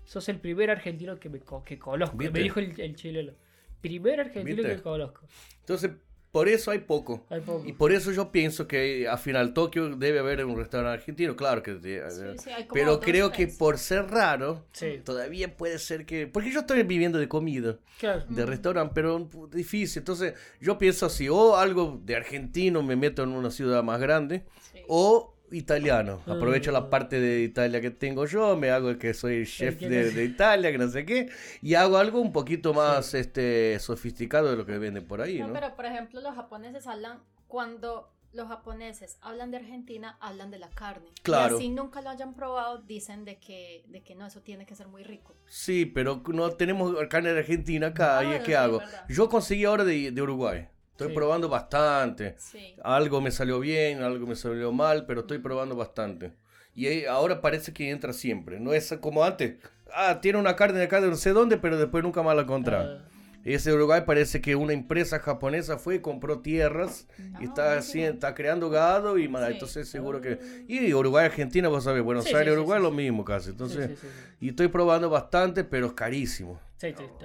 [0.04, 2.16] Sos el primer argentino que, me, que conozco.
[2.16, 2.32] ¿Viste?
[2.32, 3.32] Me dijo el, el chileno.
[3.80, 4.76] Primer argentino ¿Viste?
[4.76, 5.26] que conozco.
[5.60, 5.90] Entonces,
[6.32, 7.26] por eso hay poco.
[7.28, 7.66] Hay poco.
[7.66, 11.62] Y por eso yo pienso que al final Tokio debe haber un restaurante argentino, claro
[11.62, 11.96] que sí,
[12.38, 16.28] Sí, como pero creo que por ser raro, Sí, todavía puede ser que...
[16.28, 18.24] Porque yo estoy viviendo de comida, claro.
[18.28, 20.00] de restaurante, pero difícil.
[20.00, 24.44] Entonces yo pienso así, o algo de argentino me meto en una ciudad más grande,
[24.69, 24.69] Sí.
[24.92, 26.20] O italiano.
[26.26, 26.74] Aprovecho Mm.
[26.74, 30.14] la parte de Italia que tengo yo, me hago que soy chef ¿quién de, es?
[30.14, 31.28] de Italia, que no sé qué,
[31.62, 35.48] y hago algo un poquito más este sofisticado de lo que venden por ahí, No,
[35.48, 35.52] ¿no?
[35.52, 40.70] pero por ejemplo los japoneses hablan cuando los japoneses hablan de Argentina, hablan de la
[40.70, 41.08] carne.
[41.22, 41.54] Claro.
[41.56, 44.76] Y así nunca lo hayan probado, dicen de que, de que no, eso tiene que
[44.76, 45.34] ser muy rico.
[45.46, 48.22] Sí, pero no tenemos carne de Argentina acá.
[48.22, 48.78] ¿Y Ah, qué sí, hago?
[48.78, 49.04] verdad.
[49.08, 50.68] Yo conseguí ahora de, de Uruguay.
[51.00, 51.14] Estoy Sí.
[51.14, 52.34] probando bastante.
[52.38, 52.74] Sí.
[52.84, 56.32] Algo me salió bien, algo me salió mal, pero estoy probando bastante.
[56.74, 58.60] Y ahora parece que entra siempre.
[58.60, 59.56] No es como antes.
[59.94, 62.42] Ah, tiene una carne de acá de no sé dónde, pero después nunca más la
[62.42, 62.84] encontraba.
[62.84, 63.08] Ah,
[63.44, 68.34] Ese Uruguay parece que una empresa japonesa fue y compró tierras y Ah, está, está
[68.34, 70.38] creando gado y más, entonces seguro que...
[70.68, 73.50] Y Uruguay, Argentina, vos sabés, Buenos Aires, Uruguay lo mismo casi.
[73.50, 73.98] Entonces,
[74.40, 76.60] y estoy probando bastante, pero es carísimo.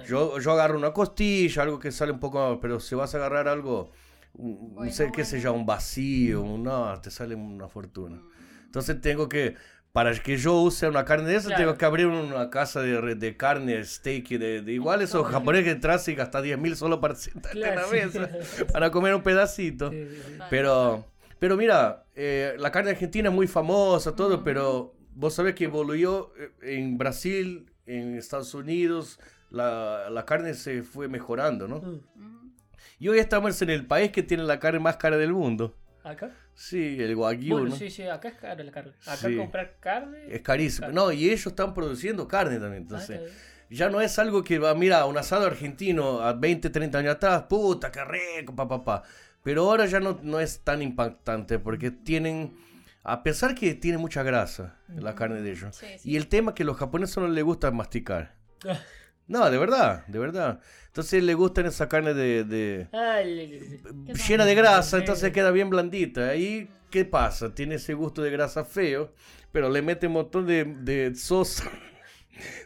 [0.06, 3.18] Yo, yo agarro una costilla, algo que sale un poco más, pero si vas a
[3.18, 3.90] agarrar algo,
[4.34, 5.60] un- Bueno, sé, qué sé yo, bueno.
[5.60, 8.22] un vacío, un- no, te sale una fortuna.
[8.66, 9.54] Entonces tengo que,
[9.96, 11.62] para que yo use una carne de esa, Claro.
[11.64, 15.70] tengo que abrir una casa de, de carne, steak, de, de igual esos japoneses que
[15.70, 18.18] entras y gastas 10 mil solo para sentarte en la Claro, sí.
[18.18, 18.30] mesa,
[18.74, 19.90] para comer un pedacito.
[19.90, 20.32] Sí, sí, sí.
[20.36, 20.50] Vale.
[20.50, 21.06] Pero,
[21.38, 24.44] pero mira, eh, la carne argentina es muy famosa, todo, Ujú.
[24.44, 29.18] pero vos sabés que evoluyó eh, en Brasil, en Estados Unidos,
[29.48, 31.80] la, la carne se fue mejorando, ¿no?
[32.98, 35.74] Y hoy estamos en el país que tiene la carne más cara del mundo.
[36.04, 36.32] ¿Acá?
[36.56, 37.76] Sí, el Wagyu, Bueno, ¿no?
[37.76, 38.92] sí, sí, acá es cara la carne.
[39.06, 39.36] Acá Sí.
[39.36, 40.18] comprar carne.
[40.28, 40.88] Es carísimo.
[40.88, 40.92] Caro.
[40.94, 43.20] No, y ellos están produciendo carne también, Ah, entonces...
[43.20, 43.32] bien.
[43.68, 47.42] Ya no es algo que va, mira, un asado argentino a 20, 30 años atrás,
[47.48, 49.02] puta, qué rico, pa, pa, pa.
[49.42, 52.56] Pero ahora ya no, no es tan impactante porque tienen,
[53.02, 55.74] a pesar que tiene mucha grasa la carne de ellos.
[55.74, 56.10] Sí, sí.
[56.12, 58.36] Y el tema es que a los japoneses no les gusta masticar.
[59.28, 60.60] No, de verdad, de verdad.
[60.86, 65.32] Entonces les gustan esa carne de, de- le- le- le- ¿Qué llena de grasa, entonces
[65.32, 66.28] queda bien blandita.
[66.28, 67.54] Ahí, ¿qué pasa?
[67.54, 69.12] Tiene ese gusto de grasa feo,
[69.52, 71.70] pero le meten un montón de, de sosa.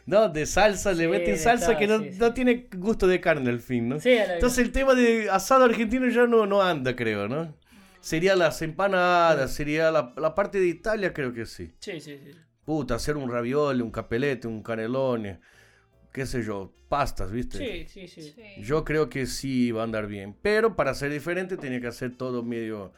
[0.05, 2.19] No, de salsa, le Sí, meten de salsa sal, que no, sí, sí.
[2.19, 3.99] no tiene gusto de carne al fin, ¿no?
[3.99, 7.55] Sí, Entonces el tema de asado argentino ya no, no anda, creo, ¿no?
[8.01, 11.71] Sería las empanadas, sería la, la parte de Italia, creo que sí.
[11.79, 12.31] sí, sí, sí.
[12.65, 15.39] Puta, hacer un ravioli, un capelete, un canelone,
[16.11, 17.57] qué sé yo, pastas, ¿viste?
[17.57, 18.31] Sí, sí, sí.
[18.33, 18.43] Sí.
[18.61, 22.17] Yo creo que sí va a andar bien, pero para ser diferente tiene que hacer
[22.17, 22.91] todo medio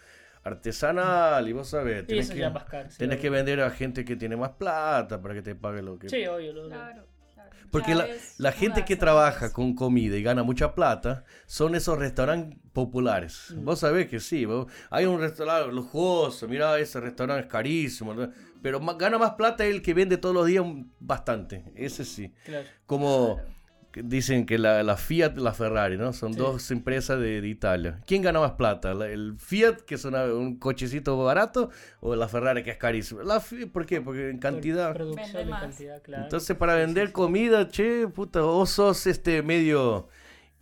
[0.44, 2.90] artesanal y vos sabés, tenés, que, caro.
[2.90, 5.98] sí, tenés que vender a gente que tiene más plata para que te pague lo
[5.98, 6.10] que...
[6.10, 6.54] Sí, obvio.
[6.54, 7.50] lo- Claro, claro.
[7.72, 8.08] Porque la,
[8.38, 13.54] la gente que trabaja con comida y gana mucha plata son esos restaurantes populares.
[13.56, 13.66] Mm.
[13.66, 18.30] Vos sabés que sí, vos- hay un restaurante lujoso, mira, ese restaurante es carísimo, ¿no?
[18.64, 20.66] Pero gana más plata el que vende todos los días
[21.00, 22.34] bastante, ese sí.
[22.46, 22.66] Claro.
[22.88, 23.40] Como
[23.96, 26.14] dicen que la, la Fiat y la Ferrari, ¿no?
[26.14, 26.40] Son Sí.
[26.40, 28.00] dos empresas de, de Italia.
[28.08, 28.96] ¿Quién gana más plata?
[28.96, 31.70] ¿La- ¿El Fiat, que es una- un cochecito barato,
[32.00, 33.22] o la Ferrari, que es carísimo?
[33.22, 33.40] La
[33.72, 34.02] ¿Por qué?
[34.02, 34.92] Porque en cantidad...
[34.94, 35.62] Producción Vende y más.
[35.62, 36.24] cantidad, claro.
[36.24, 37.14] Entonces, para Sí, sí, vender sí.
[37.14, 40.08] comida, che, puta, vos sos este medio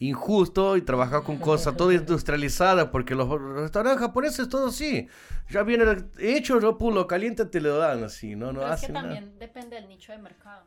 [0.01, 5.07] injusto y trabajas con cosas todo industrializadas, porque los restaurantes japoneses, todo sí.
[5.49, 5.85] Ya viene
[6.17, 9.07] hecho, lo caliente, te lo dan así, no, no Pero es que nada.
[9.07, 10.65] también depende del nicho de mercado.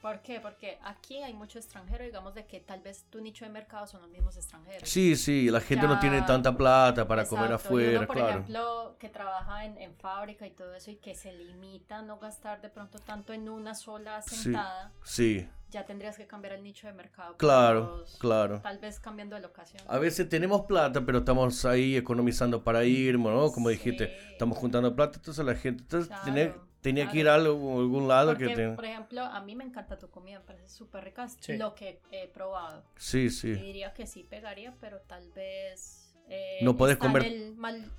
[0.00, 0.40] ¿Por qué?
[0.40, 4.00] Porque aquí hay mucho extranjero, digamos, de que tal vez tu nicho de mercado son
[4.00, 4.88] los mismos extranjeros.
[4.88, 8.30] Sí, sí, la gente no tiene tanta plata para comer Exacto, afuera, uno, por claro.
[8.30, 12.18] ejemplo, que trabaja en, en fábrica y todo eso y que se limita a no
[12.18, 16.86] gastar de pronto tanto en una sola sentada, Sí, ya tendrías que cambiar el nicho
[16.86, 17.36] de mercado.
[17.36, 18.60] claro, los- claro.
[18.62, 19.82] Tal vez cambiando de locación.
[19.86, 23.52] A veces tenemos plata, pero estamos ahí economizando para ir, ¿no?
[23.52, 23.74] Como Sí.
[23.76, 28.30] dijiste, estamos juntando plata, entonces la gente entonces Claro, tenía, que ir a algún lado
[28.30, 28.68] Porque, que te...
[28.70, 31.56] por ejemplo, a mí me encanta tu comida, me parece súper rica, Sí.
[31.56, 32.84] lo que he probado.
[32.96, 33.52] Sí, Y sí.
[33.52, 37.90] diría que sí pegaría, pero tal vez eh, No está comer- en el mal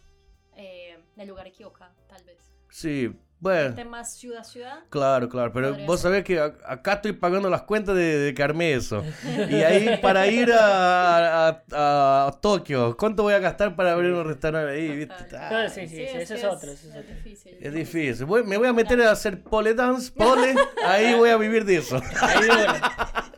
[0.55, 2.37] eh, en el lugar equivocado, tal vez.
[2.69, 3.69] Sí, bueno.
[3.69, 4.83] Este más ciudad ciudad.
[4.89, 6.09] Claro, claro, pero vos ser.
[6.11, 9.03] sabés que a- acá estoy pagando las cuentas de, de que armé eso.
[9.49, 14.25] Y ahí para ir a, a- a Tokio, ¿cuánto voy a gastar para abrir un
[14.25, 14.95] restaurante ahí?
[14.95, 15.13] ¿viste?
[15.35, 17.01] Ah, Claro, sí, sí, sí, es es otro, es otro.
[17.15, 17.57] difícil.
[17.59, 18.25] Es difícil.
[18.25, 20.53] Voy- me voy a meter a hacer pole dance, pole,
[20.85, 21.99] ahí voy a vivir de eso.
[22.21, 22.47] Ahí.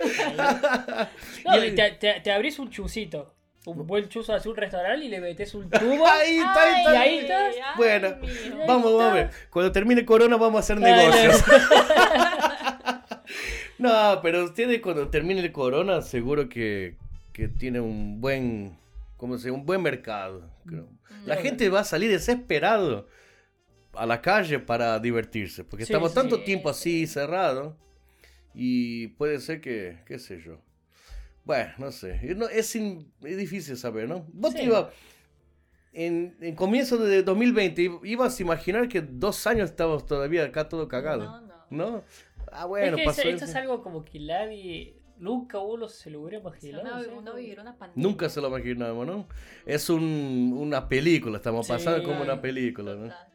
[0.00, 1.08] Ahí.
[1.44, 3.34] No, y te, te, te abrís un chusito.
[3.64, 6.06] Un buen chuzo hacia un restaurante y le metes un tubo.
[6.08, 6.92] Ahí está, ahí está.
[6.92, 7.54] y ahí estás.
[7.54, 8.08] ay, Bueno.
[8.66, 9.30] Vamos, vamos a ver.
[9.50, 11.42] Cuando termine Corona vamos a hacer negocios.
[13.78, 16.96] No, pero ustedes cuando termine el Corona seguro que,
[17.32, 18.78] que tiene un buen,
[19.16, 19.50] ¿cómo se?
[19.50, 20.48] Un buen mercado.
[20.66, 20.88] creo.
[21.24, 21.38] La Mm.
[21.38, 23.08] gente va a salir desesperado
[23.94, 27.76] a la calle para divertirse, porque Sí, estamos sí, tanto tiempo así cerrado
[28.54, 30.60] y puede ser que, qué sé yo.
[31.44, 34.24] Bueno, no sé, No, es, in- es difícil saber, ¿no?
[34.32, 34.66] Vos te Sí.
[34.66, 34.90] iba,
[35.92, 40.88] en, en comienzo de 2020, ibas a imaginar que dos años estábamos todavía acá todo
[40.88, 41.90] cagado, No, no.
[41.92, 42.04] ¿no?
[42.50, 44.98] Ah, bueno, es que pasó eso- esto es algo como que nadie.
[45.18, 46.98] Nunca uno se lo hubiera imaginado.
[46.98, 47.92] o sea, una pandemia.
[48.08, 49.28] Nunca se lo imaginamos, ¿no?
[49.66, 51.72] Es un, una película, estamos Sí.
[51.72, 53.02] pasando como una película, ¿no?
[53.04, 53.31] Total.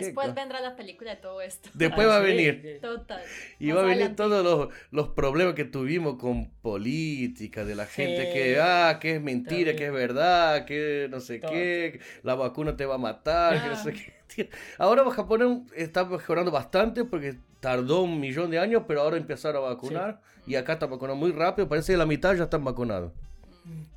[0.00, 1.68] Después vendrá la película de todo esto.
[1.74, 2.60] Después Ah, va a sí, venir.
[2.62, 2.80] sí.
[2.80, 3.22] Total.
[3.58, 4.16] Y Más va a venir adelante.
[4.22, 8.32] todos los, los problemas que tuvimos con política, de la gente Sí.
[8.32, 9.76] que, ah, que es mentira, También.
[9.76, 11.50] que es verdad, que no sé Todo.
[11.50, 13.76] qué, la vacuna te va a matar, que no Ah.
[13.76, 14.12] sé qué.
[14.34, 14.46] Tío,
[14.78, 19.68] Ahora Japón está mejorando bastante porque tardó un millón de años, pero ahora empezaron a
[19.68, 23.12] vacunar y acá está vacunando muy rápido, parece que la mitad ya están vacunados.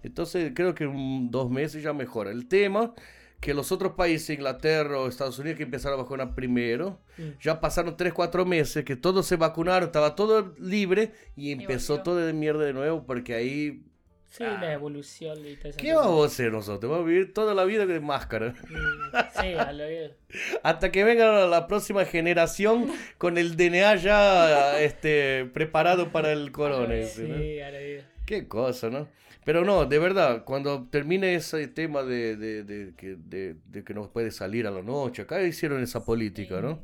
[0.03, 2.31] Entonces creo que en dos meses ya mejora.
[2.31, 2.93] El tema
[3.39, 7.39] que los otros países, Inglaterra o Estados Unidos, que empezaron a vacunar primero, Mm.
[7.41, 12.17] ya pasaron 3, 4 meses que todos se vacunaron, estaba todo libre y empezó todo
[12.17, 13.83] de mierda de nuevo porque ahí...
[14.29, 15.77] Sí, la evolución y todo eso.
[15.79, 15.81] Ah.
[15.81, 16.91] ¿Qué vamos a hacer nosotros?
[16.91, 18.53] Vamos a vivir toda la vida con máscara.
[19.39, 20.11] Sí, a lo bien.
[20.63, 26.93] Hasta que venga la, próxima generación con el DNA ya este, preparado para el corona.
[26.95, 27.37] ese, ¿no?
[27.37, 28.05] Sí, a lo bien.
[28.25, 29.07] Qué cosa, ¿no?
[29.47, 33.93] Pero no, de verdad, cuando termine ese tema de, de, de que, de, de que
[33.93, 36.81] no puede salir a la noche, acá hicieron esa política, ¿no?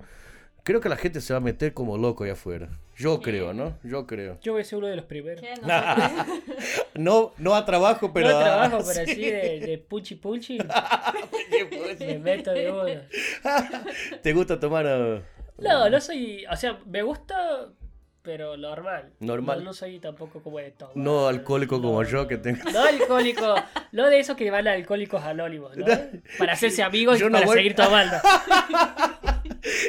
[0.64, 2.70] Creo que la gente se va a meter como loco allá afuera.
[2.96, 3.78] Yo creo, ¿no?
[3.84, 4.40] Yo creo.
[4.42, 5.44] Yo voy a ser uno de los primeros.
[6.96, 9.12] No, no a trabajo, pero no a- trabajo, pero sí.
[9.12, 10.58] así de, de puchi puchi.
[12.00, 13.02] me meto de uno.
[14.22, 15.22] ¿Te gusta tomar uh,
[15.62, 16.46] No, no soy.
[16.50, 17.74] O sea, me gusta,
[18.24, 19.12] pero normal.
[19.20, 19.60] Normal.
[19.60, 20.92] No, no soy tampoco como de todo.
[20.96, 22.64] no alcohólico como yo que tengo?
[22.72, 23.56] No alcohólico,
[23.92, 25.86] no de esos que van a alcohólicos anónimos, ¿no?
[26.40, 28.16] Para hacerse amigos Yo y no para voy- seguir tomando.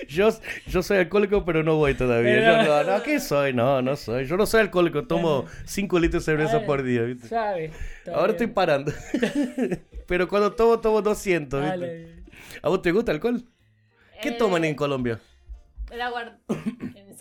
[0.08, 0.28] Yo,
[0.68, 2.32] yo soy alcohólico, pero no voy todavía.
[2.34, 3.52] Pero- Yo no, no, ¿qué soy?
[3.52, 4.24] No, no soy.
[4.26, 7.24] Yo no soy alcohólico, tomo 5 litros de cerveza Ah, por día, ¿viste?
[7.26, 8.92] Está Ahora estoy parando.
[10.06, 12.24] pero cuando tomo, tomo 200, ¿viste?
[12.62, 13.42] ¿A vos te gusta el alcohol?
[14.22, 15.18] ¿Qué Eh, toman en Colombia?
[15.90, 16.38] la guar-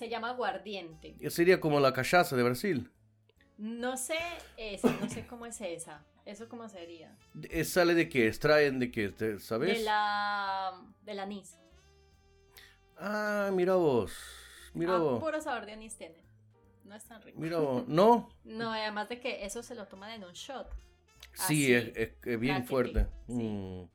[0.03, 1.15] Se llama aguardiente.
[1.29, 2.91] Sería como la callaza de Brasil.
[3.57, 4.17] No sé
[4.57, 6.03] esa, no sé cómo es esa.
[6.25, 7.15] ¿Eso cómo sería?
[7.49, 8.27] Eh, ¿Sale de qué?
[8.27, 9.07] ¿Extraen de qué?
[9.09, 9.81] ¿Te- De ¿Sabes?
[9.81, 10.73] la...
[11.03, 11.57] del anís.
[12.97, 14.11] Ah, mira vos.
[14.73, 15.23] Mira ah, vos.
[15.23, 16.21] puro sabor de anís tiene.
[16.83, 17.39] No es tan rico.
[17.39, 17.83] Mira vos.
[17.87, 18.29] ¿No?
[18.43, 20.67] No, además de que eso se lo toman en un shot.
[21.31, 21.73] Sí, Así.
[21.73, 23.07] es, es- es bien fuerte.
[23.27, 23.33] sí.
[23.35, 23.89] Mm.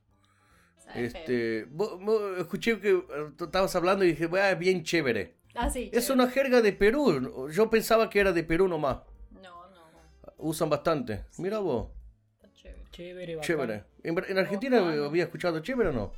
[0.95, 3.03] Este, vos- vos- escuché que eh,
[3.39, 5.35] estabas hablando y dije, "Ah, es bien chévere.
[5.59, 5.89] Ah, sí.
[5.91, 6.23] Es chévere.
[6.23, 7.49] una jerga de Perú.
[7.51, 8.99] Yo pensaba que era de Perú nomás.
[9.31, 10.33] No, no.
[10.37, 11.25] Usan bastante.
[11.37, 11.89] Mira vos.
[12.37, 12.83] Está chévere.
[12.91, 13.47] Chévere, bacán.
[13.47, 13.83] Chévere.
[14.03, 16.11] ¿En, Argentina había escuchado chévere o no?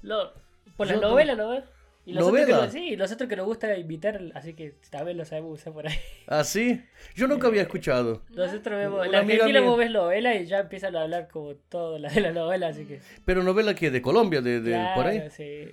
[0.78, 1.12] Por Yo las no-
[2.04, 2.58] Y que ¿Novela?
[2.64, 5.96] nos- sí, nosotros que nos gusta invitar, así que también lo sabemos usar por ahí.
[6.28, 6.82] ¿Ah, sí?
[7.16, 8.24] Yo nunca había escuchado.
[8.30, 12.10] Nosotros vemos, amiga Argentina vos ves novelas y ya empiezan a hablar como todo la
[12.10, 13.02] de la novela, así que.
[13.24, 15.18] Pero novela que de Colombia, de, de por ahí.
[15.20, 15.70] Claro, sí.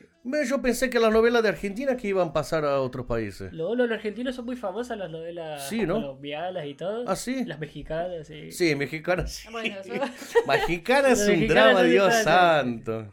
[0.47, 3.51] Yo pensé que las novelas de Argentina que iban a pasar a otros países.
[3.55, 5.95] Luego los argentinos son muy famosas las novelas Sí, ¿no?
[5.95, 7.05] colombianas y todo.
[7.09, 7.47] ¿Ah, sí?
[7.47, 8.53] Las mexicanas, sí.
[8.53, 9.49] Sí, mexicana sí.
[9.51, 9.95] Bueno, eso...
[10.47, 13.13] Mexicana es un mexicanas drama, Dios santo.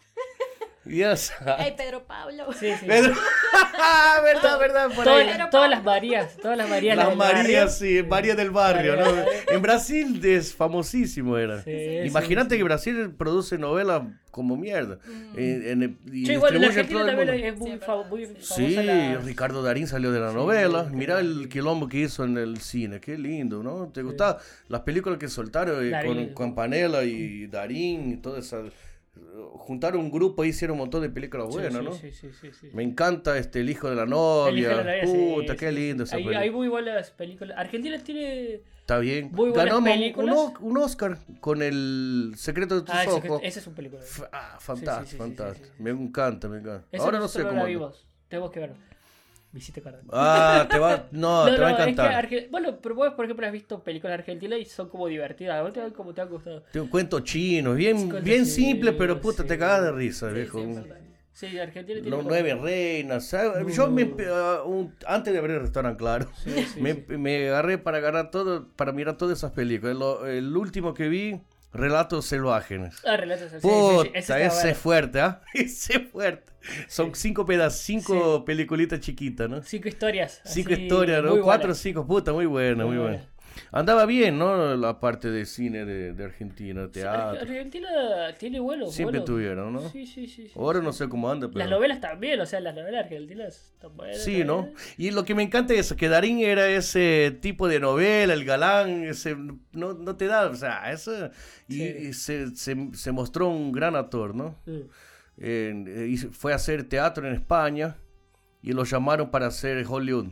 [0.85, 1.31] Dios.
[1.59, 2.45] ¡Ey, Pedro Pablo!
[2.53, 2.85] Sí, sí.
[2.85, 3.13] Pedro-
[4.23, 5.37] verdad, verdad, por Todas, ahí.
[5.37, 6.97] las- todas las Marías, todas las Marías.
[6.97, 7.15] Las.
[7.15, 9.11] Marías, sí, María del barrio, María
[9.47, 9.53] ¿no?
[9.53, 11.61] En Brasil es famosísimo era.
[11.63, 11.71] Sí,
[12.05, 12.57] Imagínate sí.
[12.59, 14.99] que Brasil produce novelas como mierda.
[15.05, 15.37] Mm.
[15.39, 19.63] Eh, en- y Sí, igual en distribuye Argentina también es muy, famosa Sí, la- Ricardo
[19.63, 20.89] Darín salió de la Sí, novela.
[20.91, 22.99] Mira el quilombo que hizo en el cine.
[22.99, 23.87] Qué lindo, ¿no?
[23.93, 24.39] ¿Te gustaba?
[24.67, 26.33] Las películas que soltaron eh, Darín.
[26.33, 28.61] con Campanella y Darín y toda esa...
[29.57, 31.93] Juntaron un grupo y hicieron un montón de películas buenas, sí, ¿no?
[31.93, 32.69] sí, sí, sí, sí.
[32.73, 34.59] Me encanta este El hijo de la El novia.
[34.59, 36.39] hijo de la novia, Puta, sí, qué lindo esa Hay, película.
[36.41, 37.57] hay muy buenas películas.
[37.57, 38.61] Argentina tiene.
[38.81, 39.31] Está bien.
[39.31, 40.35] muy buenas Ganamos un- películas.
[40.59, 43.39] Un, un Oscar con El secreto de tus Ah, ojos.
[43.43, 44.01] ese es un película.
[44.03, 45.69] F- Ah, fantástico, fantástico.
[45.79, 46.85] Me encanta, me encanta.
[46.91, 47.55] Esa Ahora no sé cómo.
[47.55, 48.05] la vimos.
[48.27, 48.73] Tenemos que ver.
[49.55, 50.01] Visite Carden.
[50.11, 52.29] Ah, te va, no, te va a es que encantar.
[52.51, 55.55] Bueno, pero vos, por ejemplo, has visto películas argentinas y son como divertidas.
[55.57, 56.61] ¿A vos te, como te han gustado?
[56.73, 59.47] Te un cuento chino, bien, Sí, bien simple, pero puta, sí.
[59.47, 60.59] te cagas de risa, Sí, viejo.
[60.59, 60.81] sí.
[61.31, 62.09] Sí, Argentina tiene.
[62.09, 63.25] Los nueve reinas.
[63.27, 63.75] ¿sabes?
[63.75, 64.67] Yo me, Uh.
[64.69, 66.29] un- antes de abrir el restaurante, claro,
[66.79, 69.95] me, me agarré para agarrar todo, para mirar todas esas películas.
[69.95, 71.41] Lo- el último que vi,
[71.75, 73.01] Relatos Salvajes.
[73.05, 73.49] Ah, relatos.
[73.51, 75.41] sí, sí, Puta, ese ese, es fuerte, ¿ah?
[75.53, 76.51] Ese es fuerte.
[76.87, 79.61] Son cinco pedazos, cinco peliculitas chiquitas, ¿no?
[79.61, 80.41] Cinco historias.
[80.45, 81.39] Cinco historias, ¿no?
[81.41, 83.17] Cuatro o cinco, puta, muy buena, muy Muy buena.
[83.17, 83.34] buena.
[83.71, 84.75] Andaba bien, ¿no?
[84.75, 87.39] La parte de cine de, de Argentina, teatro.
[87.41, 87.87] Argentina
[88.37, 88.93] tiene buenos.
[88.93, 89.89] Siempre buenos- tuvieron, ¿no?
[89.89, 90.47] Sí, sí, sí.
[90.47, 91.69] sí, Ahora no sé cómo anda, Las pero...
[91.69, 94.23] novelas también, o sea, las novelas argentinas están buenas.
[94.23, 94.69] Sí, ¿no?
[94.97, 99.03] Y lo que me encanta es que Darín era ese tipo de novela, el galán,
[99.03, 101.29] ese, no, no te da, o sea, eso,
[101.67, 104.55] y, y se, se- se mostró un gran actor, ¿no?
[104.65, 104.79] Mm.
[105.37, 107.97] Eh, hizo- fue a hacer teatro en España
[108.61, 110.27] y lo llamaron para hacer Hollywood.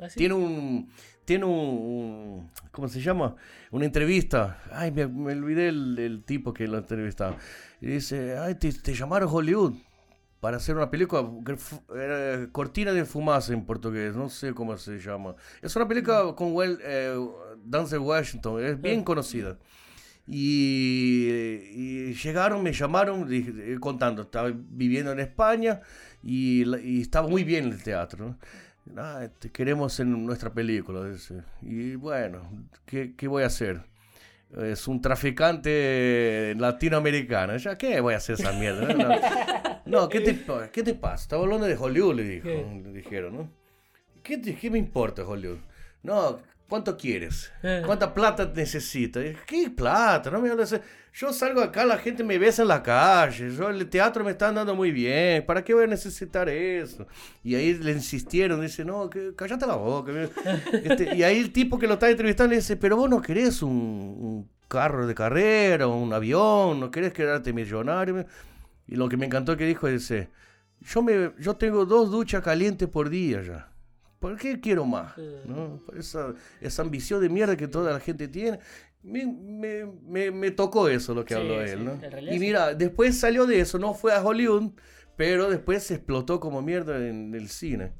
[0.00, 0.18] ¿Ah, sí?
[0.18, 0.90] Tiene un.
[1.24, 3.36] Tiene un, un- ¿Cómo se llama?
[3.70, 4.62] Una entrevista.
[4.72, 7.36] Ay, me, me olvidé el, el tipo que lo entrevistaba.
[7.80, 9.74] Y dice: Ay, te, te llamaron Hollywood
[10.40, 11.22] para hacer una película.
[12.52, 14.14] Cortina de Fumaza en portugués.
[14.14, 15.34] No sé cómo se llama.
[15.62, 17.16] Es una película con Well, eh,
[17.64, 18.62] Denzel Washington.
[18.64, 19.58] Es bien conocida.
[20.26, 21.28] Y,
[21.74, 25.80] y llegaron, me llamaron, dije, eh, contando, estaba viviendo en España
[26.22, 28.28] y, y estaba muy bien el teatro.
[28.28, 28.38] ¿no?
[28.96, 31.04] Ah, te queremos en nuestra película.
[31.08, 31.42] dice.
[31.62, 33.82] Y bueno, ¿qué, qué voy a hacer?
[34.56, 37.56] Es un traficante latinoamericano.
[37.56, 38.92] ¿Ya qué voy a hacer esa mierda?
[39.86, 40.08] No, no.
[40.08, 41.22] ¿qué, te, ¿qué te pasa?
[41.24, 43.50] Estaba hablando de Hollywood, le, dijo, le dijeron, ¿no?
[44.22, 45.58] ¿Qué, te- qué me importa Hollywood?
[46.02, 46.38] No,
[46.68, 47.52] ¿cuánto quieres?
[47.62, 47.82] Eh.
[47.84, 49.24] ¿Cuánta plata necesitas?
[49.46, 50.30] ¿Qué plata?
[50.30, 50.80] No me hables
[51.12, 53.50] Yo salgo acá, la gente me besa en la calle.
[53.50, 55.44] Yo, el teatro me está andando muy bien.
[55.46, 57.06] ¿Para qué voy a necesitar eso?
[57.42, 58.60] Y ahí le insistieron.
[58.60, 60.12] Dice, no, que, cállate la boca.
[60.72, 63.62] Este, y ahí el tipo que lo está entrevistando le dice, pero vos no querés
[63.62, 68.26] un, un carro de carrera, un avión, no querés quedarte millonario.
[68.86, 70.30] Y lo que me encantó que dijo, dice,
[70.80, 73.73] yo, me, yo tengo dos duchas calientes por día ya.
[74.24, 75.12] ¿Por qué quiero más?
[75.44, 75.82] ¿No?
[75.98, 76.32] Esa,
[76.62, 78.58] esa ambición de mierda que toda la gente tiene.
[79.02, 82.00] Me, me, me, me tocó eso lo que Sí, habló sí, él, ¿no?
[82.34, 84.70] Y mira, después salió de eso, no fue a Hollywood,
[85.16, 87.92] pero después se explotó como mierda en el cine.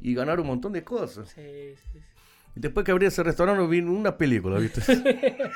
[0.00, 1.28] Y ganaron un montón de cosas.
[1.34, 1.42] Sí,
[1.76, 1.98] sí, sí.
[2.54, 4.80] Después que abrí ese restaurante vi una película, ¿viste?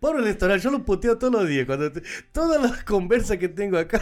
[0.00, 1.64] Pobre restaurante, yo lo puteo todos los días.
[1.64, 2.02] Cuando te-
[2.32, 4.00] todas las conversas que tengo acá.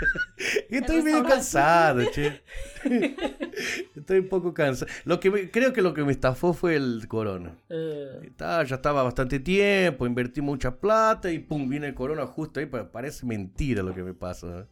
[0.70, 2.42] Estoy medio cansado, che.
[3.96, 4.90] Estoy un poco cansado.
[5.04, 7.56] Lo que me- creo que lo que me estafó fue el corona.
[7.68, 12.60] Eh, Está, ya estaba bastante tiempo, invertí mucha plata y pum, viene el corona justo
[12.60, 12.66] ahí.
[12.66, 14.60] pa- Parece mentira lo que me pasa.
[14.60, 14.64] ¿eh?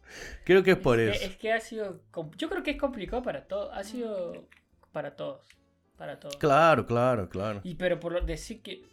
[0.45, 1.25] Creo que es por es, eso.
[1.25, 2.01] es que ha sido.
[2.37, 3.69] Yo creo que es complicado para todos.
[3.73, 4.47] Ha sido
[4.91, 5.41] para todos.
[5.97, 6.37] Para todos.
[6.37, 7.61] Claro, claro, claro.
[7.63, 8.83] Y pero por decir que.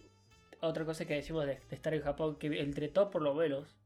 [0.60, 3.76] Otra cosa que decimos de, de estar en Japón, que entre todos por lo menos,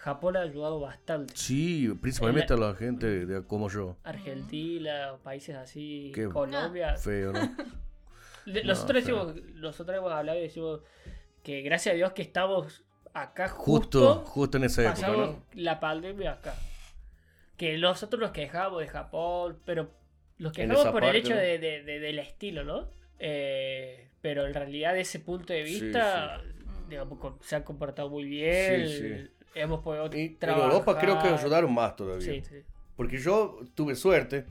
[0.00, 1.34] Japón ha ayudado bastante.
[1.36, 3.96] Sí, principalmente a la gente de, como yo.
[4.02, 6.96] Argentina, países así, Qué Colombia.
[6.98, 7.40] Feo, ¿no?
[8.46, 9.26] Le- No, nosotros, feo.
[9.26, 10.80] decimos, nosotros hemos hablado y decimos
[11.42, 12.82] que gracias a Dios que estamos
[13.12, 15.44] acá Justo, justo, justo en esa época, ¿no?
[15.52, 16.54] la pandemia acá.
[17.58, 19.90] Que nosotros nos quejamos de Japón, pero
[20.38, 22.88] nos quejamos por el hecho de, de- de- del estilo, ¿no?
[23.18, 26.40] Eh, pero en realidad, de ese punto de Sí, vista,
[26.88, 28.86] digamos, se han comportado muy bien.
[28.88, 29.30] Sí, sí.
[29.54, 30.70] Hemos podido Y en trabajar.
[30.72, 32.24] Europa creo que ayudaron más todavía.
[32.24, 32.62] Sí, sí.
[32.96, 34.46] Porque yo tuve suerte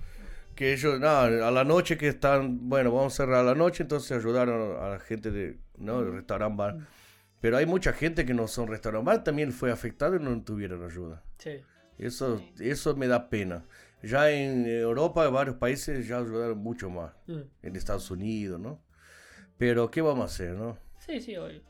[0.56, 3.84] que ellos, nada, a la noche que están, bueno, vamos a cerrar a la noche,
[3.84, 6.02] entonces ayudaron a la gente de, ¿no?
[6.04, 6.88] del restaurant bar.
[7.40, 10.84] Pero hay mucha gente que no son restaurant bar, también fue afectada y no tuvieron
[10.84, 11.24] ayuda.
[11.38, 11.62] sí.
[11.98, 13.66] Eso, eso me da pena.
[14.02, 17.12] Ya en Europa, en varios países ya ayudaron mucho más.
[17.28, 17.42] Mm.
[17.62, 18.82] En Estados Unidos, ¿no?
[19.58, 20.78] Pero, ¿qué vamos a hacer, no?
[21.00, 21.62] Sí, sí, obvio.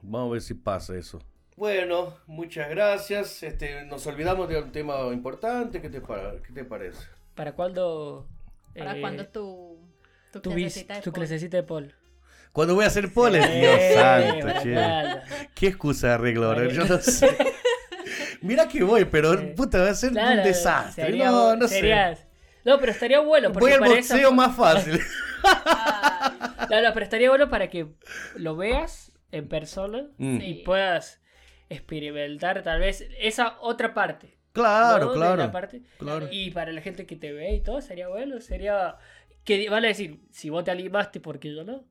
[0.00, 1.20] Vamos a ver si pasa eso.
[1.66, 3.40] Bueno, muchas gracias.
[3.44, 5.80] Este, nos olvidamos de un tema importante.
[5.80, 7.06] ¿Qué te, para- qué te parece?
[7.36, 8.26] ¿Para cuándo?
[8.76, 9.78] ¿Para eh, cuando tu,
[10.32, 11.20] tu, tu, clasecita de tu pol?
[11.20, 11.94] clasecita de Paul?
[12.50, 15.46] Cuando voy a hacer poles, Eh, Dios santo, che.
[15.54, 16.62] ¿Qué excusa arreglo ahora?
[16.62, 16.74] Vale.
[16.74, 17.28] Yo no sé.
[18.42, 19.46] Mira que voy, pero Sí.
[19.56, 21.04] puta, va a ser Claro, un desastre.
[21.04, 22.18] sería- no, no sería-
[22.64, 23.50] No, pero estaría bueno.
[23.50, 23.52] sé.
[23.54, 25.00] Porque Voy al esa- boxeo más fácil.
[26.70, 27.86] No, no, pero estaría bueno para que
[28.34, 30.36] lo veas en persona Mm.
[30.40, 30.62] y Sí.
[30.64, 31.20] puedas
[31.72, 34.36] experimentar tal vez esa otra parte.
[34.52, 35.12] Claro, ¿no?
[35.14, 35.36] Claro.
[35.36, 36.28] la parte- claro.
[36.30, 38.40] Y para la gente que te ve y todo, sería bueno.
[38.40, 38.96] Sería.
[39.44, 41.84] Que van a decir, si vos te animaste, ¿por qué yo no?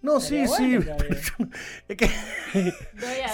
[0.00, 0.76] No, sí, Sería sí.
[0.78, 1.18] bueno, todavía.
[1.88, 2.08] Es que,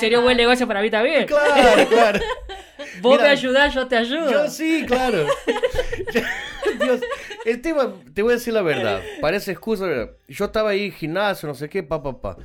[0.01, 1.27] Sería un buen negocio para mí también.
[1.27, 2.21] claro, claro.
[3.01, 4.31] Vos Mira, me ayudás, yo te ayudo.
[4.31, 5.27] Yo sí, claro.
[6.81, 7.01] Dios,
[7.45, 10.11] el tema, te voy a decir la verdad, parece excusa, ¿verdad?
[10.29, 12.37] Yo estaba ahí, gimnasio, no sé qué, pa, pa, pa.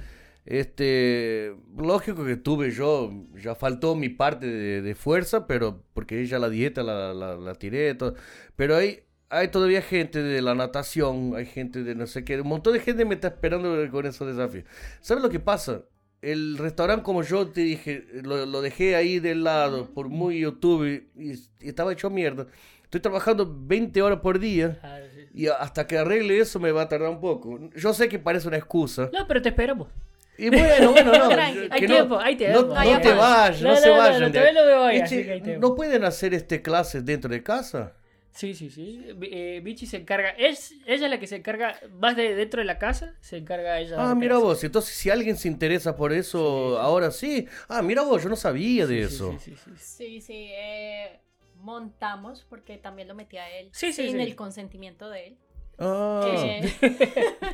[0.48, 6.40] Este, lógico que tuve yo, ya faltó mi parte de, de fuerza, pero porque ella
[6.40, 8.16] la dieta la, la, la tiré, todo.
[8.56, 12.48] Pero hay, hay todavía gente de la natación, hay gente de no sé qué, un
[12.48, 14.64] montón de gente me está esperando con esos desafíos.
[15.02, 15.84] ¿Sabes lo que pasa?
[16.22, 21.10] El restaurante, como yo te dije, lo, lo dejé ahí de lado por muy YouTube
[21.14, 22.48] y, y estaba hecho mierda.
[22.84, 25.00] Estoy trabajando 20 horas por día Ah,
[25.34, 27.70] y hasta que arregle eso me va a tardar un poco.
[27.76, 29.10] Yo sé que parece una excusa.
[29.12, 29.90] No, pero te esperamos.
[30.38, 31.30] Y bueno, bueno, no.
[31.42, 32.62] Hay que tiempo, no, hay no, tiempo.
[32.68, 33.20] no hay te tiempo.
[33.22, 34.22] vayas, no, No, se no, no, vayan.
[34.22, 34.56] no, todavía ahí.
[34.56, 35.58] no me voy, Este.
[35.58, 37.94] ¿No pueden hacer este clases dentro de casa?
[38.32, 39.04] Sí, sí, sí.
[39.24, 40.30] Eh, Vichy se encarga.
[40.30, 43.16] Es ella la que se encarga más de dentro de la casa.
[43.20, 43.96] Se encarga ella.
[43.98, 46.80] Ah, de mira vos, entonces si alguien se interesa por eso, Sí, sí.
[46.80, 47.48] ahora sí.
[47.68, 49.32] Ah, mira vos, yo no sabía de Sí, eso.
[49.32, 49.84] Sí, sí, sí, sí.
[49.98, 51.20] Sí, sí, eh,
[51.56, 54.22] montamos porque también lo metí a él Sí, sí, sin sí.
[54.24, 55.38] el consentimiento de él.
[55.80, 56.74] Ah, Eh,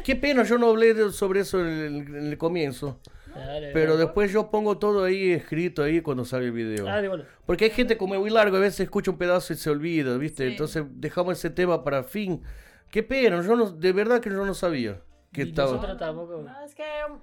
[0.04, 3.00] qué pena, yo no hablé de- sobre eso en el, en el comienzo.
[3.36, 4.06] Dale, Pero dale.
[4.06, 6.88] después yo pongo todo ahí escrito ahí cuando sale el video.
[6.88, 7.24] Ah, de bueno.
[7.46, 10.16] Porque hay gente como es muy largo, a veces escucha un pedazo y se olvida,
[10.18, 10.46] ¿viste?
[10.46, 10.52] Sí.
[10.52, 12.44] Entonces dejamos ese tema para fin.
[12.92, 15.02] Qué pena, yo no, de verdad que yo no sabía
[15.32, 15.72] que Y estaba...
[15.72, 16.44] nosotros tampoco.
[16.44, 17.20] no, es que um,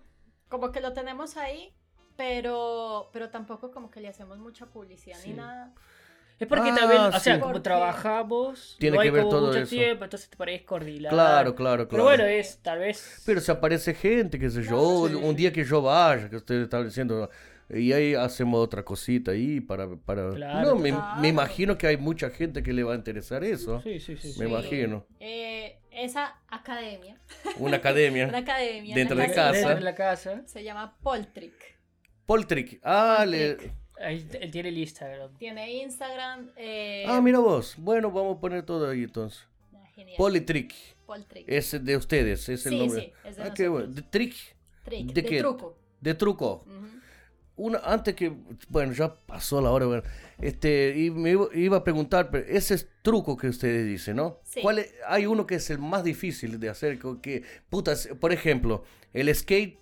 [0.49, 1.73] como que lo tenemos ahí,
[2.17, 5.31] pero, pero tampoco como que le hacemos mucha publicidad Sí.
[5.31, 5.73] ni nada.
[6.41, 7.41] Es porque Ah, también, o sea, sí.
[7.41, 9.71] como trabajamos, Tiene no hay que ver como todo mucho eso.
[9.71, 11.13] tiempo, entonces te parece coordinar.
[11.13, 11.89] Claro, claro, claro.
[11.91, 13.23] Pero bueno, es tal vez.
[13.27, 15.15] Pero si aparece gente, qué sé yo, sí.
[15.15, 17.29] un día que yo vaya, que ustedes están diciendo,
[17.69, 19.87] y ahí hacemos otra cosita ahí para...
[19.97, 20.31] para...
[20.31, 21.21] Claro, no, me, claro.
[21.21, 23.81] me imagino que hay mucha gente que le va a interesar eso.
[23.83, 24.29] Sí, sí, sí.
[24.39, 24.51] Me Sí.
[24.51, 25.07] imagino.
[25.21, 28.27] Eh, esa academia, Una una academia.
[28.35, 29.53] academia Dentro en de casa.
[29.53, 30.43] Dentro de la casa.
[30.47, 31.79] se llama Poltrick.
[32.27, 32.81] Poltrick.
[32.83, 33.59] Ah, le...
[34.01, 35.31] Ahí él tiene el Instagram.
[35.39, 36.51] Tiene Instagram.
[36.57, 37.75] Eh, ah, mira vos.
[37.79, 39.47] Bueno, vamos a poner todo ahí entonces.
[39.75, 40.17] ah, genial.
[40.17, 40.75] Politrick.
[41.07, 41.45] Poltrick.
[41.49, 43.01] Es de ustedes, es el Sí, nombre.
[43.01, 43.89] sí, es de ah, qué bueno.
[43.89, 44.35] De trick.
[44.85, 45.39] Trick, ¿de de, qué?
[45.41, 45.77] truco.
[46.01, 46.65] De truco.
[46.67, 46.87] Ujú.
[47.57, 48.33] Una, antes que,
[48.71, 50.03] bueno, ya pasó la hora, bueno,
[50.41, 54.39] este, y me iba, iba a preguntar, pero ese es truco que ustedes dicen, ¿no?
[54.45, 54.61] Sí.
[54.63, 58.85] ¿Cuál es- hay uno que es el más difícil de hacer, que, putas, por ejemplo,
[59.13, 59.79] el skate.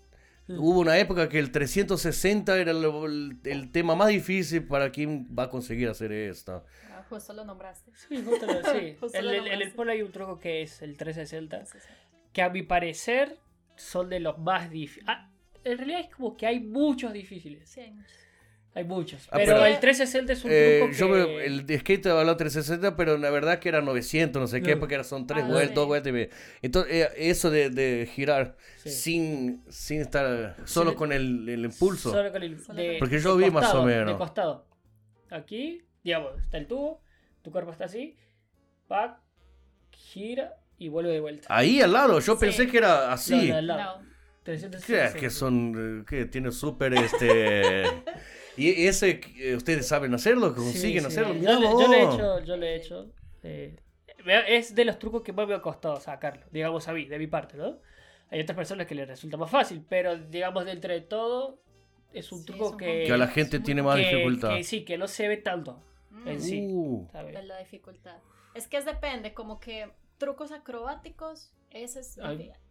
[0.48, 5.44] Hubo una época que el 360 era el, el tema más difícil para quien va
[5.44, 6.64] a conseguir hacer esto.
[6.90, 7.90] Ah, justo lo nombraste.
[7.94, 8.96] Sí, justo lo- sí.
[9.00, 9.74] Justo En lo el, en el nombraste.
[9.76, 11.56] polo hay un truco que es el 360.
[11.56, 11.82] Entonces,
[12.32, 13.38] Que a mi parecer
[13.76, 15.08] son de los más difíciles.
[15.64, 17.68] en realidad es como que hay muchos difíciles.
[17.68, 18.12] sí, hay muchos.
[18.74, 19.26] Hay muchos.
[19.30, 21.32] Ah, pero, pero- el 360 es un Eh, truco yo que...
[21.36, 24.80] me- el skate hablaba 360, pero la verdad que era 900, no sé qué, No.
[24.80, 26.28] porque son tres Ah, vueltas, dos vueltas y media.
[26.62, 28.90] Entonces, eh, eso de, de girar Sí.
[28.90, 30.96] sin, sin estar solo Sí.
[30.96, 32.10] con el, el impulso.
[32.12, 34.12] Solo con el, de- Porque yo vi más o costado, menos.
[34.12, 34.66] De costado.
[35.30, 37.02] Aquí, digamos, está el tubo,
[37.42, 38.16] tu cuerpo está así,
[38.86, 39.18] pack,
[39.90, 41.48] gira y vuelve de vuelta.
[41.50, 42.40] Ahí al lado, yo Sí.
[42.40, 43.34] pensé que era así.
[43.34, 44.02] No, no, al lado.
[44.02, 44.08] No,
[44.44, 45.12] 360.
[45.14, 45.18] ¿Qué?
[45.20, 47.82] Que son, eh, que tiene súper este...
[48.58, 51.20] y ese, eh, ustedes saben hacerlo, consiguen Sí, sí.
[51.20, 51.34] hacerlo.
[51.34, 53.12] Yo, le- yo lo he hecho, yo lo he hecho.
[53.42, 53.76] eh,
[54.48, 57.26] es de los trucos que más me ha costado sacarlo, digamos a mí, de mi
[57.28, 57.78] parte, ¿no?
[58.30, 61.60] Hay otras personas que les resulta más fácil, pero digamos dentro de todo
[62.12, 64.06] es un Sí, truco es un que, Que a la Es gente tiene más que-
[64.08, 64.56] dificultad.
[64.56, 65.82] que sí, que no se ve tanto
[66.26, 66.66] en Mm, sí.
[66.70, 67.34] Uh, ¿sabes?
[67.34, 68.16] de la dificultad.
[68.54, 72.18] Es que es depende, como que trucos acrobáticos, ese es...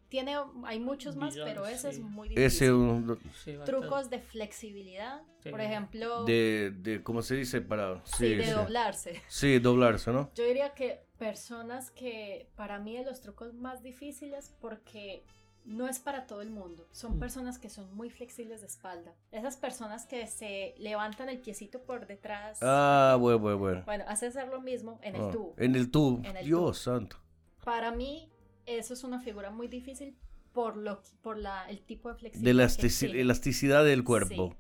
[0.09, 0.35] tiene,
[0.65, 1.97] hay muchos más, millones, pero ese sí.
[1.97, 2.45] es muy difícil.
[2.45, 3.55] ese un- Sí.
[3.65, 5.49] Trucos de flexibilidad, Sí.
[5.49, 7.61] por ejemplo, de, de, ¿cómo se dice?
[7.61, 8.01] Para...
[8.05, 8.51] sí, Sí, de sí.
[8.51, 9.21] doblarse.
[9.27, 10.31] Sí, doblarse, ¿no?
[10.35, 15.23] Yo diría que personas que para mí de los trucos más difíciles porque
[15.65, 16.88] no es para todo el mundo.
[16.91, 17.19] Son Mm.
[17.19, 19.13] personas que son muy flexibles de espalda.
[19.31, 22.59] Esas personas que se levantan el piecito por detrás.
[22.61, 23.84] Ah, bueno, bueno, bueno.
[23.85, 25.53] Bueno, hace hacer lo mismo en el Ah, tubo.
[25.57, 26.21] En el tubo.
[26.23, 26.73] En el Dios tubo.
[26.73, 27.17] santo.
[27.65, 28.29] Para mí
[28.68, 30.15] eso es una figura muy difícil
[30.53, 32.56] por lo por la, el tipo de De flexibilidad.
[32.56, 33.22] la que elastici- exige.
[33.22, 34.56] elasticidad del cuerpo.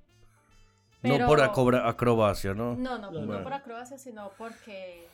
[1.03, 2.75] No Pero- por acrobacia, ¿no?
[2.75, 5.05] No, no, no por acrobacia, sino porque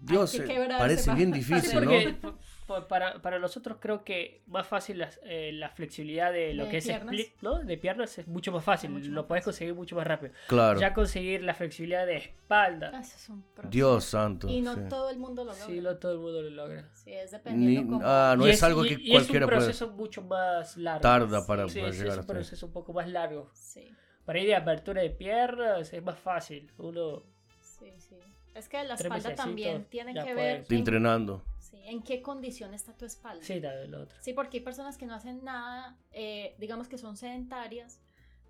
[0.00, 1.90] Dios, que eh, parece bien difícil, ¿no?
[1.90, 2.28] porque p-
[2.66, 6.70] p- para, para nosotros creo que más fácil las- eh, la flexibilidad de lo De
[6.70, 7.14] que es piernas.
[7.14, 7.58] split, ¿no?
[7.60, 9.44] De piernas es mucho más fácil, Es mucho lo más fácil.
[9.44, 10.32] conseguir mucho más rápido.
[10.48, 10.78] Claro.
[10.78, 13.44] Ya conseguir la flexibilidad de espalda, eso es un.
[13.70, 14.48] Dios santo.
[14.48, 14.80] Y no sí.
[14.88, 15.66] todo el mundo lo logra.
[15.66, 16.88] sí, no todo el mundo lo logra.
[16.94, 19.30] Sí, es Ni- dependiendo cómo- ah, no Y es, algo que y cualquiera es un
[19.48, 19.48] puede.
[19.48, 21.00] proceso mucho más largo.
[21.00, 23.50] Tarda para, Sí, para sí, llegar es a un proceso un poco más largo.
[23.54, 23.88] Sí,
[24.24, 26.70] Para ir de apertura de piernas es más fácil.
[26.76, 27.22] Uno
[27.60, 28.16] sí, sí.
[28.58, 31.44] Es que la espalda también tiene que ver en, entrenando.
[31.58, 33.42] sí, en qué condición está tu espalda.
[33.44, 34.16] sí, da del otro.
[34.20, 38.00] Sí, porque hay personas que no hacen nada, eh, digamos que son sedentarias,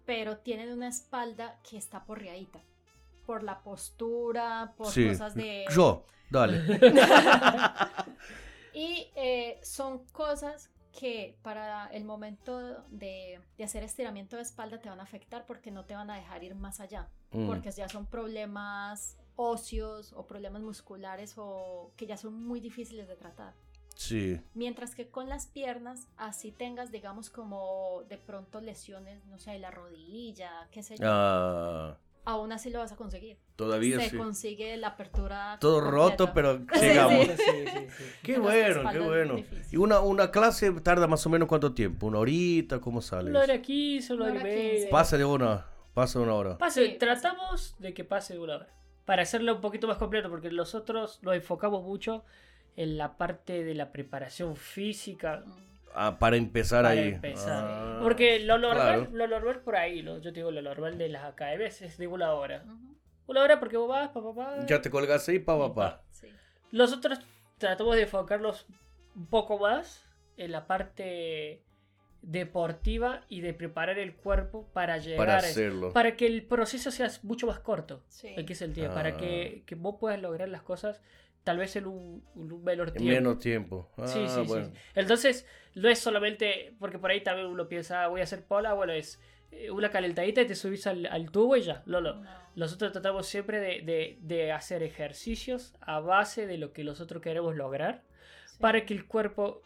[0.06, 2.60] pero tienen una espalda que está porreadita.
[3.26, 5.06] Por la postura, por Sí.
[5.08, 5.66] cosas de...
[5.70, 6.62] Yo, dale.
[8.72, 14.88] Y eh, son cosas que para el momento de, de hacer estiramiento de espalda te
[14.88, 17.08] van a afectar porque no te van a dejar ir más allá.
[17.32, 17.46] Mm.
[17.46, 23.14] Porque ya son problemas óseos o problemas musculares o que ya son muy difíciles de
[23.14, 23.54] tratar.
[23.94, 24.40] Sí.
[24.54, 29.58] Mientras que con las piernas, así tengas, digamos, como de pronto lesiones, no sé, de
[29.60, 33.38] la rodilla, qué sé yo, Ah, aún así lo vas a conseguir.
[33.56, 34.16] todavía Se sí.
[34.16, 35.56] consigue la apertura.
[35.60, 35.96] Todo completa.
[35.96, 37.26] roto, pero Sí, llegamos.
[37.26, 37.32] sí.
[37.36, 38.04] Sí, sí, sí.
[38.22, 39.36] Qué Pero bueno, qué bueno.
[39.70, 42.06] ¿Y una, una clase tarda más o menos cuánto tiempo?
[42.06, 42.80] ¿Una horita?
[42.80, 43.30] ¿Cómo sale?
[43.30, 44.70] Una hora 15, una hora y hora media.
[44.74, 44.88] 15.
[44.90, 46.58] Pasa de una, pasa de una hora.
[46.58, 48.68] Pase, Sí, tratamos de que pase de una hora.
[49.08, 52.26] Para hacerlo un poquito más completo, porque nosotros nos enfocamos mucho
[52.76, 55.44] en la parte de la preparación física.
[55.94, 57.08] Ah, para empezar Para ahí.
[57.14, 57.64] empezar.
[57.66, 59.10] Ah, Porque lo normal, claro.
[59.16, 60.18] lo normal por ahí, ¿no?
[60.18, 62.64] yo te digo, lo normal de las academias es de una hora.
[63.26, 64.66] Una hora porque vos vas, papá, papá.
[64.66, 66.02] Ya te colgas ahí, pa, pa, pa.
[66.10, 66.28] Sí.
[66.70, 67.18] Nosotros
[67.56, 68.66] tratamos de enfocarlos
[69.16, 70.04] un poco más
[70.36, 71.62] en la parte
[72.22, 75.92] deportiva y de preparar el cuerpo para llegar Para a- hacerlo.
[75.92, 78.04] para que el proceso sea mucho más corto.
[78.08, 78.28] Sí.
[78.36, 78.90] ¿En qué sentido?
[78.90, 78.94] Ah.
[78.94, 81.02] Para que, que vos puedas lograr las cosas
[81.44, 83.14] tal vez en un, un menor En tiempo.
[83.14, 83.90] menos tiempo.
[83.96, 84.66] Ah, Sí, sí, bueno.
[84.66, 84.72] sí.
[84.94, 88.74] Entonces, no es solamente, porque por ahí también uno piensa, "Ah, voy a hacer pola,
[88.74, 89.20] bueno, es
[89.50, 91.82] eh, una calentadita y te subís al, al tubo y ya.
[91.86, 92.16] No, no.
[92.22, 92.30] No.
[92.54, 97.56] Nosotros tratamos siempre de, de- de hacer ejercicios a base de lo que nosotros queremos
[97.56, 98.02] lograr
[98.44, 98.58] Sí.
[98.60, 99.62] para que el cuerpo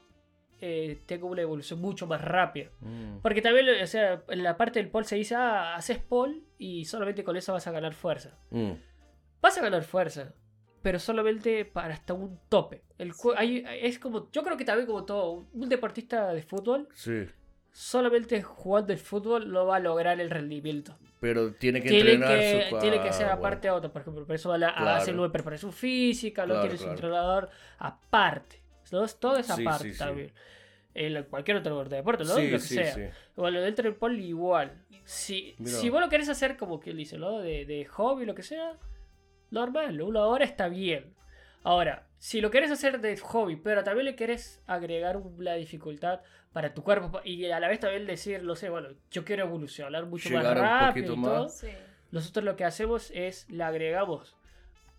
[0.65, 2.71] eh, tenga una evolución mucho más rápida.
[2.81, 3.19] Mm.
[3.21, 6.85] Porque también, o sea, en la parte del pole se dice, ah, haces pole y
[6.85, 8.39] solamente con eso vas a ganar fuerza.
[8.51, 8.71] Mm.
[9.41, 10.35] Vas a ganar fuerza,
[10.81, 12.85] pero solamente para hasta un tope.
[12.97, 13.37] El cu- Sí.
[13.39, 17.27] hay- es como, yo creo que también como todo, un deportista de fútbol, Sí.
[17.73, 20.97] solamente jugando el fútbol no va a lograr el rendimiento.
[21.19, 23.39] Pero tiene que Tiene entrenar que, su tiene que ah, ser bueno.
[23.41, 24.91] aparte otra, por ejemplo, por eso va a la- Claro.
[24.91, 26.95] a hacer una preparación física, Claro, tiene su claro.
[26.97, 28.62] entrenador aparte.
[28.93, 29.07] ¿No?
[29.09, 29.99] Todo es Sí, aparte sí, sí.
[29.99, 30.33] también.
[30.95, 32.35] En cualquier otro deporte, ¿no?
[32.35, 32.95] Sí, lo que sí, sea.
[32.95, 33.03] sí.
[33.35, 34.73] Bueno, dentro del pole igual.
[35.05, 35.73] Si, Mirá.
[35.79, 37.41] si vos lo querés hacer como que él dice, ¿no?
[37.41, 38.77] De, de hobby, lo que sea,
[39.51, 41.15] normal, una hora está bien.
[41.65, 46.21] Ahora, si lo querés hacer de hobby, pero también le querés agregar una dificultad
[46.53, 50.05] para tu cuerpo y a la vez también decir, no sé, bueno, yo quiero evolucionar
[50.07, 51.59] mucho Llegar más rápido y todo, más.
[51.59, 51.69] Sí.
[52.11, 54.37] nosotros lo que hacemos es le agregamos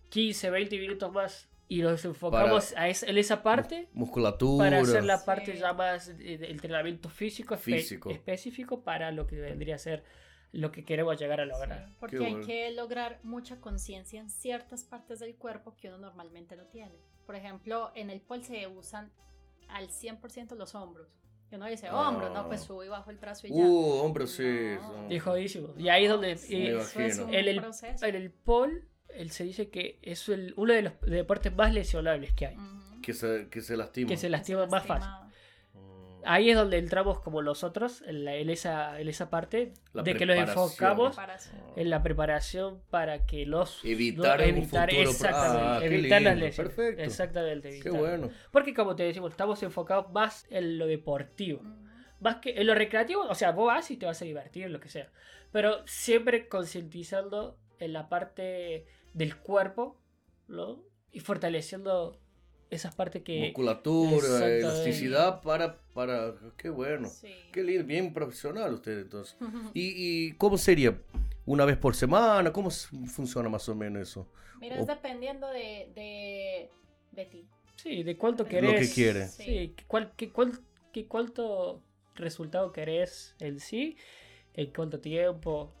[0.08, 4.64] 15, 20 minutos más y nos enfocamos a esa- en esa parte Musculatura.
[4.66, 5.26] para hacer la Sí.
[5.26, 8.10] parte ya más de, entrenamiento físico, espe- Físico.
[8.10, 10.04] específico para lo que vendría a ser
[10.52, 11.86] lo que queremos llegar a lograr.
[11.88, 12.46] Sí, porque Qué hay bueno.
[12.46, 16.94] que lograr mucha conciencia en ciertas partes del cuerpo que uno normalmente no tiene.
[17.26, 19.10] Por ejemplo, en el pole se usan
[19.68, 21.08] al 100% los hombros.
[21.50, 22.64] Y uno dice, hombro, no, pues Ah.
[22.66, 23.64] subo y bajo el brazo y ya.
[23.64, 24.76] Uh, hombre, sí.
[24.80, 25.10] No.
[25.12, 25.74] Y jodísimo.
[25.76, 28.06] Y ahí es donde Sí, eh, eso es un En el- proceso.
[28.06, 28.82] en el pole
[29.16, 32.56] él se dice que es el, uno de los deportes más lesionables que hay.
[33.02, 34.08] Que se, que se lastima.
[34.08, 35.08] Que se lastima Se más fácil.
[35.08, 35.20] lastima.
[35.74, 36.22] Mm.
[36.26, 40.14] Ahí es donde entramos como nosotros en, la- en esa, en esa parte La de
[40.16, 40.64] que nos preparación.
[40.64, 41.56] enfocamos Preparación.
[41.76, 46.22] en la preparación para que los Evitar no, un evitar futuro- exactamente, Ah, qué evitar
[46.22, 46.74] las lindo, lesiones.
[46.74, 47.02] perfecto.
[47.02, 47.92] Exactamente, Qué evitar.
[48.00, 48.30] bueno.
[48.50, 51.60] Porque como te decimos, estamos enfocados más en lo deportivo.
[52.20, 54.80] Más que en lo recreativo, o sea, vos vas y te vas a divertir, lo
[54.80, 55.10] que sea.
[55.52, 59.96] Pero siempre concientizando en la parte del cuerpo,
[60.48, 60.82] ¿no?
[61.12, 62.20] Y fortaleciendo
[62.70, 63.40] esas partes que...
[63.40, 66.34] Musculatura, elasticidad para, para.
[66.56, 67.08] Qué bueno.
[67.08, 67.32] Sí.
[67.52, 69.36] Qué lindo, bien profesional usted entonces.
[69.74, 69.94] ¿Y,
[70.28, 71.00] y cómo sería?
[71.46, 72.52] ¿Una vez por semana?
[72.52, 74.28] ¿Cómo funciona más o menos eso?
[74.60, 76.70] Mira, O- es dependiendo de, de,
[77.12, 77.48] de ti.
[77.76, 78.88] Sí, de cuánto Lo querés.
[78.88, 79.28] que quiere.
[79.28, 80.58] Sí, cuál, que cuál-
[80.92, 81.82] que cuánto
[82.14, 83.96] resultado querés en sí,
[84.54, 85.74] en cuánto tiempo.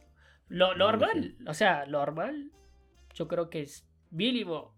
[0.48, 2.50] Lo normal, o sea, normal,
[3.14, 4.74] yo creo que es mínimo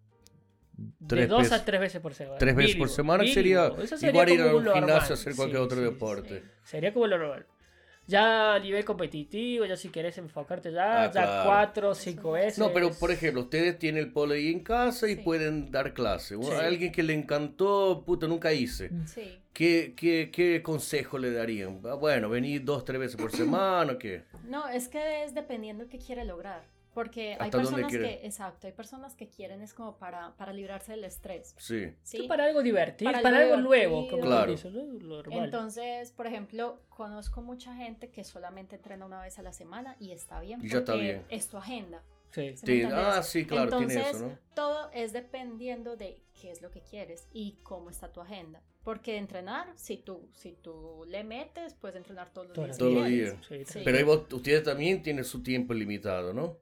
[0.77, 2.39] de Tres dos veces- a tres veces por semana.
[2.39, 5.65] Tres veces por semana sería sería igual ir a un gimnasio a hacer cualquier Sí,
[5.65, 6.41] otro sí, deporte.
[6.41, 6.47] sí.
[6.65, 7.47] Sería como lo normal.
[8.09, 11.45] Ya a nivel competitivo, ya si querés enfocarte ya, Ah, ya claro.
[11.51, 12.57] cuatro o cinco veces.
[12.59, 15.23] No, pero por ejemplo, ustedes tienen el polo ahí en casa y Sí.
[15.23, 16.37] pueden dar clase.
[16.61, 18.91] Alguien que le encantó, puta, nunca hice.
[19.07, 19.41] Sí.
[19.53, 21.81] ¿Qué, qué, qué consejo le darían?
[21.85, 24.23] Ah, Bueno, venir dos, tres veces por semana, ¿qué?
[24.45, 26.63] No, es que es dependiendo qué quiere lograr.
[26.97, 30.55] Porque hay ¿Hasta dónde personas que, exacto, hay personas que quieren es como para, para
[30.55, 31.55] librarse del estrés.
[31.59, 31.93] Sí.
[32.02, 32.23] ¿sí?
[32.27, 34.52] Para algo divertido, Para para, algo nuevo, como Claro.
[34.52, 34.70] dice.
[34.70, 34.89] Lo
[35.23, 35.44] normal.
[35.44, 40.12] Entonces, por ejemplo, conozco mucha gente que solamente entrena una vez a la semana y
[40.12, 40.64] está bien.
[40.64, 41.24] Y ya está porque bien.
[41.28, 42.02] Es tu agenda.
[42.31, 42.55] Sí.
[42.90, 44.39] ah, sí, claro, tiene Entonces, eso, ¿no?
[44.55, 48.62] todo es dependiendo de qué es lo que quieres y cómo está tu agenda.
[48.85, 52.78] Porque entrenar, si tú, si tú le metes, puedes entrenar todos los Todos días.
[52.78, 53.36] Todos los días.
[53.47, 53.81] Sí, Sí.
[53.85, 56.56] Pero ahí vos- ustedes también tienen su tiempo limitado, ¿no?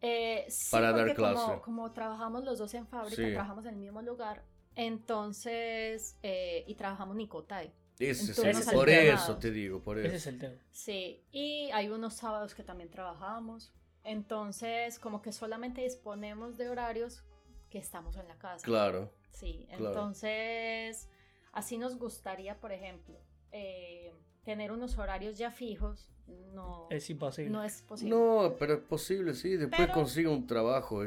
[0.00, 1.34] Eh, sí, Para dar porque clase.
[1.44, 3.32] Como, como trabajamos los dos en fábrica, Sí.
[3.32, 4.42] trabajamos en el mismo lugar,
[4.74, 7.72] entonces, eh, y trabajamos Nicotai.
[7.98, 8.40] Ese, sí,
[8.72, 10.16] por eso te digo, por Ese eso.
[10.16, 10.54] es el tema.
[10.70, 13.72] Sí, y hay unos sábados que también trabajamos.
[14.04, 17.22] Entonces, como que solamente disponemos de horarios
[17.68, 18.64] que estamos en la casa.
[18.64, 19.12] Claro.
[19.32, 19.88] Sí, claro.
[19.88, 21.10] entonces,
[21.52, 23.18] así nos gustaría, por ejemplo,
[23.52, 24.14] eh,
[24.44, 26.10] tener unos horarios ya fijos.
[26.54, 27.50] No, Es imposible.
[27.50, 28.10] no es posible.
[28.14, 29.50] No, pero es posible, sí.
[29.56, 31.02] Después Pero- consigue un trabajo.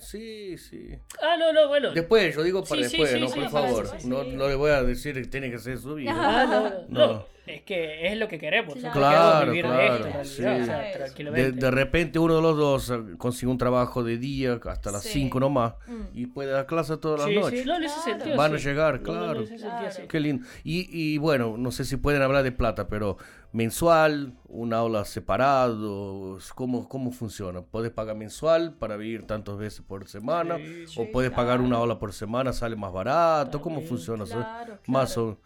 [0.00, 0.88] Sí, sí.
[1.22, 1.92] Ah, no, no, bueno.
[1.92, 3.82] Después, yo digo para Sí, después, sí, no, sí, por favor.
[3.82, 4.30] después, no, sí.
[4.34, 6.12] no le voy a decir que tiene que ser su vida.
[6.16, 7.12] Ah, no, no, No.
[7.14, 7.36] no.
[7.46, 8.74] Es que es lo que queremos.
[8.74, 8.92] Claro.
[8.92, 11.52] Claro, de esto, realidad, o sea.
[11.52, 15.10] De, repente uno de los dos eh, consigue un trabajo de día hasta las Sí.
[15.12, 16.00] 5 nomás Mm.
[16.12, 17.60] y puede dar clase todas las sí, noches.
[17.60, 18.02] sí, no, Claro.
[18.02, 18.36] sentido.
[18.36, 19.44] Van a llegar, No, no, claro.
[19.44, 19.90] Claro.
[19.92, 20.02] sí.
[20.08, 20.44] Qué lindo.
[20.64, 23.16] Y, y bueno, no sé si pueden hablar de plata, pero
[23.56, 27.62] mensual, un aula separado, ¿cómo, cómo funciona?
[27.62, 30.58] ¿Puedes pagar mensual para vivir tantas veces por semana?
[30.58, 31.82] Sí, ¿O sí, puedes pagar una claro.
[31.82, 33.60] aula por semana, sale más barato?
[33.62, 33.88] ¿Cómo También.
[33.88, 34.24] funciona?
[34.24, 34.34] eso?
[34.34, 35.28] Claro, Más claro.
[35.30, 35.40] o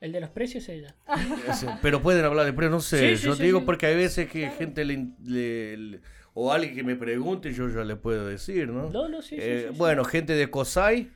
[0.00, 0.94] El de los precios ella.
[1.54, 3.16] Sí, Pero pueden hablar de precios, no sé.
[3.16, 3.64] Sí, sí, yo sí, digo sí.
[3.66, 6.00] porque hay veces que gente le, le- le-
[6.34, 8.90] o alguien que me pregunte, yo ya le puedo decir, ¿no?
[8.90, 9.78] No, no, sí, sí, Eh, sí, sí.
[9.78, 11.10] Bueno, gente de Kosai,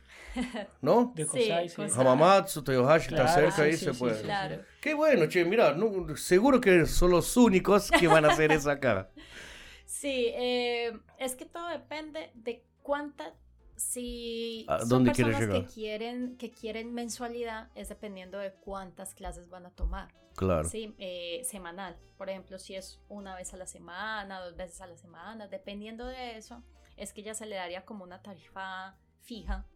[0.81, 1.12] ¿no?
[1.16, 1.77] De Sí, Kosai, sí.
[1.77, 2.01] Kosai.
[2.01, 4.15] Hamamatsu, Toyohashi está Claro, cerca, sí, ahí sí, se sí, puede.
[4.15, 4.23] sí.
[4.23, 4.62] Claro.
[4.89, 8.70] Qué bueno, che, mira, no, seguro que son los únicos que van a hacer eso
[8.70, 9.10] acá.
[9.85, 13.35] Sí, eh, es que todo depende de cuánta.
[13.77, 15.74] Si ¿A son dónde quieres personas que llegar?
[15.74, 20.09] quieren, que quieren mensualidad, es dependiendo de cuántas clases van a tomar.
[20.36, 20.69] Claro.
[20.69, 21.98] Sí, eh, semanal.
[22.16, 26.06] Por ejemplo, si es una vez a la semana, dos veces a la semana, dependiendo
[26.06, 26.62] de eso,
[26.97, 29.66] es que ya se le daría como una tarifa fija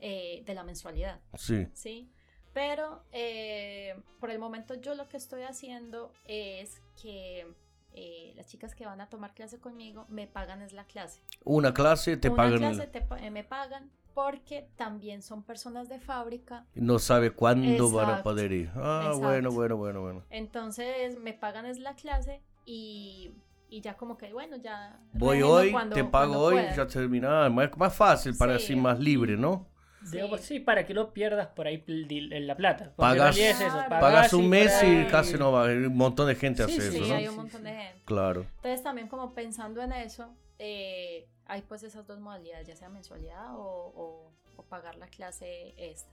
[0.00, 1.20] eh, de la mensualidad.
[1.36, 1.68] Sí.
[1.72, 2.10] ¿sí?
[2.58, 7.46] Pero eh, por el momento yo lo que estoy haciendo es que
[7.94, 11.20] eh, las chicas que van a tomar clase conmigo me pagan es la clase.
[11.44, 16.00] Una clase te Una pagan, clase te eh, me pagan porque también son personas de
[16.00, 16.66] fábrica.
[16.74, 18.24] no sabe cuándo van a Exacto.
[18.24, 18.70] poder ir.
[18.74, 19.20] Ah, Exacto.
[19.20, 20.24] bueno, bueno, bueno, bueno.
[20.30, 23.30] Entonces me pagan es la clase y,
[23.70, 24.98] y ya como que bueno, ya...
[25.12, 26.74] Voy hoy, cuando- te pago hoy, pueda.
[26.74, 27.48] ya terminaba.
[27.50, 28.64] Más, más fácil para Sí.
[28.64, 29.68] así más libre, ¿no?
[30.12, 30.46] Digamos, Sí.
[30.54, 32.92] sí, para que no pierdas por ahí en la plata.
[32.96, 35.64] Porque Pagas- es eso, Pagas un mes y casi no va.
[35.64, 37.16] Un montón de gente Sí, hace Sí, eso, sí, ¿no?
[37.16, 37.66] hay un Sí, montón sí.
[37.66, 38.02] de gente.
[38.04, 38.40] Claro.
[38.56, 43.54] Entonces también como pensando en eso, eh, hay pues esas dos modalidades, ya sea mensualidad
[43.56, 46.10] o, o- o pagar la clase esta.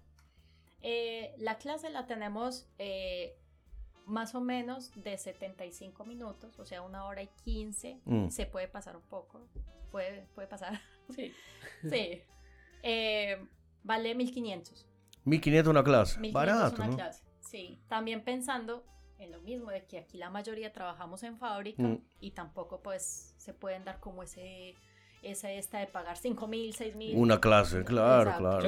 [0.82, 3.38] Eh, la clase la tenemos eh,
[4.06, 7.99] más o menos de 75 minutos, o sea, una hora y 15.
[8.06, 8.30] Mm.
[8.30, 9.48] Se puede pasar un poco,
[9.91, 10.80] puede, puede pasar.
[11.16, 11.34] Sí.
[11.90, 12.22] sí.
[12.84, 13.44] Eh,
[13.86, 14.86] vale 1500.
[15.24, 16.20] 1500 una clase.
[16.20, 16.95] 1500 Barato, una ¿no?
[16.95, 17.24] clase.
[17.40, 18.84] Sí, también pensando
[19.18, 21.99] en lo mismo de que aquí la mayoría trabajamos en fábrica Mm.
[22.20, 24.76] y tampoco pues se pueden dar como ese
[25.26, 27.16] esa esta de pagar 5 mil, 6 mil.
[27.18, 28.42] Una clase, claro, Exacto.
[28.44, 28.64] claro.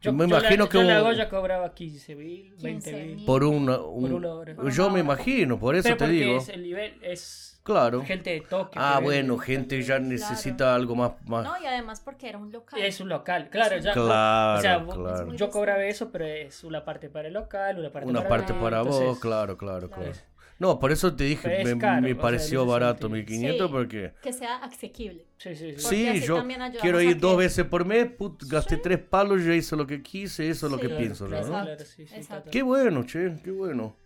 [0.00, 3.16] Yo, Yo me imagino la, que yo la Goya cobraba 15 mil, 20 15.000.
[3.16, 3.24] mil.
[3.26, 4.54] por una, un- Por una hora.
[4.70, 6.36] Yo me Una imagino, por eso Pero te porque digo.
[6.38, 8.02] es el nivel es Claro.
[8.04, 8.80] gente de Tokio.
[8.82, 11.12] Ah, bueno, gente ya necesita algo más.
[11.26, 11.44] más...
[11.44, 12.80] No, y además porque era un local.
[12.82, 13.92] Es un local, claro, ya.
[13.92, 15.34] Claro, o sea, claro.
[15.34, 18.52] yo cobraba eso, pero es una parte para el local, una parte Una para parte
[18.54, 20.02] mí, para vos, entonces, claro, claro, Claro.
[20.10, 20.18] claro.
[20.62, 23.16] No, por eso te dije, es me, caro, me sea, pareció ese barato sentido.
[23.40, 23.72] 1500 Sí.
[23.72, 24.12] porque...
[24.22, 25.26] Que sea asequible.
[25.36, 25.80] Sí, sí, sí.
[25.80, 26.42] Sí, yo
[26.80, 29.86] quiero a ir dos que- veces por mes, put, gasté tres palos, ya hice lo
[29.86, 31.62] que quise, eso es lo que claro, pienso, claro, ¿no?
[31.64, 32.34] claro, sí, sí, Exacto.
[32.36, 32.50] total.
[32.52, 33.96] Qué bueno, che, qué bueno.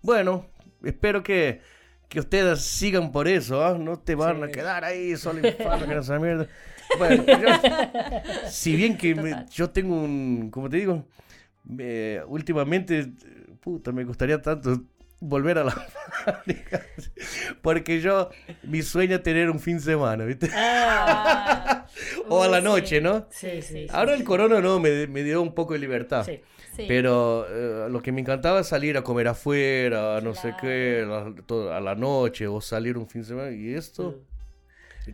[0.00, 0.46] Bueno,
[0.82, 1.60] espero que,
[2.08, 3.76] que ustedes sigan por eso, ¿ah?
[3.78, 6.48] No te van a quedar ahí solo infando con esa mierda.
[6.98, 11.04] Bueno, yo- si bien que me- yo tengo un, como te digo,
[11.64, 13.12] me- últimamente,
[13.60, 14.82] puta, me gustaría tanto
[15.20, 15.70] volver a la
[16.24, 16.84] fábrica.
[17.62, 18.30] Porque yo,
[18.62, 20.50] mi sueño es tener un fin de semana, ¿viste?
[20.54, 21.86] Ah,
[22.28, 22.64] O a la sí.
[22.64, 23.26] noche, ¿no?
[23.30, 23.86] Sí, sí.
[23.90, 26.24] Ahora el corona no, me, me dio un poco de libertad.
[26.24, 26.40] Sí.
[26.74, 26.84] Sí.
[26.86, 31.32] Pero eh, lo que me encantaba es salir a comer afuera, no sé qué, la-
[31.46, 33.50] todo- a la noche o salir un fin de semana.
[33.52, 34.20] Y esto,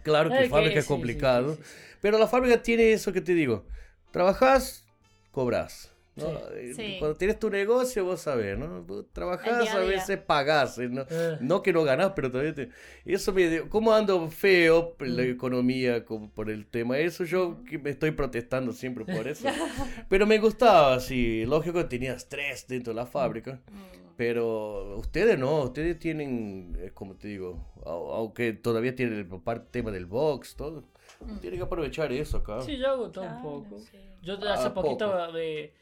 [0.02, 1.56] claro que Eh, fábrica es complicado.
[2.00, 3.64] Pero la fábrica tiene eso que te digo.
[4.10, 4.84] Trabajás,
[5.30, 5.91] cobras.
[6.16, 6.26] ¿No?
[6.60, 6.74] Sí.
[6.74, 6.96] Sí.
[6.98, 8.82] Cuando tienes tu negocio, vos sabés, ¿no?
[8.82, 10.78] Vos Trabajás, a veces pagás.
[10.78, 10.88] ¿eh?
[10.88, 11.06] ¿no?
[11.08, 11.38] Eh.
[11.40, 12.68] No que no ganás, pero todavía te...
[13.04, 13.48] Eso me...
[13.48, 15.30] dio- ¿Cómo ando feo la Mm.
[15.30, 16.98] economía como por el tema?
[16.98, 19.48] Eso yo que me estoy protestando siempre por eso.
[20.08, 21.44] Pero me gustaba, sí.
[21.46, 23.60] Lógico que tenía estrés dentro de la fábrica.
[23.70, 29.26] Mm, Pero ustedes no, ustedes tienen, eh, como te digo, au- aunque todavía tienen el
[29.40, 30.84] par- tema del box, todo.
[31.20, 31.38] mm.
[31.38, 32.60] Tienen que aprovechar eso acá.
[32.60, 33.78] Sí, yo hago todo un Claro, poco.
[33.80, 33.98] sí.
[34.22, 35.32] Yo Ah, hace poquito poco.
[35.32, 35.72] me,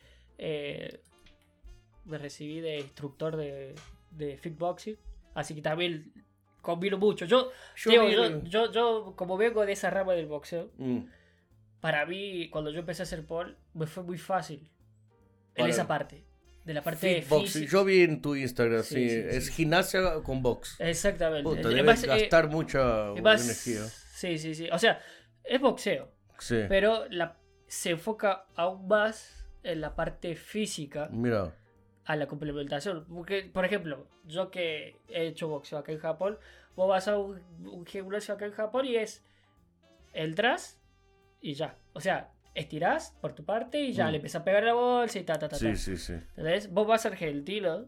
[0.42, 1.00] eh,
[2.06, 3.74] me recibí de instructor de,
[4.10, 4.96] de kickboxing,
[5.34, 6.12] así que también
[6.62, 7.26] combino mucho.
[7.26, 11.00] Yo, Yo digo, yo, el- yo, yo, como vengo de esa rama del boxeo, Mm.
[11.80, 14.60] para mí, cuando yo empecé a hacer pole, me fue muy fácil
[15.54, 16.24] en Para- esa parte.
[16.64, 17.66] De la parte de.
[17.66, 19.52] Yo vi en tu Instagram, sí, Sí, sí, es sí.
[19.52, 20.76] gimnasia con box.
[20.78, 21.42] Exactamente.
[21.44, 23.88] Puta, Es debes más, eh, gastar mucha es más- energía.
[24.14, 24.68] Sí, sí, sí.
[24.70, 25.00] O sea,
[25.44, 26.56] es boxeo, Sí.
[26.68, 31.54] pero la, se enfoca aún más en la parte física Mira,
[32.04, 33.04] a la complementación.
[33.08, 36.38] Porque, por ejemplo, yo que he hecho boxeo acá en Japón,
[36.76, 39.24] vos vas a un, un gimnasio acá en Japón y es
[40.12, 40.80] entras
[41.40, 41.76] y ya.
[41.92, 44.10] O sea, estirás por tu parte y ya Mm.
[44.10, 45.76] le empezás a pegar la bolsa y ta, ta, ta, sí, ta.
[45.76, 46.12] sí, sí.
[46.12, 46.70] ¿Entendés?
[46.72, 47.86] Vos vas a Argentino,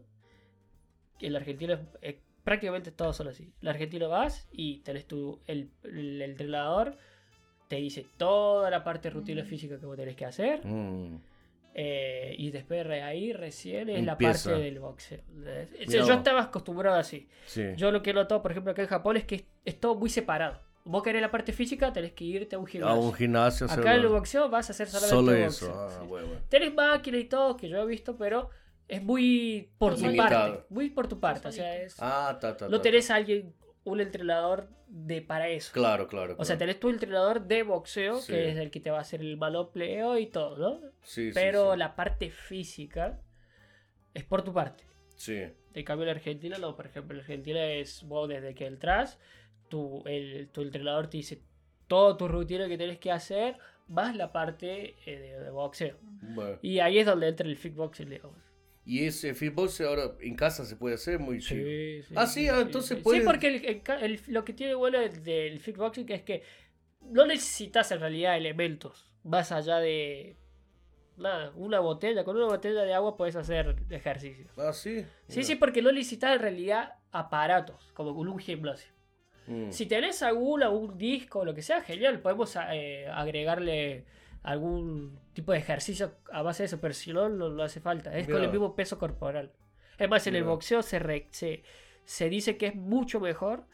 [1.19, 3.51] que el argentino es, es- prácticamente todos son así.
[3.61, 6.97] El argentino vas y tenés tu, el, el entrenador
[7.69, 9.45] te dice toda la parte rutina Mm.
[9.47, 10.65] física que vos tenés que hacer.
[10.65, 11.19] Mm.
[11.75, 15.19] Eh, y después de ahí recién es la parte del boxeo.
[15.87, 17.27] Yo estaba acostumbrado así.
[17.45, 17.63] Sí.
[17.75, 19.95] Yo lo que he notado, por ejemplo, acá en Japón es que es, es todo
[19.95, 20.59] muy separado.
[20.85, 23.01] Vos querés la parte física, tenés que irte a un A gimnasio.
[23.01, 23.65] un gimnasio.
[23.65, 23.91] Acá hacerlo.
[23.91, 25.73] en el boxeo vas a hacer solamente Solo boxeo, eso.
[25.81, 26.07] Ah, sí.
[26.07, 26.41] bueno, bueno.
[26.49, 28.49] Tenés máquinas y todo que yo he visto, pero
[28.87, 30.29] es muy por tu Limitado.
[30.55, 30.65] parte.
[30.69, 31.47] Muy por tu parte.
[31.47, 33.53] O sea, es, Ah, ta, ta, no tenés a alguien,
[33.85, 35.71] un entrenador de para eso.
[35.73, 36.35] Claro, claro.
[36.37, 36.59] O sea, claro.
[36.59, 38.31] tenés tu entrenador de boxeo, Sí.
[38.33, 40.79] que es el que te va a hacer el manopleo y todo, ¿no?
[41.01, 41.77] Sí, Pero sí.
[41.79, 43.19] la parte física
[44.13, 44.85] es por tu parte.
[45.15, 45.43] Sí.
[45.73, 46.75] En cambio, en Argentina no.
[46.75, 49.19] Por ejemplo, en Argentina es vos desde que entras,
[49.69, 51.41] tu, el, tu entrenador te dice
[51.87, 53.57] toda tu rutina que tienes que hacer,
[53.87, 55.97] más la parte eh, de, de boxeo.
[56.21, 56.57] Bueno.
[56.61, 58.37] Y ahí es donde entra el kickboxing, digamos.
[58.85, 61.65] Y ese fitbox ahora en casa se puede hacer muy chido.
[61.65, 63.03] Sí, sí, Ah, sí, ah, entonces sí.
[63.03, 66.43] puede- Sí, porque el- el el- lo que tiene bueno del, kickboxing es que
[67.01, 70.35] no necesitas en realidad elementos más allá de
[71.17, 72.23] nada, una botella.
[72.25, 74.47] Con una botella de agua puedes hacer ejercicio.
[74.57, 75.05] Ah, sí.
[75.27, 78.91] Sí, sí, porque no necesitas en realidad aparatos, como con un gimnasio.
[79.47, 79.71] Mm.
[79.71, 84.05] Si tenés alguna, un disco lo que sea, genial, podemos eh, agregarle
[84.43, 88.15] algún tipo de ejercicio a base de eso, pero si no, no, no hace falta.
[88.17, 89.51] Es con el mismo peso corporal.
[89.97, 91.63] Es más, en el boxeo se, re- se,
[92.05, 93.65] se dice que es mucho mejor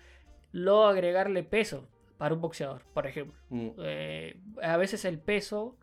[0.51, 1.87] no agregarle peso
[2.17, 3.39] para un boxeador, por ejemplo.
[3.49, 3.69] Mm.
[3.79, 5.77] Eh, a veces el peso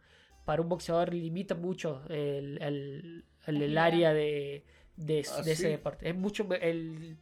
[0.44, 3.84] para un boxeador limita mucho el, el- el- el Agilidad.
[3.84, 4.64] área de,
[4.96, 5.68] de, ¿Ah, de ese sí?
[5.68, 6.08] deporte.
[6.08, 7.16] Es mucho el,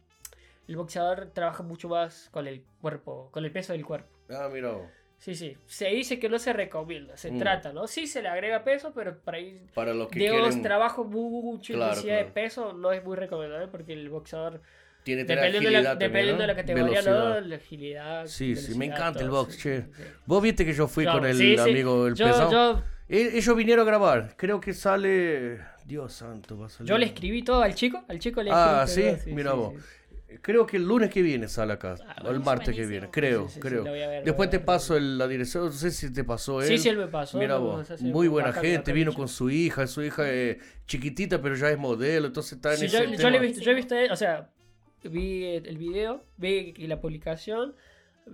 [0.67, 4.09] el boxeador trabaja mucho más con el cuerpo, con el peso del cuerpo.
[4.29, 4.75] Ah, mira.
[5.17, 5.57] Sí, sí.
[5.65, 7.39] Se dice que no se recomienda, se Mm.
[7.39, 7.87] trata, ¿no?
[7.87, 10.61] Sí se le agrega peso, pero para ir Para los que digamos, quieren.
[10.61, 12.33] trabajo mucha Claro, intensidad de claro.
[12.33, 14.61] peso no es muy recomendable porque el boxeador,
[15.03, 16.41] Tiene que tener dependiendo, de la, dependiendo ¿no?
[16.41, 17.39] de la categoría, Velocidad.
[17.41, 17.47] ¿no?
[17.47, 18.25] La agilidad.
[18.27, 19.81] Sí, sí, me encanta el box, sí, che.
[19.81, 20.03] sí, sí.
[20.25, 21.59] Vos viste que yo fui Claro, con el sí, sí.
[21.69, 22.51] amigo el Yo- pesado.
[22.51, 24.33] yo- E- Ellos vinieron a grabar.
[24.35, 25.59] Creo que sale.
[25.85, 26.89] Dios santo, va a salir.
[26.89, 29.25] Yo le escribí todo al chico, al chico le Ah, escribí ¿sí?
[29.25, 29.73] todo, Mira vos.
[30.41, 31.95] Creo que el lunes que viene sale acá.
[32.01, 32.45] Ah, o el buenísimo.
[32.45, 33.09] martes que viene.
[33.11, 33.81] Creo, Sí, sí, sí, creo.
[33.87, 35.65] a ver, Después te a paso el- la dirección.
[35.65, 36.67] No sé si te pasó él.
[36.67, 37.37] Sí, sí, él me pasó.
[37.37, 37.89] Mira vos.
[38.01, 38.93] Muy buena gente.
[38.93, 39.87] Vino con su hija.
[39.87, 40.57] Su hija es
[40.87, 42.27] chiquitita, pero ya es modelo.
[42.27, 43.15] Entonces está en ese yo, tema.
[43.15, 44.49] yo le he visto, yo he visto, o sea,
[45.03, 47.75] vi el video, vi la publicación,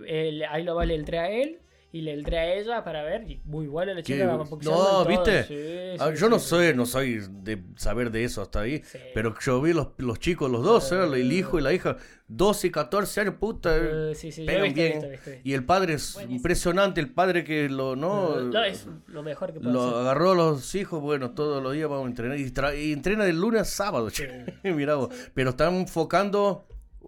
[0.06, 1.58] el- ahí lo vale entré a él
[1.94, 4.26] y le entré a ella para ver, y muy buena la Qué- chica.
[4.26, 5.44] va No, ¿viste?
[5.44, 6.48] sí, Ah, sí, yo no sí.
[6.48, 8.98] soy, no soy de saber de eso hasta ahí, Sí.
[9.14, 11.98] pero yo vi los, los chicos, los dos, el hijo y la hija,
[12.28, 14.92] 12 y 14 años, puta, Eh, sí, sí, pegan visto, bien.
[14.94, 15.48] visto, visto, visto.
[15.48, 16.36] Y el padre es Buenísimo.
[16.36, 20.00] impresionante, el padre que lo, no, No, es lo mejor que puedo lo hacer.
[20.00, 23.24] agarró a los hijos, bueno, todos los días vamos a entrenar, y, tra- y entrena
[23.24, 24.08] de lunes a sábado.
[24.64, 25.10] Mirá vos.
[25.34, 26.64] pero están enfocando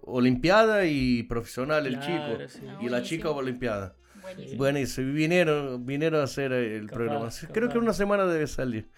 [0.07, 2.85] olimpiada y profesional el Claro, chico, sí.
[2.85, 3.95] Y la chica olimpiada.
[4.57, 5.07] Buenísimo.
[5.07, 7.29] Y vinieron, vinieron a hacer el Capaz, programa.
[7.53, 7.79] Creo que capaz.
[7.83, 8.89] una semana debe salir.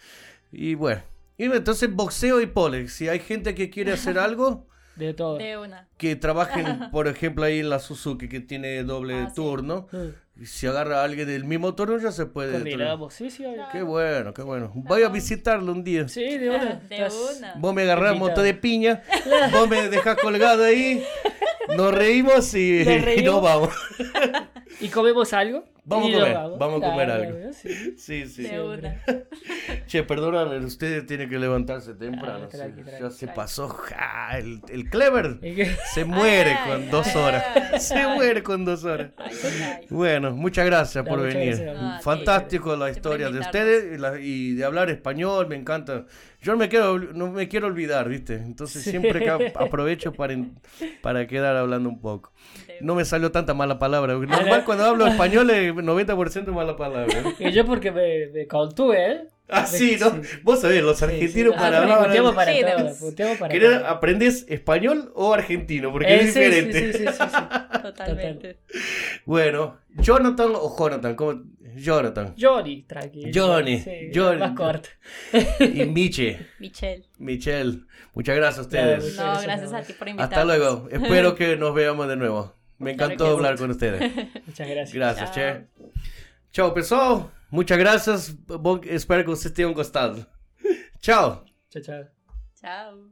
[0.51, 1.01] Y bueno.
[1.37, 2.87] Y entonces boxeo y pole.
[2.87, 5.37] Si hay gente que quiere hacer algo, De todo.
[5.37, 5.87] De una.
[5.97, 9.35] que trabajen, por ejemplo, ahí en la Suzuki, que tiene doble Ah, sí.
[9.35, 9.87] turno.
[9.91, 9.97] Mm.
[10.39, 12.59] Y si agarra a alguien del mismo turno, ya se puede.
[13.09, 13.43] Sí, sí.
[13.43, 13.69] Claro.
[13.71, 14.71] Qué bueno, qué bueno.
[14.75, 16.07] Voy a visitarlo un día.
[16.07, 16.75] Sí, de una.
[16.89, 17.53] De una.
[17.57, 19.01] Vos me agarrás un montón de piña,
[19.51, 21.03] vos me dejás colgado ahí,
[21.75, 23.69] nos reímos y, Nos y nos vamos.
[24.79, 25.65] ¿Y comemos algo?
[25.89, 27.53] Vamos a comer, vamos a comer Claro, algo.
[27.53, 27.69] sí.
[27.97, 28.43] Sí, sí.
[28.43, 28.99] De Siempre.
[29.07, 29.85] una.
[29.87, 32.43] Che, perdóname, usted tiene que levantarse temprano.
[32.43, 32.89] Ah, tranqui, sí.
[32.89, 33.69] tranqui, ya se pasó.
[33.69, 35.39] ja, el, el Clever
[35.93, 37.45] se muere Ay, con dos ay, horas.
[37.71, 39.11] ay, se muere con dos horas.
[39.17, 39.87] Ay.
[40.29, 41.55] Bueno, muchas gracias No, por muchas venir.
[41.55, 41.81] gracias.
[41.81, 42.03] No, a ti.
[42.03, 46.05] Fantástico la Siempre historia de ustedes y, la- y de hablar español, me encanta.
[46.41, 48.35] Yo no me quiero, no me quiero olvidar, ¿viste?
[48.35, 48.91] Entonces Sí.
[48.91, 50.59] siempre que ap- aprovecho para, en-
[51.01, 52.31] para quedar hablando un poco.
[52.81, 54.13] No me salió tanta mala palabra.
[54.13, 57.13] Normal cuando hablo español es 90% mala palabra.
[57.39, 59.21] Y yo porque me, me contuve, ¿eh?
[59.49, 60.11] Ah, sí, ¿no?
[60.23, 60.39] Sí.
[60.43, 61.59] Vos sabés, los argentinos sí.
[61.59, 62.05] para Ah, hablar...
[62.07, 62.51] puteamos para
[63.39, 63.87] para ¿Querés, todo.
[63.87, 65.91] ¿Aprendés español o argentino?
[65.91, 66.91] Porque Eh, es sí, diferente.
[66.91, 67.79] Sí, sí, sí, sí, sí.
[67.81, 68.59] Totalmente.
[69.25, 71.43] Bueno, Jonathan o Jonathan, ¿cómo?
[71.75, 72.33] Jonathan.
[72.39, 73.29] Johnny, tranquilo.
[73.33, 74.39] Johnny, Sí, Johnny.
[74.39, 74.89] Más corto.
[75.59, 77.05] Y Miche, Michelle.
[77.19, 77.81] Michelle.
[78.15, 79.15] Muchas gracias a ustedes.
[79.15, 80.37] No, gracias, a ti por invitarnos.
[80.37, 80.89] Hasta luego.
[80.91, 82.55] Espero que nos veamos de nuevo.
[82.79, 84.11] Me encantó hablar con ustedes.
[84.45, 84.93] Muchas gracias.
[84.93, 85.43] Gracias, Chao.
[85.53, 85.67] che.
[86.51, 87.36] Chao, pessoal.
[87.49, 88.35] Muchas gracias.
[88.85, 90.25] Espero que vocês tenham gostado.
[90.99, 91.43] Chao.
[91.69, 92.03] Chao, chao.
[92.59, 93.09] Chao.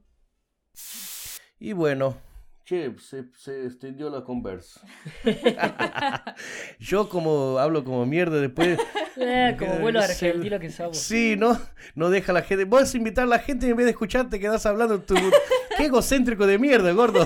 [1.60, 2.18] Y bueno,
[2.66, 4.82] che, se, se extendió la conversa.
[6.80, 8.80] Yo como hablo como mierda después.
[9.18, 10.26] Eh, como buenos Sí.
[10.26, 10.98] argentinos que somos.
[10.98, 11.58] Sí, ¿no?
[11.96, 12.66] No deja la gente.
[12.66, 15.16] Vos invitar a la gente y en vez de escuchar te quedás hablando tu...
[15.78, 17.26] Qué egocéntrico de mierda, gordo.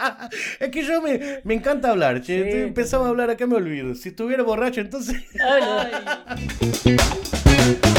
[0.60, 2.52] es que yo me, me encanta hablar, che.
[2.52, 3.94] Sí, Empezamos a hablar acá me olvido.
[3.94, 5.22] Si estuviera borracho entonces...
[5.40, 5.62] Ay.
[6.26, 6.96] Ay.